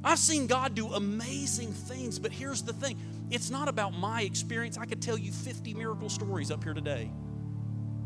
I've 0.02 0.18
seen 0.18 0.48
God 0.48 0.76
do 0.76 0.94
amazing 0.94 1.74
things, 1.74 2.20
but 2.20 2.32
here's 2.32 2.62
the 2.62 2.72
thing 2.72 2.98
it's 3.30 3.50
not 3.50 3.68
about 3.68 3.92
my 3.92 4.22
experience. 4.22 4.78
I 4.78 4.86
could 4.86 5.02
tell 5.02 5.18
you 5.18 5.34
50 5.34 5.74
miracle 5.74 6.08
stories 6.08 6.52
up 6.52 6.64
here 6.64 6.74
today. 6.74 7.12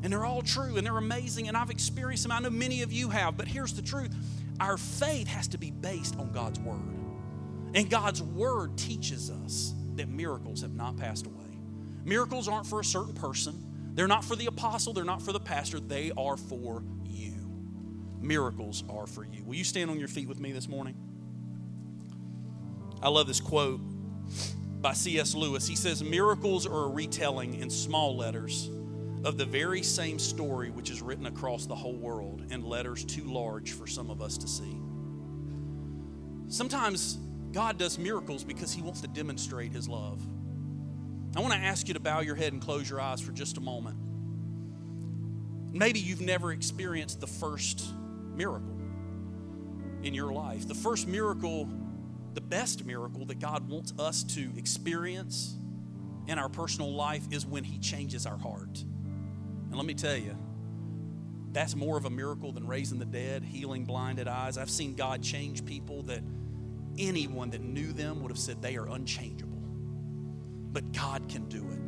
And 0.02 0.12
they're 0.12 0.26
all 0.26 0.42
true 0.42 0.78
and 0.78 0.88
they're 0.88 0.98
amazing, 0.98 1.50
and 1.50 1.56
I've 1.56 1.70
experienced 1.70 2.24
them. 2.24 2.32
I 2.32 2.40
know 2.40 2.50
many 2.50 2.82
of 2.82 2.92
you 2.92 3.10
have, 3.10 3.38
but 3.38 3.48
here's 3.48 3.74
the 3.74 3.84
truth 3.84 4.12
our 4.60 4.76
faith 4.76 5.28
has 5.28 5.48
to 5.50 5.60
be 5.60 5.70
based 5.70 6.18
on 6.18 6.32
God's 6.32 6.60
word. 6.60 7.05
And 7.76 7.90
God's 7.90 8.24
word 8.24 8.78
teaches 8.78 9.30
us 9.30 9.74
that 9.96 10.08
miracles 10.08 10.62
have 10.62 10.74
not 10.74 10.96
passed 10.96 11.26
away. 11.26 11.60
Miracles 12.06 12.48
aren't 12.48 12.66
for 12.66 12.80
a 12.80 12.86
certain 12.86 13.14
person, 13.14 13.62
they're 13.94 14.08
not 14.08 14.24
for 14.24 14.36
the 14.36 14.46
apostle, 14.46 14.94
they're 14.94 15.04
not 15.04 15.22
for 15.22 15.34
the 15.34 15.40
pastor, 15.40 15.80
they 15.80 16.12
are 16.18 16.38
for 16.38 16.84
you. 17.06 17.34
Miracles 18.22 18.84
are 18.90 19.08
for 19.08 19.26
you. 19.26 19.44
Will 19.44 19.56
you 19.56 19.64
stand 19.64 19.92
on 19.92 20.00
your 20.00 20.08
feet 20.08 20.28
with 20.28 20.40
me 20.40 20.52
this 20.52 20.68
morning? 20.68 20.96
I 23.02 23.10
love 23.10 23.28
this 23.28 23.42
quote 23.42 23.82
by 24.82 24.94
C.S. 24.94 25.36
Lewis. 25.36 25.68
He 25.68 25.76
says, 25.76 26.04
Miracles 26.04 26.66
are 26.66 26.86
a 26.86 26.90
retelling 26.90 27.56
in 27.56 27.70
small 27.70 28.16
letters 28.16 28.70
of 29.24 29.38
the 29.38 29.46
very 29.46 29.82
same 29.82 30.20
story 30.20 30.70
which 30.70 30.90
is 30.90 31.02
written 31.02 31.26
across 31.26 31.66
the 31.66 31.76
whole 31.76 31.96
world 31.96 32.44
in 32.52 32.64
letters 32.64 33.04
too 33.04 33.24
large 33.24 33.72
for 33.74 33.88
some 33.88 34.10
of 34.10 34.22
us 34.22 34.38
to 34.38 34.48
see. 34.48 34.80
Sometimes 36.48 37.18
God 37.56 37.78
does 37.78 37.98
miracles 37.98 38.44
because 38.44 38.74
he 38.74 38.82
wants 38.82 39.00
to 39.00 39.08
demonstrate 39.08 39.72
his 39.72 39.88
love. 39.88 40.22
I 41.38 41.40
want 41.40 41.54
to 41.54 41.60
ask 41.60 41.88
you 41.88 41.94
to 41.94 42.02
bow 42.02 42.20
your 42.20 42.36
head 42.36 42.52
and 42.52 42.62
close 42.62 42.90
your 42.90 43.00
eyes 43.00 43.22
for 43.22 43.32
just 43.32 43.56
a 43.56 43.62
moment. 43.62 43.96
Maybe 45.72 46.02
you've 46.02 46.20
never 46.20 46.52
experienced 46.52 47.22
the 47.22 47.28
first 47.28 47.82
miracle 48.36 48.78
in 50.04 50.14
your 50.14 50.34
life. 50.34 50.68
The 50.68 50.76
first 50.76 51.08
miracle, 51.08 51.70
the 52.34 52.42
best 52.42 52.86
miracle 52.86 53.24
that 53.28 53.40
God 53.40 53.70
wants 53.70 53.94
us 53.98 54.24
to 54.36 54.50
experience 54.58 55.56
in 56.28 56.38
our 56.38 56.50
personal 56.50 56.94
life 56.94 57.24
is 57.32 57.46
when 57.46 57.64
He 57.64 57.80
changes 57.80 58.26
our 58.26 58.38
heart. 58.38 58.82
And 58.82 59.76
let 59.76 59.86
me 59.86 59.94
tell 59.94 60.18
you, 60.18 60.38
that's 61.54 61.74
more 61.74 61.98
of 61.98 62.04
a 62.04 62.10
miracle 62.10 62.52
than 62.52 62.68
raising 62.68 63.00
the 63.00 63.06
dead, 63.06 63.46
healing 63.46 63.86
blinded 63.86 64.28
eyes. 64.28 64.58
I've 64.58 64.70
seen 64.70 64.94
God 64.94 65.24
change 65.24 65.64
people 65.64 66.04
that 66.04 66.22
anyone 66.98 67.50
that 67.52 67.62
knew 67.62 67.94
them 67.94 68.22
would 68.22 68.32
have 68.32 68.40
said 68.40 68.62
they 68.62 68.78
are 68.78 68.88
unchangeable. 68.90 69.62
But 70.72 70.92
God 70.92 71.28
can 71.30 71.48
do 71.48 71.60
it. 71.60 71.80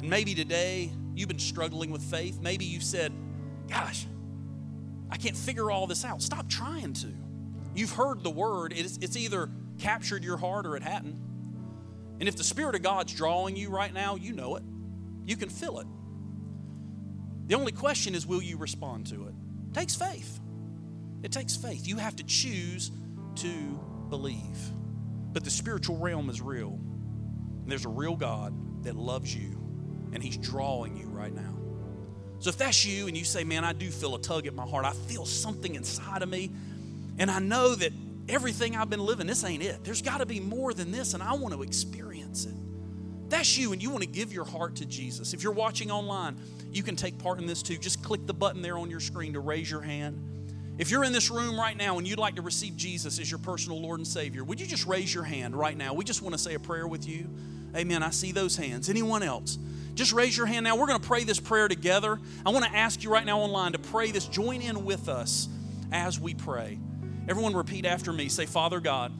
And 0.00 0.10
maybe 0.10 0.34
today 0.34 0.90
you've 1.14 1.28
been 1.28 1.38
struggling 1.38 1.90
with 1.90 2.02
faith. 2.02 2.40
Maybe 2.40 2.64
you 2.64 2.80
said, 2.80 3.12
Gosh, 3.68 4.06
I 5.10 5.16
can't 5.16 5.36
figure 5.36 5.70
all 5.70 5.86
this 5.86 6.04
out. 6.04 6.22
Stop 6.22 6.48
trying 6.48 6.94
to. 6.94 7.08
You've 7.74 7.92
heard 7.92 8.22
the 8.22 8.30
word, 8.30 8.72
it's, 8.74 8.98
it's 8.98 9.16
either 9.16 9.50
captured 9.78 10.24
your 10.24 10.36
heart 10.36 10.66
or 10.66 10.76
it 10.76 10.82
hadn't. 10.82 11.16
And 12.18 12.28
if 12.28 12.36
the 12.36 12.44
Spirit 12.44 12.74
of 12.74 12.82
God's 12.82 13.12
drawing 13.12 13.56
you 13.56 13.70
right 13.70 13.92
now, 13.92 14.16
you 14.16 14.32
know 14.32 14.56
it. 14.56 14.62
You 15.24 15.36
can 15.36 15.48
feel 15.48 15.78
it. 15.78 15.86
The 17.46 17.54
only 17.54 17.72
question 17.72 18.14
is 18.14 18.26
will 18.26 18.42
you 18.42 18.56
respond 18.56 19.06
to 19.08 19.26
it? 19.28 19.34
It 19.70 19.74
takes 19.74 19.94
faith. 19.94 20.40
It 21.22 21.32
takes 21.32 21.56
faith. 21.56 21.86
You 21.86 21.96
have 21.98 22.16
to 22.16 22.24
choose 22.24 22.90
to 23.42 23.80
believe. 24.08 24.58
But 25.32 25.44
the 25.44 25.50
spiritual 25.50 25.98
realm 25.98 26.30
is 26.30 26.40
real. 26.40 26.70
And 26.70 27.70
there's 27.70 27.84
a 27.84 27.90
real 27.90 28.16
God 28.16 28.84
that 28.84 28.96
loves 28.96 29.34
you, 29.34 29.58
and 30.12 30.22
He's 30.22 30.36
drawing 30.36 30.96
you 30.96 31.06
right 31.06 31.34
now. 31.34 31.54
So 32.40 32.50
if 32.50 32.56
that's 32.56 32.84
you 32.84 33.08
and 33.08 33.16
you 33.16 33.24
say, 33.24 33.44
Man, 33.44 33.64
I 33.64 33.72
do 33.72 33.90
feel 33.90 34.14
a 34.14 34.20
tug 34.20 34.46
at 34.46 34.54
my 34.54 34.66
heart, 34.66 34.84
I 34.84 34.92
feel 34.92 35.26
something 35.26 35.74
inside 35.74 36.22
of 36.22 36.28
me, 36.28 36.50
and 37.18 37.30
I 37.30 37.40
know 37.40 37.74
that 37.74 37.92
everything 38.28 38.76
I've 38.76 38.90
been 38.90 39.04
living, 39.04 39.26
this 39.26 39.44
ain't 39.44 39.62
it. 39.62 39.84
There's 39.84 40.02
got 40.02 40.18
to 40.18 40.26
be 40.26 40.40
more 40.40 40.72
than 40.72 40.90
this, 40.92 41.14
and 41.14 41.22
I 41.22 41.34
want 41.34 41.54
to 41.54 41.62
experience 41.62 42.44
it. 42.46 42.54
That's 43.28 43.58
you, 43.58 43.72
and 43.72 43.82
you 43.82 43.90
want 43.90 44.02
to 44.02 44.08
give 44.08 44.32
your 44.32 44.44
heart 44.44 44.76
to 44.76 44.86
Jesus. 44.86 45.34
If 45.34 45.42
you're 45.42 45.52
watching 45.52 45.90
online, 45.90 46.38
you 46.72 46.82
can 46.82 46.96
take 46.96 47.18
part 47.18 47.38
in 47.38 47.46
this 47.46 47.62
too. 47.62 47.76
Just 47.76 48.02
click 48.02 48.26
the 48.26 48.34
button 48.34 48.62
there 48.62 48.78
on 48.78 48.88
your 48.90 49.00
screen 49.00 49.34
to 49.34 49.40
raise 49.40 49.70
your 49.70 49.82
hand. 49.82 50.37
If 50.78 50.92
you're 50.92 51.02
in 51.02 51.12
this 51.12 51.28
room 51.28 51.58
right 51.58 51.76
now 51.76 51.98
and 51.98 52.06
you'd 52.06 52.20
like 52.20 52.36
to 52.36 52.42
receive 52.42 52.76
Jesus 52.76 53.18
as 53.18 53.28
your 53.28 53.38
personal 53.38 53.80
Lord 53.80 53.98
and 53.98 54.06
Savior, 54.06 54.44
would 54.44 54.60
you 54.60 54.66
just 54.66 54.86
raise 54.86 55.12
your 55.12 55.24
hand 55.24 55.56
right 55.56 55.76
now? 55.76 55.92
We 55.92 56.04
just 56.04 56.22
want 56.22 56.34
to 56.34 56.38
say 56.38 56.54
a 56.54 56.60
prayer 56.60 56.86
with 56.86 57.06
you. 57.06 57.28
Amen. 57.76 58.04
I 58.04 58.10
see 58.10 58.30
those 58.30 58.56
hands. 58.56 58.88
Anyone 58.88 59.24
else? 59.24 59.58
Just 59.94 60.12
raise 60.12 60.36
your 60.36 60.46
hand 60.46 60.62
now. 60.62 60.76
We're 60.76 60.86
going 60.86 61.00
to 61.00 61.06
pray 61.06 61.24
this 61.24 61.40
prayer 61.40 61.66
together. 61.66 62.20
I 62.46 62.50
want 62.50 62.64
to 62.64 62.74
ask 62.74 63.02
you 63.02 63.10
right 63.10 63.26
now 63.26 63.40
online 63.40 63.72
to 63.72 63.80
pray 63.80 64.12
this. 64.12 64.26
Join 64.26 64.62
in 64.62 64.84
with 64.84 65.08
us 65.08 65.48
as 65.90 66.20
we 66.20 66.34
pray. 66.34 66.78
Everyone, 67.28 67.56
repeat 67.56 67.84
after 67.84 68.12
me. 68.12 68.28
Say, 68.28 68.46
Father 68.46 68.78
God, 68.78 69.12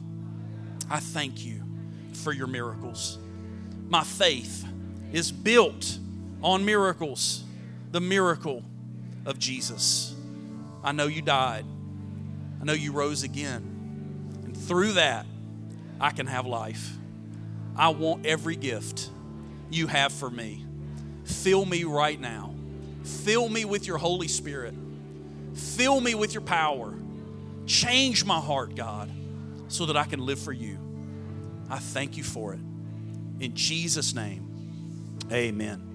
I 0.89 1.01
thank 1.01 1.45
you 1.45 1.61
for 2.13 2.31
your 2.31 2.47
miracles. 2.47 3.19
My 3.89 4.05
faith 4.05 4.65
is 5.11 5.29
built 5.29 5.97
on 6.41 6.63
miracles, 6.63 7.43
the 7.91 7.99
miracle 7.99 8.63
of 9.25 9.37
Jesus. 9.37 10.15
I 10.83 10.91
know 10.91 11.07
you 11.07 11.21
died, 11.21 11.65
I 12.61 12.63
know 12.63 12.73
you 12.73 12.91
rose 12.91 13.23
again. 13.23 14.41
And 14.43 14.55
through 14.55 14.93
that, 14.93 15.25
I 15.99 16.11
can 16.11 16.27
have 16.27 16.45
life. 16.45 16.97
I 17.75 17.89
want 17.89 18.25
every 18.25 18.55
gift 18.55 19.09
you 19.71 19.87
have 19.87 20.11
for 20.11 20.29
me. 20.29 20.65
Fill 21.23 21.65
me 21.65 21.83
right 21.83 22.19
now. 22.19 22.53
Fill 23.03 23.47
me 23.49 23.65
with 23.65 23.87
your 23.87 23.97
Holy 23.97 24.27
Spirit. 24.27 24.73
Fill 25.53 26.01
me 26.01 26.15
with 26.15 26.33
your 26.33 26.41
power. 26.41 26.93
Change 27.65 28.25
my 28.25 28.39
heart, 28.39 28.75
God, 28.75 29.11
so 29.67 29.85
that 29.85 29.97
I 29.97 30.03
can 30.03 30.25
live 30.25 30.39
for 30.39 30.53
you. 30.53 30.77
I 31.69 31.79
thank 31.79 32.17
you 32.17 32.23
for 32.23 32.53
it. 32.53 32.59
In 33.39 33.53
Jesus' 33.55 34.13
name, 34.13 35.27
amen. 35.31 35.88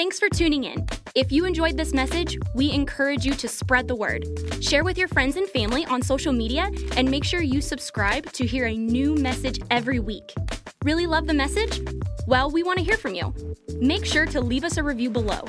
Thanks 0.00 0.18
for 0.18 0.30
tuning 0.30 0.64
in. 0.64 0.86
If 1.14 1.30
you 1.30 1.44
enjoyed 1.44 1.76
this 1.76 1.92
message, 1.92 2.38
we 2.54 2.72
encourage 2.72 3.26
you 3.26 3.34
to 3.34 3.46
spread 3.46 3.86
the 3.86 3.94
word. 3.94 4.24
Share 4.64 4.82
with 4.82 4.96
your 4.96 5.08
friends 5.08 5.36
and 5.36 5.46
family 5.46 5.84
on 5.84 6.00
social 6.00 6.32
media 6.32 6.70
and 6.96 7.10
make 7.10 7.22
sure 7.22 7.42
you 7.42 7.60
subscribe 7.60 8.32
to 8.32 8.46
hear 8.46 8.64
a 8.64 8.74
new 8.74 9.14
message 9.14 9.60
every 9.70 9.98
week. 9.98 10.32
Really 10.84 11.06
love 11.06 11.26
the 11.26 11.34
message? 11.34 11.82
Well, 12.26 12.50
we 12.50 12.62
want 12.62 12.78
to 12.78 12.84
hear 12.84 12.96
from 12.96 13.14
you. 13.14 13.34
Make 13.78 14.06
sure 14.06 14.24
to 14.24 14.40
leave 14.40 14.64
us 14.64 14.78
a 14.78 14.82
review 14.82 15.10
below. 15.10 15.44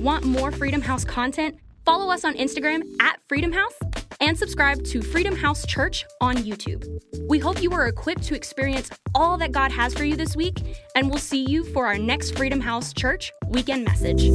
Want 0.00 0.24
more 0.24 0.50
Freedom 0.50 0.80
House 0.80 1.04
content? 1.04 1.56
Follow 1.84 2.12
us 2.12 2.24
on 2.24 2.34
Instagram 2.34 2.82
at 3.00 3.20
Freedom 3.28 3.52
House 3.52 3.78
and 4.20 4.38
subscribe 4.38 4.84
to 4.84 5.02
Freedom 5.02 5.34
House 5.34 5.66
Church 5.66 6.04
on 6.20 6.36
YouTube. 6.36 6.86
We 7.28 7.38
hope 7.38 7.62
you 7.62 7.72
are 7.72 7.86
equipped 7.88 8.22
to 8.24 8.34
experience 8.34 8.90
all 9.14 9.36
that 9.38 9.52
God 9.52 9.70
has 9.72 9.94
for 9.94 10.04
you 10.04 10.16
this 10.16 10.36
week, 10.36 10.76
and 10.94 11.08
we'll 11.08 11.18
see 11.18 11.44
you 11.44 11.64
for 11.64 11.86
our 11.86 11.98
next 11.98 12.36
Freedom 12.36 12.60
House 12.60 12.92
Church 12.92 13.32
weekend 13.48 13.84
message. 13.84 14.30